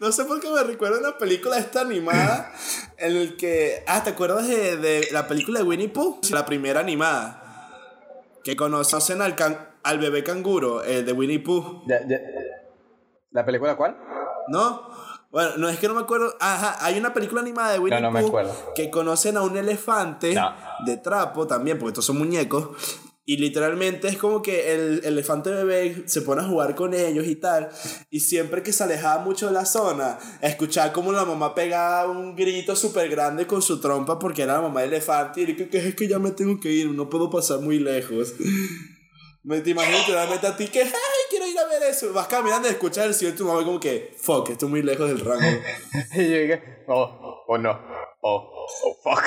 no 0.01 0.11
sé 0.11 0.25
por 0.25 0.41
qué 0.41 0.49
me 0.49 0.63
recuerda 0.63 0.99
una 0.99 1.17
película 1.17 1.57
esta 1.59 1.81
animada 1.81 2.51
en 2.97 3.15
el 3.15 3.37
que, 3.37 3.83
ah, 3.87 4.03
¿te 4.03 4.09
acuerdas 4.09 4.47
de, 4.47 4.75
de 4.77 5.07
la 5.11 5.27
película 5.27 5.59
de 5.59 5.65
Winnie 5.65 5.87
Pooh? 5.89 6.19
La 6.31 6.45
primera 6.45 6.79
animada. 6.81 7.43
Que 8.43 8.55
conocen 8.55 9.21
al, 9.21 9.35
can- 9.35 9.69
al 9.83 9.99
bebé 9.99 10.23
canguro, 10.23 10.83
el 10.83 11.05
de 11.05 11.13
Winnie 11.13 11.39
Pooh, 11.39 11.83
¿La 13.31 13.45
película 13.45 13.75
cuál? 13.77 13.95
¿no? 14.47 14.89
Bueno, 15.31 15.51
no 15.57 15.69
es 15.69 15.77
que 15.79 15.87
no 15.87 15.93
me 15.93 16.01
acuerdo. 16.01 16.33
Ajá, 16.39 16.77
hay 16.85 16.97
una 16.97 17.13
película 17.13 17.41
animada 17.41 17.73
de 17.73 17.79
Winnie 17.79 17.99
No, 18.01 18.11
no 18.11 18.19
Pooh 18.21 18.73
que 18.75 18.89
conocen 18.89 19.37
a 19.37 19.41
un 19.41 19.57
elefante 19.57 20.33
No. 20.33 20.53
de 20.85 20.97
trapo 20.97 21.47
también, 21.47 21.77
porque 21.77 21.91
estos 21.91 22.05
son 22.05 22.17
muñecos. 22.17 22.69
Y 23.29 23.35
literalmente 23.35 24.07
es 24.07 24.17
como 24.17 24.41
que 24.41 24.73
el 24.73 25.01
elefante 25.03 25.49
bebé 25.49 26.03
se 26.05 26.21
pone 26.21 26.41
a 26.43 26.45
jugar 26.45 26.75
con 26.75 26.93
ellos 26.93 27.27
y 27.27 27.35
tal. 27.35 27.67
Y 28.09 28.21
siempre 28.21 28.63
que 28.63 28.71
se 28.71 28.85
alejaba 28.85 29.21
mucho 29.21 29.47
de 29.47 29.51
la 29.51 29.65
zona, 29.65 30.17
escuchaba 30.41 30.93
como 30.93 31.11
la 31.11 31.25
mamá 31.25 31.53
pegaba 31.53 32.09
un 32.09 32.37
grito 32.37 32.73
súper 32.77 33.09
grande 33.09 33.45
con 33.45 33.61
su 33.61 33.81
trompa 33.81 34.17
porque 34.17 34.43
era 34.43 34.53
la 34.53 34.61
mamá 34.61 34.79
del 34.79 34.93
elefante. 34.93 35.41
Y 35.41 35.45
le 35.47 35.55
que, 35.57 35.67
que 35.67 35.89
es 35.89 35.93
que 35.95 36.07
ya 36.07 36.19
me 36.19 36.31
tengo 36.31 36.57
que 36.57 36.71
ir, 36.71 36.89
no 36.89 37.09
puedo 37.09 37.29
pasar 37.29 37.59
muy 37.59 37.79
lejos. 37.79 38.33
Me 39.43 39.61
te 39.61 39.69
imagino 39.69 39.97
literalmente 39.99 40.45
a 40.45 40.57
ti 40.57 40.67
que, 40.67 40.81
ay, 40.81 40.91
quiero 41.29 41.46
eso. 41.83 42.13
Vas 42.13 42.27
caminando 42.27 42.67
y 42.67 42.71
escuchas 42.71 43.05
el 43.05 43.13
sillón 43.13 43.33
de 43.33 43.37
tu 43.37 43.45
mamá 43.45 43.63
como 43.63 43.79
que, 43.79 44.15
fuck, 44.17 44.49
estoy 44.49 44.69
muy 44.69 44.81
lejos 44.81 45.07
del 45.07 45.19
rango. 45.19 45.45
Y 46.15 46.29
yo 46.29 46.37
dije, 46.37 46.83
oh, 46.87 47.43
oh 47.47 47.57
no, 47.57 47.79
oh, 48.21 48.49
oh 48.84 48.95
fuck. 49.03 49.23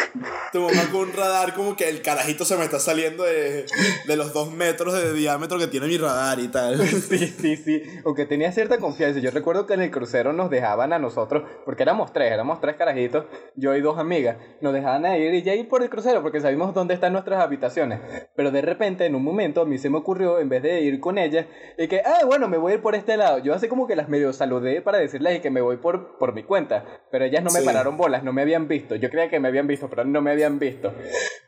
Tu 0.53 0.61
mamá 0.61 0.91
con 0.91 1.01
un 1.03 1.13
radar 1.13 1.55
como 1.55 1.77
que 1.77 1.89
el 1.89 2.03
carajito 2.03 2.45
se 2.45 2.57
me 2.57 2.65
está 2.65 2.79
saliendo 2.79 3.25
de, 3.25 3.65
de 4.07 4.17
los 4.17 4.33
dos 4.33 4.51
metros 4.53 4.93
de 4.95 5.13
diámetro 5.13 5.59
que 5.59 5.67
tiene 5.69 5.87
mi 5.87 5.97
radar 5.99 6.39
y 6.41 6.49
tal. 6.49 6.79
Sí, 7.11 7.19
sí, 7.27 7.57
sí. 7.57 7.83
Aunque 8.05 8.27
tenía 8.27 8.53
cierta 8.53 8.79
confianza. 8.79 9.21
Yo 9.21 9.31
recuerdo 9.31 9.67
que 9.67 9.75
en 9.75 9.83
el 9.83 9.91
crucero 9.91 10.33
nos 10.33 10.51
dejaban 10.51 10.93
a 10.93 10.99
nosotros, 10.99 11.43
porque 11.65 11.83
éramos 11.83 12.13
tres, 12.13 12.33
éramos 12.33 12.61
tres 12.61 12.77
carajitos, 12.77 13.25
yo 13.57 13.75
y 13.75 13.81
dos 13.81 13.99
amigas. 13.99 14.37
Nos 14.61 14.73
dejaban 14.73 15.05
a 15.07 15.17
ir 15.17 15.33
y 15.35 15.43
ya 15.43 15.55
ir 15.55 15.69
por 15.69 15.83
el 15.83 15.91
crucero, 15.91 16.23
porque 16.23 16.41
sabíamos 16.41 16.75
dónde 16.75 16.95
están 16.95 17.13
nuestras 17.13 17.43
habitaciones. 17.43 18.01
Pero 18.37 18.51
de 18.51 18.61
repente, 18.63 19.07
en 19.07 19.15
un 19.15 19.25
momento, 19.25 19.61
a 19.63 19.65
mí 19.67 19.79
se 19.79 19.91
me 19.91 19.99
ocurrió, 19.99 20.39
en 20.41 20.49
vez 20.49 20.63
de 20.63 20.81
ir 20.83 21.01
con 21.01 21.19
ellas, 21.19 21.47
y 21.79 21.89
que, 21.89 22.01
ah, 22.05 22.25
bueno, 22.27 22.49
me 22.49 22.59
voy 22.59 22.73
a 22.73 22.75
ir 22.77 22.83
por 22.83 22.95
este 22.95 23.17
lado. 23.17 23.39
Yo 23.39 23.55
así 23.55 23.69
como 23.69 23.87
que 23.87 23.97
las 23.97 24.09
medio 24.09 24.33
saludé 24.33 24.83
para 24.83 24.99
decirles 24.99 25.41
que 25.41 25.51
me 25.51 25.61
voy 25.61 25.79
por, 25.79 26.19
por 26.19 26.33
mi 26.35 26.43
cuenta. 26.45 26.85
Pero 27.11 27.25
ellas 27.25 27.43
no 27.43 27.51
me 27.51 27.61
Sí. 27.61 27.67
pararon 27.67 27.97
bolas, 27.97 28.23
no 28.23 28.33
me 28.33 28.43
habían 28.43 28.69
visto. 28.69 28.80
Yo 28.89 29.11
creía 29.11 29.29
que 29.29 29.41
me 29.41 29.49
habían 29.49 29.67
visto, 29.67 29.89
pero 29.89 30.05
no 30.05 30.21
me 30.23 30.31
habían 30.31 30.59
visto. 30.59 30.93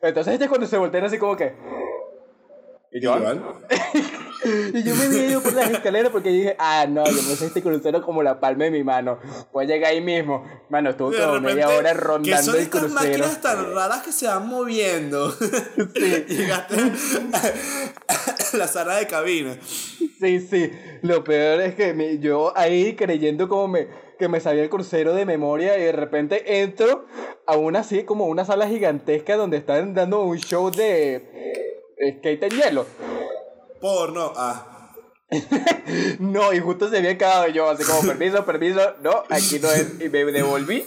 Entonces 0.00 0.34
ellas 0.34 0.48
cuando 0.48 0.66
se 0.66 0.76
voltean 0.78 1.04
así 1.04 1.18
como 1.18 1.36
que... 1.36 1.52
¿Y 2.92 3.00
yo? 3.00 3.16
Y 4.74 4.82
yo 4.82 4.96
me 4.96 5.04
había 5.04 5.24
ido 5.26 5.40
por 5.40 5.52
las 5.52 5.70
escaleras 5.70 6.10
porque 6.10 6.30
dije, 6.30 6.56
ah, 6.58 6.84
no, 6.88 7.04
yo 7.06 7.12
me 7.12 7.36
sé 7.36 7.46
este 7.46 7.62
crucero 7.62 8.02
como 8.02 8.24
la 8.24 8.40
palma 8.40 8.64
de 8.64 8.72
mi 8.72 8.82
mano. 8.82 9.20
Pues 9.52 9.68
llegar 9.68 9.92
ahí 9.92 10.00
mismo. 10.00 10.44
Mano, 10.68 10.90
estuve 10.90 11.16
como 11.16 11.40
media 11.40 11.68
hora 11.68 11.92
¿qué 11.92 11.94
rondando 12.00 12.42
son 12.42 12.56
el 12.56 12.62
estas 12.62 12.80
crucero. 12.82 13.00
máquinas 13.08 13.40
tan 13.40 13.72
raras 13.72 14.02
que 14.02 14.10
se 14.10 14.26
van 14.26 14.48
moviendo? 14.48 15.30
Sí. 15.94 16.24
Llegaste 16.28 16.74
a 17.32 18.56
la 18.56 18.66
sala 18.66 18.96
de 18.96 19.06
cabina. 19.06 19.56
Sí, 20.20 20.40
sí. 20.40 20.72
Lo 21.02 21.22
peor 21.22 21.60
es 21.60 21.76
que 21.76 21.94
mi- 21.94 22.18
yo 22.18 22.52
ahí 22.56 22.96
creyendo 22.96 23.48
como 23.48 23.68
me, 23.68 23.86
que 24.22 24.28
me 24.28 24.38
sabía 24.38 24.62
el 24.62 24.70
crucero 24.70 25.14
de 25.14 25.26
memoria 25.26 25.76
y 25.76 25.82
de 25.82 25.90
repente 25.90 26.62
entro 26.62 27.06
a 27.44 27.56
una 27.56 27.80
así 27.80 28.04
como 28.04 28.26
una 28.26 28.44
sala 28.44 28.68
gigantesca 28.68 29.36
donde 29.36 29.56
están 29.56 29.94
dando 29.94 30.22
un 30.22 30.38
show 30.38 30.70
de 30.70 31.82
skate 32.18 32.44
en 32.44 32.50
hielo. 32.50 32.86
Porno. 33.80 34.32
Ah. 34.36 34.71
No, 36.18 36.52
y 36.52 36.60
justo 36.60 36.88
se 36.90 36.98
había 36.98 37.12
acabado 37.12 37.48
yo, 37.48 37.68
así 37.70 37.84
como 37.84 38.02
permiso, 38.02 38.44
permiso, 38.44 38.80
no, 39.02 39.24
aquí 39.28 39.58
no 39.60 39.70
es, 39.70 40.00
y 40.00 40.08
me 40.08 40.24
devolví 40.24 40.84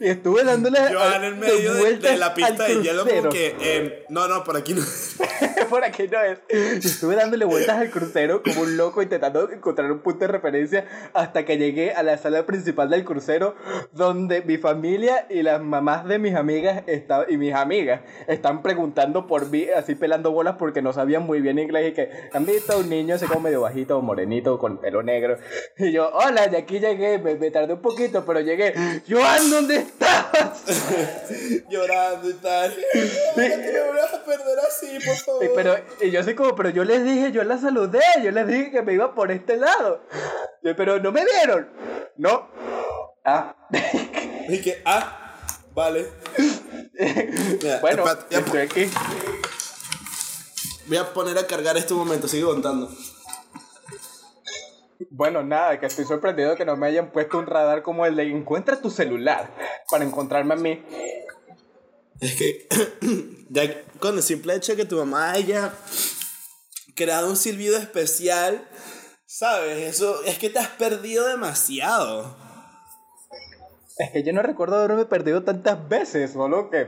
y 0.00 0.08
estuve 0.08 0.44
dándole 0.44 0.78
Yo 0.90 1.00
a- 1.00 1.16
en 1.16 1.24
el 1.24 1.36
medio 1.36 1.74
de, 1.74 1.96
de 1.98 2.16
la 2.16 2.34
pista 2.34 2.64
de 2.64 2.82
hielo 2.82 3.06
como 3.06 3.28
que... 3.30 3.54
em, 3.60 3.92
no, 4.08 4.28
no, 4.28 4.44
por 4.44 4.56
aquí 4.56 4.74
no. 4.74 4.82
por 5.70 5.84
aquí 5.84 6.04
no 6.08 6.20
es. 6.20 6.38
Y 6.82 6.86
estuve 6.86 7.16
dándole 7.16 7.44
vueltas 7.44 7.76
al 7.78 7.90
crucero 7.90 8.42
como 8.42 8.62
un 8.62 8.76
loco 8.76 9.02
intentando 9.02 9.50
encontrar 9.50 9.90
un 9.90 10.00
punto 10.00 10.20
de 10.20 10.28
referencia 10.28 10.86
hasta 11.14 11.44
que 11.44 11.58
llegué 11.58 11.92
a 11.92 12.02
la 12.02 12.18
sala 12.18 12.44
principal 12.46 12.90
del 12.90 13.04
crucero 13.04 13.54
donde 13.92 14.42
mi 14.42 14.58
familia 14.58 15.26
y 15.30 15.42
las 15.42 15.60
mamás 15.62 16.06
de 16.06 16.18
mis 16.18 16.34
amigas 16.34 16.82
esta- 16.86 17.26
y 17.28 17.36
mis 17.36 17.54
amigas 17.54 18.00
están 18.28 18.62
preguntando 18.62 19.26
por 19.26 19.48
mí, 19.50 19.66
así 19.76 19.94
pelando 19.94 20.30
bolas 20.32 20.56
porque 20.58 20.82
no 20.82 20.92
sabían 20.92 21.22
muy 21.24 21.40
bien 21.40 21.58
inglés 21.58 21.90
y 21.90 21.94
que 21.94 22.10
han 22.32 22.44
visto 22.46 22.72
a 22.74 22.76
un 22.76 22.88
niño 22.88 23.14
así 23.14 23.26
como 23.26 23.40
medio 23.40 23.60
bajito, 23.62 23.85
morenito, 23.88 24.58
con 24.58 24.78
pelo 24.78 25.02
negro. 25.02 25.38
Y 25.78 25.92
yo, 25.92 26.10
hola, 26.12 26.48
de 26.48 26.58
aquí 26.58 26.78
llegué, 26.78 27.18
me, 27.18 27.34
me 27.36 27.50
tardé 27.50 27.74
un 27.74 27.82
poquito, 27.82 28.24
pero 28.24 28.40
llegué. 28.40 28.74
Joan, 29.08 29.50
¿dónde 29.50 29.76
estabas? 29.76 30.64
Llorando 31.70 32.30
y 32.30 32.34
tal. 32.34 32.76
Ay, 32.94 33.48
no 33.48 33.56
te 33.56 33.72
me 33.72 33.82
vuelvas 33.82 34.14
a 34.14 34.24
perder 34.24 34.58
así, 34.60 34.98
por 35.04 35.16
favor. 35.16 35.44
Y, 35.44 35.48
pero, 35.54 35.76
y 36.00 36.10
yo 36.10 36.20
así 36.20 36.34
como, 36.34 36.54
pero 36.54 36.70
yo 36.70 36.84
les 36.84 37.04
dije, 37.04 37.32
yo 37.32 37.44
la 37.44 37.58
saludé, 37.58 38.00
yo 38.22 38.30
les 38.30 38.46
dije 38.46 38.70
que 38.70 38.82
me 38.82 38.92
iba 38.92 39.14
por 39.14 39.30
este 39.30 39.56
lado. 39.56 40.02
Pero 40.62 40.98
no 41.00 41.12
me 41.12 41.24
vieron. 41.24 41.68
No. 42.16 42.48
Ah. 43.24 43.54
Y 44.48 44.60
que, 44.60 44.80
ah, 44.84 45.34
vale. 45.74 46.06
Mira, 47.60 47.78
bueno, 47.80 48.04
estoy 48.30 48.60
aquí. 48.60 48.88
Voy 50.86 50.96
a 50.98 51.12
poner 51.12 51.36
a 51.36 51.46
cargar 51.46 51.76
este 51.76 51.94
momento, 51.94 52.28
sigue 52.28 52.44
contando. 52.44 52.88
Bueno, 55.16 55.42
nada, 55.42 55.80
que 55.80 55.86
estoy 55.86 56.04
sorprendido 56.04 56.56
que 56.56 56.66
no 56.66 56.76
me 56.76 56.88
hayan 56.88 57.10
puesto 57.10 57.38
un 57.38 57.46
radar 57.46 57.82
como 57.82 58.04
el 58.04 58.16
de 58.16 58.24
encuentra 58.24 58.82
tu 58.82 58.90
celular 58.90 59.50
para 59.90 60.04
encontrarme 60.04 60.52
a 60.52 60.56
mí. 60.58 60.84
Es 62.20 62.34
que 62.36 62.68
ya 63.48 63.62
con 63.98 64.16
el 64.16 64.22
simple 64.22 64.54
hecho 64.54 64.72
de 64.72 64.76
que 64.76 64.84
tu 64.84 64.98
mamá 64.98 65.30
haya 65.30 65.72
creado 66.94 67.30
un 67.30 67.36
silbido 67.38 67.78
especial, 67.78 68.68
¿sabes? 69.24 69.78
Eso 69.94 70.22
es 70.24 70.38
que 70.38 70.50
te 70.50 70.58
has 70.58 70.68
perdido 70.68 71.26
demasiado. 71.26 72.36
Es 73.96 74.10
que 74.10 74.22
yo 74.22 74.34
no 74.34 74.42
recuerdo 74.42 74.76
haberme 74.76 75.06
perdido 75.06 75.44
tantas 75.44 75.88
veces, 75.88 76.32
solo 76.34 76.68
que... 76.68 76.86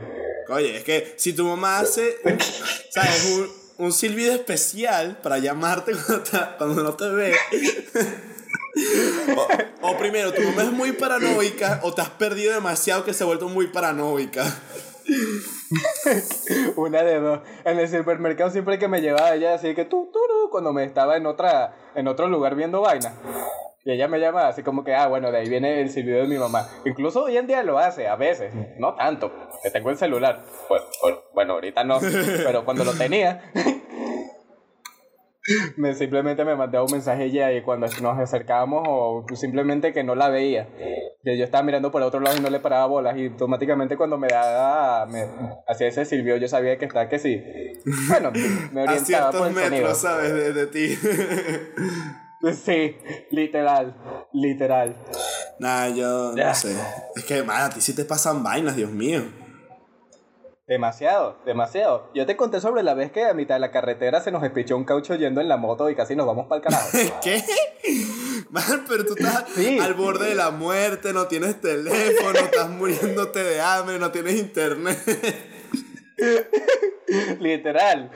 Oye, 0.50 0.76
es 0.76 0.84
que 0.84 1.14
si 1.16 1.32
tu 1.32 1.46
mamá 1.46 1.78
hace, 1.78 2.18
¿sabes? 2.90 3.24
Un, 3.24 3.57
un 3.78 3.92
silbido 3.92 4.34
especial 4.34 5.18
para 5.22 5.38
llamarte 5.38 5.92
cuando, 6.06 6.22
te- 6.24 6.56
cuando 6.58 6.82
no 6.82 6.94
te 6.94 7.08
ve. 7.08 7.34
O, 9.82 9.96
primero, 9.98 10.32
tu 10.32 10.40
mamá 10.42 10.62
es 10.62 10.70
muy 10.70 10.92
paranoica 10.92 11.80
o 11.82 11.92
te 11.92 12.00
has 12.00 12.10
perdido 12.10 12.54
demasiado 12.54 13.04
que 13.04 13.12
se 13.12 13.24
ha 13.24 13.26
vuelto 13.26 13.48
muy 13.48 13.66
paranoica. 13.68 14.44
Una 16.76 17.02
de 17.02 17.18
dos. 17.18 17.40
En 17.64 17.78
el 17.80 17.88
supermercado 17.88 18.50
siempre 18.50 18.78
que 18.78 18.86
me 18.86 19.00
llevaba 19.00 19.34
ella 19.34 19.54
así 19.54 19.74
que 19.74 19.84
tú, 19.84 20.08
tú, 20.12 20.20
tú, 20.28 20.50
cuando 20.50 20.72
me 20.72 20.84
estaba 20.84 21.16
en 21.16 21.26
otra, 21.26 21.74
en 21.96 22.06
otro 22.06 22.28
lugar 22.28 22.54
viendo 22.54 22.80
vaina. 22.80 23.14
Y 23.88 23.92
ella 23.92 24.06
me 24.06 24.20
llama 24.20 24.48
así 24.48 24.62
como 24.62 24.84
que, 24.84 24.94
ah, 24.94 25.06
bueno, 25.06 25.32
de 25.32 25.38
ahí 25.38 25.48
viene 25.48 25.80
el 25.80 25.88
silbido 25.88 26.20
de 26.20 26.26
mi 26.26 26.36
mamá. 26.36 26.68
Incluso 26.84 27.24
hoy 27.24 27.38
en 27.38 27.46
día 27.46 27.62
lo 27.62 27.78
hace, 27.78 28.06
a 28.06 28.16
veces. 28.16 28.52
No 28.78 28.94
tanto, 28.94 29.32
que 29.62 29.70
tengo 29.70 29.88
el 29.88 29.96
celular. 29.96 30.44
Bueno, 30.68 30.84
bueno, 31.00 31.18
bueno, 31.32 31.52
ahorita 31.54 31.84
no, 31.84 31.98
pero 32.44 32.66
cuando 32.66 32.84
lo 32.84 32.92
tenía, 32.92 33.50
me 35.78 35.94
simplemente 35.94 36.44
me 36.44 36.54
mandaba 36.54 36.84
un 36.84 36.92
mensaje 36.92 37.24
ella 37.24 37.50
y 37.50 37.62
cuando 37.62 37.86
nos 38.02 38.18
acercábamos 38.18 38.82
o 38.86 39.24
simplemente 39.34 39.94
que 39.94 40.04
no 40.04 40.14
la 40.14 40.28
veía. 40.28 40.68
Yo 41.24 41.42
estaba 41.42 41.62
mirando 41.62 41.90
por 41.90 42.02
otro 42.02 42.20
lado 42.20 42.36
y 42.36 42.40
no 42.40 42.50
le 42.50 42.60
paraba 42.60 42.84
bolas 42.84 43.16
y 43.16 43.28
automáticamente 43.28 43.96
cuando 43.96 44.18
me 44.18 44.28
daba, 44.28 45.06
me 45.06 45.24
hacía 45.66 45.88
ese 45.88 46.04
silbido 46.04 46.36
yo 46.36 46.48
sabía 46.48 46.76
que 46.76 46.84
estaba 46.84 47.08
que 47.08 47.18
sí. 47.18 47.42
Bueno, 48.08 48.32
me 48.70 48.80
A 48.82 48.84
orientaba 48.84 48.98
ciertos 48.98 49.36
por 49.36 49.48
el 49.48 49.54
sonido. 49.54 49.70
metros, 49.70 49.96
¿sabes? 49.96 50.34
De, 50.34 50.52
de 50.52 50.66
ti. 50.66 50.98
Sí, 52.64 52.96
literal, 53.30 53.96
literal. 54.32 54.96
Nah, 55.58 55.88
yo 55.88 56.32
no 56.36 56.54
sé. 56.54 56.76
Es 57.16 57.24
que, 57.24 57.42
man, 57.42 57.62
a 57.62 57.70
ti 57.70 57.80
sí 57.80 57.94
te 57.94 58.04
pasan 58.04 58.42
vainas, 58.42 58.76
Dios 58.76 58.90
mío. 58.90 59.22
Demasiado, 60.68 61.38
demasiado. 61.46 62.10
Yo 62.14 62.26
te 62.26 62.36
conté 62.36 62.60
sobre 62.60 62.82
la 62.82 62.92
vez 62.94 63.10
que 63.10 63.24
a 63.24 63.32
mitad 63.32 63.54
de 63.54 63.60
la 63.60 63.70
carretera 63.70 64.20
se 64.20 64.30
nos 64.30 64.44
espichó 64.44 64.76
un 64.76 64.84
caucho 64.84 65.14
yendo 65.14 65.40
en 65.40 65.48
la 65.48 65.56
moto 65.56 65.88
y 65.88 65.96
casi 65.96 66.14
nos 66.14 66.26
vamos 66.26 66.46
para 66.46 66.58
el 66.58 66.62
carajo. 66.62 66.88
¿Qué? 67.22 67.42
Man, 68.50 68.84
pero 68.86 69.04
tú 69.06 69.14
estás 69.16 69.44
Sí. 69.54 69.78
al 69.78 69.94
borde 69.94 70.28
de 70.28 70.34
la 70.34 70.50
muerte, 70.50 71.12
no 71.14 71.26
tienes 71.26 71.58
teléfono, 71.60 72.38
estás 72.38 72.68
muriéndote 72.68 73.42
de 73.42 73.60
hambre, 73.62 73.98
no 73.98 74.10
tienes 74.12 74.34
internet. 74.38 74.98
Literal. 77.40 78.10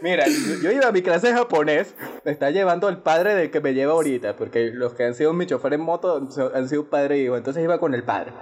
Mira, 0.00 0.24
yo 0.62 0.70
iba 0.70 0.88
a 0.88 0.92
mi 0.92 1.02
clase 1.02 1.28
de 1.28 1.34
japonés, 1.34 1.94
me 2.24 2.32
está 2.32 2.50
llevando 2.50 2.88
el 2.88 2.98
padre 2.98 3.34
del 3.34 3.50
que 3.50 3.60
me 3.60 3.74
lleva 3.74 3.92
ahorita, 3.92 4.36
porque 4.36 4.70
los 4.72 4.94
que 4.94 5.04
han 5.04 5.14
sido 5.14 5.32
mi 5.32 5.46
chofer 5.46 5.74
en 5.74 5.80
moto 5.80 6.28
han 6.54 6.68
sido 6.68 6.88
padre 6.88 7.16
e 7.16 7.18
hijo, 7.18 7.36
entonces 7.36 7.62
iba 7.62 7.78
con 7.78 7.94
el 7.94 8.04
padre. 8.04 8.32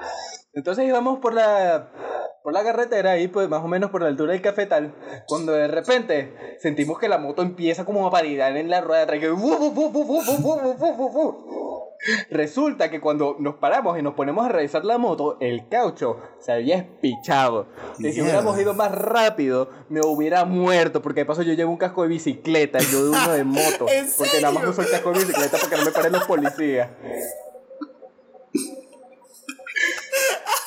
Entonces 0.54 0.86
íbamos 0.86 1.18
por 1.18 1.34
la 1.34 1.90
por 2.46 2.52
la 2.52 2.62
carretera 2.62 3.10
ahí, 3.10 3.26
pues 3.26 3.48
más 3.48 3.64
o 3.64 3.66
menos 3.66 3.90
por 3.90 4.02
la 4.02 4.06
altura 4.06 4.30
del 4.30 4.40
cafetal, 4.40 4.94
cuando 5.26 5.50
de 5.50 5.66
repente 5.66 6.56
sentimos 6.60 6.96
que 6.96 7.08
la 7.08 7.18
moto 7.18 7.42
empieza 7.42 7.84
como 7.84 8.06
a 8.06 8.10
paridad 8.12 8.56
en 8.56 8.70
la 8.70 8.80
rueda 8.80 9.00
de 9.00 9.06
Resulta 12.30 12.88
que 12.88 13.00
cuando 13.00 13.34
nos 13.40 13.56
paramos 13.56 13.98
y 13.98 14.02
nos 14.02 14.14
ponemos 14.14 14.46
a 14.46 14.48
revisar 14.48 14.84
la 14.84 14.96
moto, 14.96 15.38
el 15.40 15.68
caucho 15.68 16.20
se 16.38 16.52
había 16.52 16.76
espichado. 16.76 17.66
Yeah. 17.98 18.12
Si 18.12 18.22
hubiéramos 18.22 18.56
ido 18.60 18.74
más 18.74 18.92
rápido, 18.92 19.70
me 19.96 20.06
hubiera 20.06 20.44
muerto. 20.44 21.02
Porque 21.02 21.20
de 21.20 21.26
paso 21.26 21.42
yo 21.42 21.54
llevo 21.54 21.70
un 21.70 21.78
casco 21.78 22.02
de 22.02 22.08
bicicleta, 22.08 22.78
yo 22.78 23.04
de 23.04 23.10
uno 23.10 23.32
de 23.32 23.44
moto. 23.44 23.86
¿En 23.88 24.08
porque 24.16 24.40
nada 24.40 24.52
más 24.52 24.68
uso 24.68 24.82
el 24.82 24.90
casco 24.90 25.12
de 25.12 25.20
bicicleta 25.20 25.56
porque 25.58 25.76
no 25.76 25.84
me 25.84 25.90
paren 25.90 26.12
los 26.12 26.24
policías. 26.24 26.90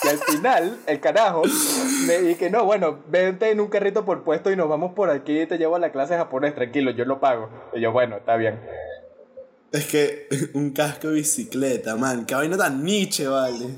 Y 0.01 0.07
al 0.07 0.17
final, 0.17 0.79
el 0.87 0.99
carajo 1.01 1.43
me 2.07 2.19
dije, 2.19 2.49
no, 2.49 2.63
bueno, 2.63 2.99
vente 3.09 3.51
en 3.51 3.59
un 3.59 3.67
carrito 3.67 4.05
por 4.05 4.23
puesto 4.23 4.49
y 4.49 4.55
nos 4.55 4.69
vamos 4.69 4.93
por 4.93 5.09
aquí 5.09 5.41
y 5.41 5.45
te 5.45 5.57
llevo 5.57 5.75
a 5.75 5.79
la 5.79 5.91
clase 5.91 6.13
de 6.13 6.19
japonés, 6.19 6.55
tranquilo, 6.55 6.91
yo 6.91 7.03
lo 7.05 7.19
pago. 7.19 7.49
Y 7.73 7.81
yo, 7.81 7.91
bueno, 7.91 8.17
está 8.17 8.37
bien. 8.37 8.59
Es 9.71 9.85
que 9.85 10.27
un 10.53 10.71
casco 10.71 11.09
de 11.09 11.15
bicicleta, 11.15 11.95
man, 11.95 12.25
qué 12.25 12.33
vaina 12.33 12.57
tan 12.57 12.83
niche, 12.83 13.27
vale. 13.27 13.75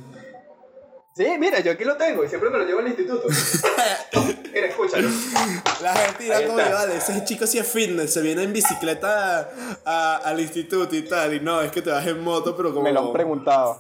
Sí, 1.14 1.28
mira, 1.38 1.60
yo 1.60 1.74
aquí 1.74 1.84
lo 1.84 1.98
tengo 1.98 2.24
y 2.24 2.30
siempre 2.30 2.50
me 2.50 2.58
lo 2.58 2.66
llevo 2.66 2.80
al 2.80 2.88
instituto. 2.88 3.28
mira, 4.54 4.68
escúchalo. 4.68 5.10
La 5.82 5.94
gente 5.96 6.24
dirá 6.24 6.46
como, 6.46 6.56
vale, 6.58 6.96
ese 6.98 7.24
chico 7.26 7.46
sí 7.46 7.58
es 7.58 7.68
fitness, 7.68 8.14
se 8.14 8.22
viene 8.22 8.44
en 8.44 8.54
bicicleta 8.54 9.50
a- 9.86 10.18
al 10.24 10.40
instituto 10.40 10.96
y 10.96 11.02
tal, 11.02 11.34
y 11.34 11.40
no, 11.42 11.62
es 11.62 11.72
que 11.72 11.82
te 11.82 11.90
vas 11.92 12.08
en 12.08 12.22
moto, 12.24 12.56
pero 12.56 12.70
como 12.72 12.84
Me 12.84 12.94
lo 12.94 13.02
han 13.08 13.14
preguntado. 13.14 13.78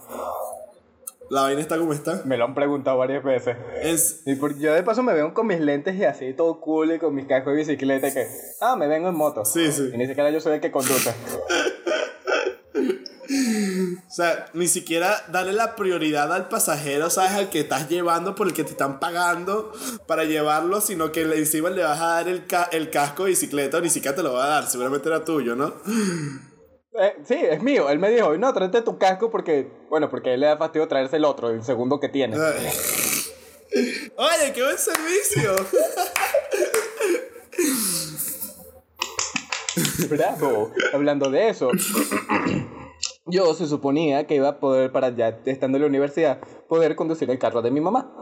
la 1.29 1.43
vaina 1.43 1.61
está 1.61 1.77
como 1.77 1.93
está. 1.93 2.21
Me 2.25 2.35
lo 2.35 2.43
han 2.43 2.53
preguntado 2.53 2.97
varias 2.97 3.23
veces. 3.23 3.55
Es, 3.81 4.21
Y 4.25 4.35
por- 4.35 4.57
yo 4.59 4.73
de 4.73 4.83
paso 4.83 5.01
me 5.01 5.13
veo 5.13 5.33
con 5.33 5.47
mis 5.47 5.61
lentes 5.61 5.95
y 5.95 6.03
así, 6.03 6.33
todo 6.33 6.59
cool 6.59 6.91
y 6.95 6.99
con 6.99 7.15
mis 7.15 7.27
cascos 7.27 7.53
de 7.53 7.59
bicicleta 7.59 8.09
y 8.09 8.13
que, 8.13 8.27
ah, 8.59 8.75
me 8.75 8.87
vengo 8.87 9.07
en 9.07 9.15
moto. 9.15 9.45
Sí, 9.45 9.71
sí. 9.71 9.89
Y 9.93 9.97
ni 9.97 10.05
siquiera 10.05 10.29
yo 10.31 10.41
soy 10.41 10.55
el 10.55 10.59
que 10.61 10.71
conduce. 10.71 11.13
o 14.11 14.13
sea, 14.13 14.47
ni 14.53 14.67
siquiera 14.67 15.23
darle 15.29 15.53
la 15.53 15.77
prioridad 15.77 16.33
al 16.33 16.49
pasajero, 16.49 17.09
¿sabes? 17.09 17.31
Al 17.31 17.49
que 17.49 17.61
estás 17.61 17.87
llevando 17.87 18.35
por 18.35 18.47
el 18.47 18.53
que 18.53 18.65
te 18.65 18.71
están 18.71 18.99
pagando 18.99 19.71
para 20.05 20.25
llevarlo, 20.25 20.81
sino 20.81 21.13
que 21.13 21.23
le- 21.23 21.37
encima 21.37 21.69
le 21.69 21.81
vas 21.81 22.01
a 22.01 22.07
dar 22.07 22.27
el, 22.27 22.45
ca- 22.45 22.67
el 22.73 22.89
casco 22.89 23.23
de 23.23 23.29
bicicleta, 23.29 23.77
o 23.77 23.81
ni 23.81 23.89
siquiera 23.89 24.13
te 24.15 24.21
lo 24.21 24.33
va 24.33 24.43
a 24.43 24.47
dar, 24.49 24.67
seguramente 24.67 25.07
era 25.07 25.23
tuyo, 25.23 25.55
¿no? 25.55 25.73
Eh, 26.99 27.15
sí, 27.25 27.35
es 27.35 27.63
mío. 27.63 27.89
Él 27.89 27.99
me 27.99 28.09
dijo, 28.09 28.37
no, 28.37 28.53
tráete 28.53 28.81
tu 28.81 28.97
casco 28.97 29.31
porque, 29.31 29.71
bueno, 29.89 30.09
porque 30.09 30.31
a 30.31 30.33
él 30.33 30.41
le 30.41 30.47
da 30.47 30.57
fastidio 30.57 30.89
traerse 30.89 31.15
el 31.15 31.23
otro, 31.23 31.49
el 31.49 31.63
segundo 31.63 32.01
que 32.01 32.09
tiene. 32.09 32.37
Oye, 32.37 32.69
qué 34.53 34.61
buen 34.61 34.77
servicio. 34.77 35.55
Bravo. 40.09 40.71
Hablando 40.93 41.29
de 41.29 41.49
eso, 41.49 41.69
yo 43.25 43.53
se 43.53 43.67
suponía 43.67 44.25
que 44.27 44.35
iba 44.35 44.49
a 44.49 44.59
poder, 44.59 44.91
para 44.91 45.15
ya 45.15 45.39
estando 45.45 45.77
en 45.77 45.83
la 45.83 45.87
universidad, 45.87 46.39
poder 46.67 46.95
conducir 46.95 47.29
el 47.29 47.39
carro 47.39 47.61
de 47.61 47.71
mi 47.71 47.81
mamá. 47.81 48.13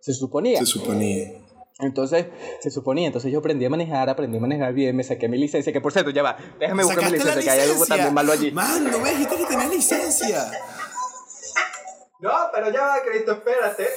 Se 0.00 0.12
suponía. 0.12 0.58
Se 0.58 0.66
suponía. 0.66 1.44
Entonces, 1.80 2.26
se 2.60 2.70
suponía, 2.70 3.06
entonces 3.06 3.32
yo 3.32 3.40
aprendí 3.40 3.64
a 3.64 3.70
manejar, 3.70 4.08
aprendí 4.08 4.38
a 4.38 4.40
manejar 4.40 4.72
bien, 4.74 4.94
me 4.94 5.02
saqué 5.02 5.28
mi 5.28 5.38
licencia, 5.38 5.72
que 5.72 5.80
por 5.80 5.92
cierto, 5.92 6.10
ya 6.10 6.22
va, 6.22 6.36
déjame 6.60 6.84
buscar 6.84 7.10
mi 7.10 7.18
¿Sacaste 7.18 7.18
la 7.18 7.34
licencia, 7.34 7.42
que 7.42 7.50
hay 7.50 7.60
algo 7.62 7.72
licencia? 7.82 7.96
también 7.96 8.14
malo 8.14 8.32
allí. 8.32 8.52
Man, 8.52 8.90
no 8.92 8.98
me 9.00 9.10
dijiste 9.10 9.36
que 9.36 9.44
tenías 9.44 9.70
licencia. 9.70 10.52
No, 12.20 12.30
pero 12.52 12.70
ya 12.70 12.80
va, 12.80 12.96
Cristo, 13.04 13.32
espérate. 13.32 13.88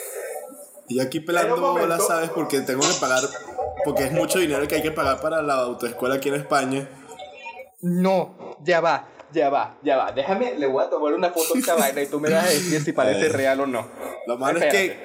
Y 0.90 1.00
aquí 1.00 1.20
pelando 1.20 1.74
bolas, 1.74 2.08
¿sabes? 2.08 2.30
Porque 2.32 2.62
tengo 2.62 2.82
que 2.82 2.96
pagar, 3.00 3.22
porque 3.86 4.06
es 4.06 4.12
mucho 4.12 4.40
dinero 4.40 4.68
que 4.68 4.76
hay 4.76 4.82
que 4.82 4.92
pagar 4.92 5.22
para 5.22 5.44
la 5.44 5.56
autoescuela 5.56 6.16
aquí 6.16 6.30
en 6.30 6.36
España. 6.36 6.90
No, 7.82 8.58
ya 8.64 8.82
va, 8.82 9.08
ya 9.34 9.50
va, 9.50 9.78
ya 9.84 9.98
va. 9.98 10.12
Déjame, 10.12 10.56
le 10.58 10.68
voy 10.68 10.84
a 10.84 10.90
tomar 10.90 11.14
una 11.14 11.30
foto 11.32 11.56
a 11.56 11.58
esta 11.60 11.76
vaina 11.80 12.02
y 12.02 12.08
tú 12.08 12.20
me 12.20 12.30
vas 12.30 12.46
a 12.46 12.50
decir 12.50 12.82
si 12.82 12.92
parece 12.94 13.30
real 13.30 13.60
o 13.62 13.68
no. 13.68 13.88
Lo 14.28 14.38
malo 14.38 14.60
es 14.60 14.66
que 14.74 15.04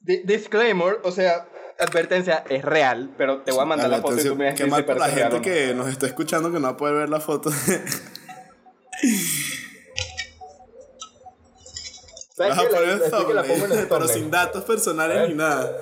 Di- 0.00 0.22
disclaimer, 0.24 1.00
o 1.02 1.10
sea, 1.10 1.46
advertencia, 1.78 2.44
es 2.48 2.64
real, 2.64 3.12
pero 3.18 3.42
te 3.42 3.50
voy 3.52 3.62
a 3.62 3.64
mandar 3.64 3.90
la 3.90 4.00
foto 4.00 4.20
y 4.20 4.24
tú 4.24 4.36
me 4.36 4.44
vas 4.46 4.54
a 4.60 4.64
decir 4.64 4.74
si 4.74 4.82
por 4.82 4.94
la 4.96 5.00
parece 5.00 5.16
real 5.16 5.32
o 5.32 5.34
gente 5.34 5.50
no. 5.50 5.54
que 5.54 5.74
nos 5.74 5.88
está 5.88 6.06
escuchando 6.06 6.50
que 6.52 6.56
no 6.60 6.62
va 6.62 6.68
a 6.70 6.76
poder 6.76 6.94
ver 6.94 7.08
la 7.08 7.20
foto. 7.20 7.50
¿Sabes 12.36 12.56
Vas 12.56 12.58
a? 12.58 12.62
La- 12.62 12.68
poner 12.68 12.98
la 13.34 13.42
pongo 13.42 13.64
en 13.64 13.72
el 13.72 13.88
thumbnail, 13.88 13.88
pero 13.88 14.08
sin 14.08 14.30
datos 14.30 14.64
personales 14.64 15.28
ni 15.28 15.34
nada. 15.34 15.76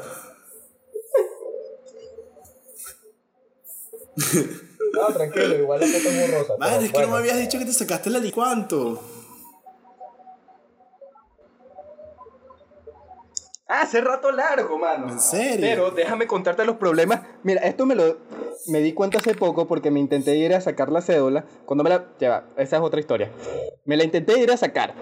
No, 4.94 5.06
tranquilo, 5.12 5.54
igual 5.56 5.80
la 5.80 5.86
foto 5.86 6.08
es 6.08 6.30
borrosa. 6.30 6.56
Madre, 6.58 6.76
pero 6.76 6.84
es 6.86 6.92
que 6.92 7.00
no 7.02 7.08
me 7.08 7.18
habías 7.18 7.38
dicho 7.38 7.58
que 7.58 7.64
te 7.64 7.72
sacaste 7.72 8.08
el 8.08 8.16
alicuanto. 8.16 9.00
Ah, 13.66 13.82
hace 13.82 14.00
rato 14.00 14.30
largo, 14.30 14.78
mano. 14.78 15.10
¿En 15.10 15.20
serio? 15.20 15.60
Pero 15.60 15.90
déjame 15.90 16.26
contarte 16.26 16.64
los 16.64 16.76
problemas. 16.76 17.22
Mira, 17.42 17.62
esto 17.62 17.86
me 17.86 17.94
lo 17.94 18.18
me 18.66 18.80
di 18.80 18.92
cuenta 18.92 19.18
hace 19.18 19.34
poco 19.34 19.66
porque 19.66 19.90
me 19.90 20.00
intenté 20.00 20.36
ir 20.36 20.54
a 20.54 20.60
sacar 20.60 20.90
la 20.90 21.00
cédula. 21.00 21.44
Cuando 21.66 21.84
me 21.84 21.90
la. 21.90 22.06
Ya 22.18 22.30
va, 22.30 22.44
esa 22.56 22.76
es 22.76 22.82
otra 22.82 23.00
historia. 23.00 23.30
Me 23.84 23.96
la 23.96 24.04
intenté 24.04 24.38
ir 24.38 24.50
a 24.50 24.56
sacar. 24.56 24.94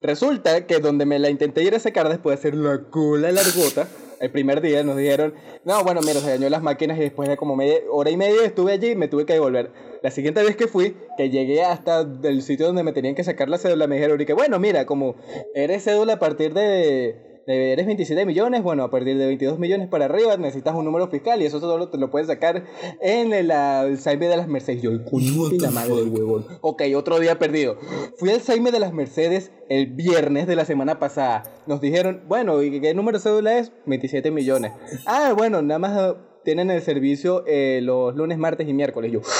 Resulta 0.00 0.66
que 0.66 0.80
donde 0.80 1.06
me 1.06 1.18
la 1.18 1.30
intenté 1.30 1.62
ir 1.62 1.74
a 1.74 1.78
sacar 1.78 2.08
después 2.08 2.34
de 2.34 2.40
hacer 2.40 2.58
la 2.58 2.82
cola 2.90 3.30
largota, 3.30 3.86
el 4.22 4.30
primer 4.30 4.60
día 4.60 4.84
nos 4.84 4.96
dijeron, 4.96 5.34
no, 5.64 5.82
bueno, 5.82 6.00
mira, 6.00 6.20
se 6.20 6.30
dañó 6.30 6.48
las 6.48 6.62
máquinas 6.62 6.96
y 6.96 7.00
después 7.00 7.28
de 7.28 7.36
como 7.36 7.56
media 7.56 7.78
hora 7.90 8.08
y 8.08 8.16
media 8.16 8.44
estuve 8.44 8.70
allí 8.70 8.90
y 8.90 8.94
me 8.94 9.08
tuve 9.08 9.26
que 9.26 9.32
devolver. 9.32 9.72
La 10.00 10.12
siguiente 10.12 10.44
vez 10.44 10.54
que 10.54 10.68
fui, 10.68 10.96
que 11.16 11.28
llegué 11.28 11.64
hasta 11.64 12.06
el 12.22 12.40
sitio 12.42 12.66
donde 12.66 12.84
me 12.84 12.92
tenían 12.92 13.16
que 13.16 13.24
sacar 13.24 13.48
la 13.48 13.58
cédula, 13.58 13.88
me 13.88 13.96
dijeron, 13.96 14.20
y 14.20 14.24
que 14.24 14.32
bueno, 14.32 14.60
mira, 14.60 14.86
como 14.86 15.16
eres 15.56 15.82
cédula 15.82 16.14
a 16.14 16.18
partir 16.20 16.54
de... 16.54 17.31
Eres 17.52 17.86
27 17.86 18.26
millones, 18.26 18.62
bueno, 18.62 18.84
a 18.84 18.90
partir 18.90 19.18
de 19.18 19.26
22 19.26 19.58
millones 19.58 19.88
para 19.88 20.06
arriba 20.06 20.36
necesitas 20.36 20.74
un 20.74 20.84
número 20.84 21.08
fiscal 21.08 21.42
y 21.42 21.46
eso 21.46 21.60
solo 21.60 21.88
te 21.88 21.98
lo 21.98 22.10
puedes 22.10 22.28
sacar 22.28 22.64
en 23.00 23.32
el, 23.32 23.52
Saime 23.98 24.28
de 24.28 24.36
las 24.36 24.48
Mercedes. 24.48 24.82
Yo, 24.82 24.90
the 24.90 25.58
la 25.58 25.70
madre 25.70 25.96
del 25.96 26.08
huevón. 26.08 26.46
Ok, 26.60 26.82
otro 26.94 27.20
día 27.20 27.38
perdido. 27.38 27.76
Fui 28.16 28.30
al 28.30 28.40
Saime 28.40 28.72
de 28.72 28.80
las 28.80 28.92
Mercedes 28.92 29.50
el 29.68 29.86
viernes 29.86 30.46
de 30.46 30.56
la 30.56 30.64
semana 30.64 30.98
pasada. 30.98 31.44
Nos 31.66 31.80
dijeron, 31.80 32.22
bueno, 32.26 32.62
¿y 32.62 32.80
qué 32.80 32.94
número 32.94 33.18
de 33.18 33.22
cédula 33.22 33.58
es? 33.58 33.72
27 33.86 34.30
millones. 34.30 34.72
Ah, 35.06 35.34
bueno, 35.36 35.62
nada 35.62 35.78
más 35.78 35.98
ah, 35.98 36.16
tienen 36.44 36.70
el 36.70 36.82
servicio 36.82 37.44
eh, 37.46 37.80
los 37.82 38.14
lunes, 38.16 38.38
martes 38.38 38.68
y 38.68 38.72
miércoles. 38.72 39.12
Yo, 39.12 39.20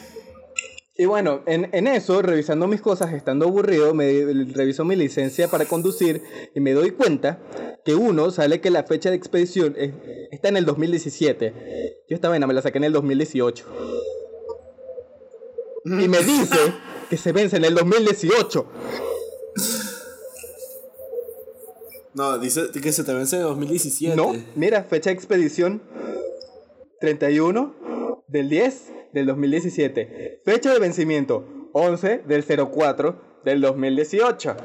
Y 1.00 1.06
bueno, 1.06 1.40
en, 1.46 1.70
en 1.72 1.86
eso, 1.86 2.20
revisando 2.20 2.66
mis 2.66 2.82
cosas, 2.82 3.14
estando 3.14 3.46
aburrido, 3.46 3.94
me 3.94 4.12
reviso 4.52 4.84
mi 4.84 4.96
licencia 4.96 5.48
para 5.48 5.64
conducir 5.64 6.22
y 6.54 6.60
me 6.60 6.74
doy 6.74 6.90
cuenta 6.90 7.40
que 7.86 7.94
uno 7.94 8.30
sale 8.30 8.60
que 8.60 8.68
la 8.68 8.82
fecha 8.84 9.08
de 9.08 9.16
expedición 9.16 9.74
es- 9.78 9.94
está 10.30 10.50
en 10.50 10.58
el 10.58 10.66
2017. 10.66 11.54
Yo 12.06 12.14
esta 12.14 12.28
vaina 12.28 12.46
me 12.46 12.52
la 12.52 12.60
saqué 12.60 12.76
en 12.76 12.84
el 12.84 12.92
2018. 12.92 13.64
Y 15.86 16.06
me 16.08 16.18
dice 16.18 16.58
que 17.08 17.16
se 17.16 17.32
vence 17.32 17.56
en 17.56 17.64
el 17.64 17.74
2018. 17.76 18.66
No, 22.12 22.38
dice 22.38 22.70
que 22.72 22.92
se 22.92 23.04
te 23.04 23.14
vence 23.14 23.36
en 23.36 23.42
2017. 23.42 24.16
No, 24.16 24.34
mira, 24.54 24.84
fecha 24.84 25.08
de 25.08 25.14
expedición 25.14 25.80
31 27.00 28.22
del 28.28 28.50
10 28.50 28.92
del 29.12 29.26
2017. 29.26 30.42
Fecha 30.44 30.72
de 30.72 30.78
vencimiento 30.78 31.70
11 31.72 32.24
del 32.26 32.44
04 32.44 33.40
del 33.44 33.60
2018. 33.60 34.56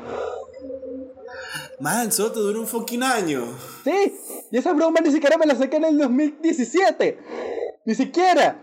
Man, 1.79 2.11
solo 2.11 2.31
te 2.31 2.39
dura 2.39 2.59
un 2.59 2.67
fucking 2.67 3.03
año. 3.03 3.43
Sí, 3.83 4.13
y 4.51 4.57
esa 4.57 4.73
broma 4.73 4.99
ni 5.01 5.11
siquiera 5.11 5.37
me 5.37 5.45
la 5.45 5.55
saqué 5.55 5.77
en 5.77 5.85
el 5.85 5.97
2017. 5.97 7.19
Ni 7.85 7.95
siquiera. 7.95 8.61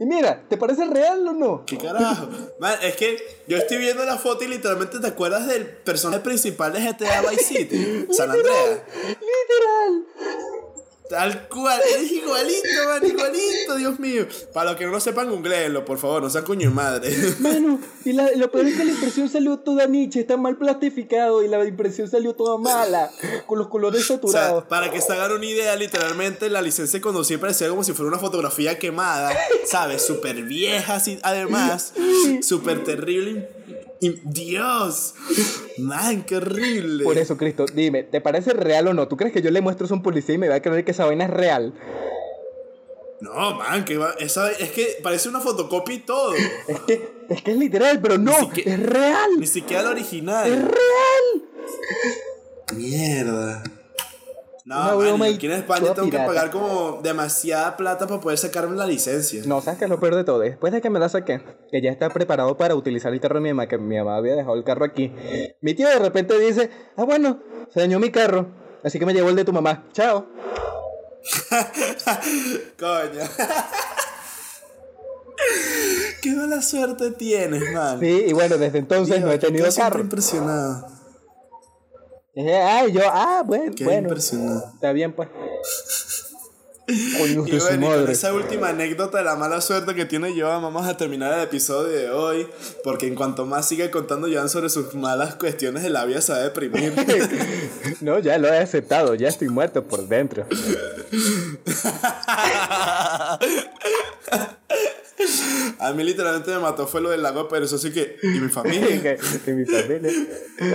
Y 0.00 0.06
mira, 0.06 0.42
¿te 0.48 0.56
parece 0.56 0.86
real 0.86 1.28
o 1.28 1.32
no? 1.34 1.64
¿Qué 1.66 1.76
carajo? 1.76 2.28
Man, 2.58 2.78
es 2.82 2.96
que 2.96 3.18
yo 3.46 3.58
estoy 3.58 3.76
viendo 3.76 4.02
la 4.04 4.16
foto 4.16 4.44
y 4.44 4.48
literalmente 4.48 4.98
te 4.98 5.06
acuerdas 5.06 5.46
del 5.46 5.66
personaje 5.66 6.22
principal 6.22 6.72
de 6.72 6.80
GTA 6.80 7.20
Vice 7.20 7.44
City, 7.44 8.06
San 8.10 8.30
Andreas. 8.30 8.80
Literal. 9.06 10.06
Tal 11.10 11.48
cual, 11.48 11.80
es 11.98 12.12
igualito, 12.12 12.68
man, 12.86 13.04
igualito, 13.04 13.76
Dios 13.76 13.98
mío. 13.98 14.28
Para 14.54 14.70
los 14.70 14.78
que 14.78 14.86
no 14.86 14.92
lo 14.92 15.00
sepan, 15.00 15.28
googleenlo, 15.28 15.84
por 15.84 15.98
favor, 15.98 16.22
no 16.22 16.30
sean 16.30 16.44
coño 16.44 16.68
de 16.68 16.74
madre. 16.74 17.12
Mano, 17.40 17.80
y 18.04 18.12
la, 18.12 18.30
lo 18.36 18.48
peor 18.52 18.66
es 18.66 18.76
que 18.76 18.84
la 18.84 18.92
impresión 18.92 19.28
salió 19.28 19.58
toda 19.58 19.88
niche, 19.88 20.20
está 20.20 20.36
mal 20.36 20.56
plastificado 20.56 21.42
y 21.42 21.48
la 21.48 21.64
impresión 21.66 22.08
salió 22.08 22.34
toda 22.34 22.58
mala, 22.58 23.10
con 23.46 23.58
los 23.58 23.66
colores 23.66 24.02
O 24.02 24.04
sea, 24.06 24.16
saturados. 24.16 24.64
para 24.66 24.92
que 24.92 25.00
se 25.00 25.12
hagan 25.12 25.32
una 25.32 25.46
idea, 25.46 25.74
literalmente 25.74 26.48
la 26.48 26.62
licencia 26.62 26.98
de 26.98 27.02
conducir 27.02 27.40
parecía 27.40 27.68
como 27.68 27.82
si 27.82 27.92
fuera 27.92 28.08
una 28.08 28.20
fotografía 28.20 28.78
quemada, 28.78 29.32
¿sabes? 29.66 30.06
Súper 30.06 30.42
vieja, 30.44 30.94
así, 30.94 31.18
además, 31.24 31.92
súper 32.40 32.84
terrible. 32.84 33.48
Dios, 34.00 35.14
man, 35.78 36.24
qué 36.24 36.36
horrible. 36.36 37.04
Por 37.04 37.18
eso, 37.18 37.36
Cristo, 37.36 37.66
dime, 37.74 38.02
¿te 38.02 38.20
parece 38.20 38.54
real 38.54 38.88
o 38.88 38.94
no? 38.94 39.08
¿Tú 39.08 39.16
crees 39.16 39.32
que 39.32 39.42
yo 39.42 39.50
le 39.50 39.60
muestro 39.60 39.84
eso 39.84 39.94
a 39.94 39.98
un 39.98 40.02
policía 40.02 40.34
y 40.34 40.38
me 40.38 40.48
va 40.48 40.54
a 40.56 40.62
creer 40.62 40.84
que 40.84 40.92
esa 40.92 41.04
vaina 41.04 41.24
es 41.24 41.30
real? 41.30 41.74
No, 43.20 43.56
man, 43.56 43.84
que 43.84 43.98
va, 43.98 44.12
esa, 44.18 44.50
es 44.50 44.70
que 44.70 44.98
parece 45.02 45.28
una 45.28 45.40
fotocopia 45.40 45.94
y 45.94 45.98
todo. 45.98 46.34
Es 46.34 46.80
que 46.80 47.10
es, 47.28 47.42
que 47.42 47.50
es 47.50 47.56
literal, 47.58 48.00
pero 48.00 48.16
no, 48.16 48.50
es 48.56 48.82
real. 48.82 49.30
Ni 49.38 49.46
siquiera 49.46 49.82
la 49.82 49.90
original. 49.90 50.50
Es 50.50 50.58
real. 50.58 51.44
Mierda. 52.74 53.62
No, 54.70 54.98
Una 54.98 55.16
man, 55.16 55.34
aquí 55.34 55.46
en 55.46 55.52
España 55.52 55.92
tengo 55.94 56.08
que 56.08 56.16
pagar 56.16 56.52
como 56.52 57.00
demasiada 57.02 57.76
plata 57.76 58.06
para 58.06 58.20
poder 58.20 58.38
sacarme 58.38 58.76
la 58.76 58.86
licencia. 58.86 59.42
No, 59.44 59.60
¿sabes 59.60 59.80
qué 59.80 59.86
es 59.86 59.90
lo 59.90 59.98
peor 59.98 60.14
de 60.14 60.22
todo? 60.22 60.38
Después 60.38 60.72
de 60.72 60.80
que 60.80 60.88
me 60.90 61.00
la 61.00 61.08
saqué, 61.08 61.42
que 61.72 61.82
ya 61.82 61.90
está 61.90 62.08
preparado 62.10 62.56
para 62.56 62.76
utilizar 62.76 63.12
el 63.12 63.18
carro 63.18 63.34
de 63.34 63.40
mi 63.40 63.48
mamá, 63.48 63.66
que 63.66 63.78
mi 63.78 63.98
mamá 63.98 64.14
había 64.14 64.36
dejado 64.36 64.54
el 64.54 64.62
carro 64.62 64.84
aquí, 64.84 65.12
mi 65.60 65.74
tío 65.74 65.88
de 65.88 65.98
repente 65.98 66.38
dice, 66.38 66.70
ah, 66.96 67.02
bueno, 67.02 67.40
se 67.74 67.80
dañó 67.80 67.98
mi 67.98 68.12
carro, 68.12 68.46
así 68.84 69.00
que 69.00 69.06
me 69.06 69.12
llevó 69.12 69.30
el 69.30 69.34
de 69.34 69.44
tu 69.44 69.52
mamá. 69.52 69.88
Chao. 69.92 70.28
Coño. 72.78 73.26
Qué 76.22 76.30
mala 76.30 76.62
suerte 76.62 77.10
tienes, 77.10 77.72
man. 77.72 77.98
Sí, 77.98 78.24
y 78.28 78.32
bueno, 78.32 78.56
desde 78.56 78.78
entonces 78.78 79.16
Dios, 79.16 79.26
no 79.26 79.32
he 79.32 79.38
tenido 79.38 79.66
carro. 79.76 79.98
impresionado. 79.98 80.99
Ah, 82.36 82.86
yo, 82.86 83.00
ah, 83.04 83.42
bueno, 83.44 83.72
Qué 83.76 83.84
bueno, 83.84 84.14
está 84.14 84.92
bien 84.92 85.12
pues. 85.12 85.28
Coño 87.18 87.46
Y 87.46 87.58
bueno, 87.58 87.96
y 87.96 88.00
con 88.00 88.10
esa 88.10 88.32
última 88.32 88.70
anécdota 88.70 89.18
de 89.18 89.24
la 89.24 89.36
mala 89.36 89.60
suerte 89.60 89.94
que 89.94 90.06
tiene 90.06 90.32
Joan, 90.38 90.62
vamos 90.62 90.86
a 90.86 90.96
terminar 90.96 91.32
el 91.34 91.44
episodio 91.44 91.88
de 91.88 92.10
hoy. 92.10 92.48
Porque 92.82 93.06
en 93.06 93.14
cuanto 93.14 93.46
más 93.46 93.68
sigue 93.68 93.90
contando 93.90 94.28
Joan 94.32 94.48
sobre 94.48 94.70
sus 94.70 94.94
malas 94.94 95.36
cuestiones 95.36 95.82
de 95.84 95.90
la 95.90 96.04
vida, 96.04 96.20
se 96.20 96.32
va 96.32 96.38
a 96.38 96.42
deprimir. 96.42 96.92
No, 98.00 98.18
ya 98.18 98.38
lo 98.38 98.48
he 98.48 98.58
aceptado, 98.58 99.14
ya 99.14 99.28
estoy 99.28 99.48
muerto 99.48 99.84
por 99.84 100.06
dentro. 100.08 100.46
a 105.80 105.92
mí 105.92 106.04
literalmente 106.04 106.50
me 106.50 106.58
mató 106.58 106.86
fue 106.86 107.00
lo 107.00 107.08
del 107.08 107.22
lago, 107.22 107.48
pero 107.48 107.64
eso 107.64 107.78
sí 107.78 107.90
que. 107.90 108.18
¿Y 108.22 108.26
mi 108.26 108.48
familia? 108.48 109.16
que 109.44 109.52
mi 109.52 109.64
familia. 109.64 110.12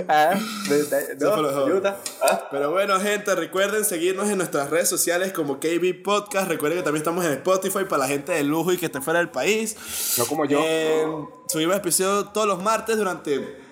Ah, 0.08 0.34
lo 1.20 1.42
no, 1.42 1.64
ayuda. 1.64 2.00
Ah. 2.22 2.48
Pero 2.50 2.72
bueno, 2.72 2.98
gente, 3.00 3.34
recuerden 3.36 3.84
seguirnos 3.84 4.28
en 4.28 4.38
nuestras 4.38 4.68
redes 4.68 4.88
sociales 4.88 5.32
como 5.32 5.60
KB 5.60 6.02
Podcast. 6.02 6.48
Recuerden 6.48 6.80
que 6.80 6.84
también 6.84 7.02
estamos 7.02 7.24
en 7.24 7.32
Spotify 7.32 7.84
para 7.88 7.98
la 7.98 8.08
gente 8.08 8.32
de 8.32 8.42
lujo 8.42 8.72
y 8.72 8.78
que 8.78 8.86
esté 8.86 9.00
fuera 9.00 9.20
del 9.20 9.30
país. 9.30 9.76
No 10.18 10.26
como 10.26 10.44
yo. 10.44 10.60
Eh, 10.60 11.06
subimos 11.48 11.76
episodios 11.76 12.32
todos 12.32 12.48
los 12.48 12.60
martes 12.60 12.96
durante 12.96 13.64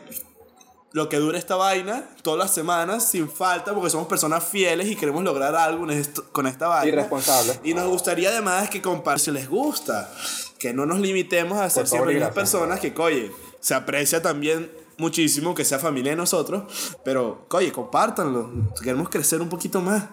lo 0.92 1.08
que 1.08 1.16
dure 1.16 1.36
esta 1.36 1.56
vaina, 1.56 2.08
todas 2.22 2.38
las 2.38 2.54
semanas, 2.54 3.10
sin 3.10 3.28
falta, 3.28 3.74
porque 3.74 3.90
somos 3.90 4.06
personas 4.06 4.44
fieles 4.44 4.86
y 4.86 4.94
queremos 4.94 5.24
lograr 5.24 5.56
algo 5.56 5.84
con 6.30 6.46
esta 6.46 6.68
vaina. 6.68 6.86
Irresponsable. 6.86 7.58
Y 7.64 7.74
nos 7.74 7.88
gustaría 7.88 8.28
además 8.28 8.70
que 8.70 8.80
compartan 8.80 9.18
si 9.18 9.30
les 9.32 9.48
gusta, 9.48 10.08
que 10.64 10.72
no 10.72 10.86
nos 10.86 10.98
limitemos 10.98 11.58
a 11.58 11.68
ser 11.68 11.86
siempre 11.86 12.18
las 12.18 12.32
personas 12.32 12.80
que, 12.80 12.90
oye, 12.96 13.30
se 13.60 13.74
aprecia 13.74 14.22
también 14.22 14.70
muchísimo 14.96 15.54
que 15.54 15.62
sea 15.62 15.78
familia 15.78 16.12
de 16.12 16.16
nosotros, 16.16 16.96
pero, 17.04 17.46
oye, 17.50 17.70
compártanlo, 17.70 18.50
queremos 18.82 19.10
crecer 19.10 19.42
un 19.42 19.50
poquito 19.50 19.82
más. 19.82 20.08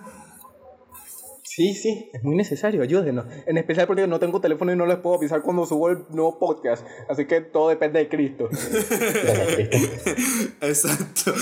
Sí, 1.44 1.74
sí, 1.74 2.10
es 2.12 2.22
muy 2.24 2.36
necesario, 2.36 2.84
ayúdenos. 2.84 3.28
En 3.46 3.58
especial 3.58 3.88
porque 3.88 4.06
no 4.08 4.20
tengo 4.20 4.42
teléfono 4.42 4.74
y 4.74 4.76
no 4.76 4.86
les 4.86 4.98
puedo 4.98 5.16
avisar 5.16 5.42
cuando 5.42 5.66
subo 5.66 5.88
el 5.88 6.00
nuevo 6.10 6.38
podcast. 6.38 6.86
Así 7.08 7.26
que 7.26 7.40
todo 7.40 7.70
depende 7.70 8.00
de 8.00 8.10
Cristo. 8.10 8.50
Exacto. 10.60 11.34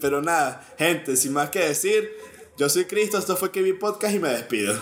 Pero 0.00 0.22
nada, 0.22 0.74
gente, 0.76 1.14
sin 1.14 1.34
más 1.34 1.50
que 1.50 1.60
decir, 1.60 2.10
yo 2.56 2.68
soy 2.68 2.86
Cristo, 2.86 3.16
esto 3.16 3.36
fue 3.36 3.52
KB 3.52 3.78
Podcast 3.78 4.12
y 4.12 4.18
me 4.18 4.30
despido. 4.30 4.74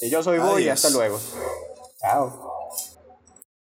y 0.00 0.10
yo 0.10 0.20
soy 0.20 0.40
Boy 0.40 0.68
hasta 0.68 0.90
luego. 0.90 1.20
Chao. 2.00 2.61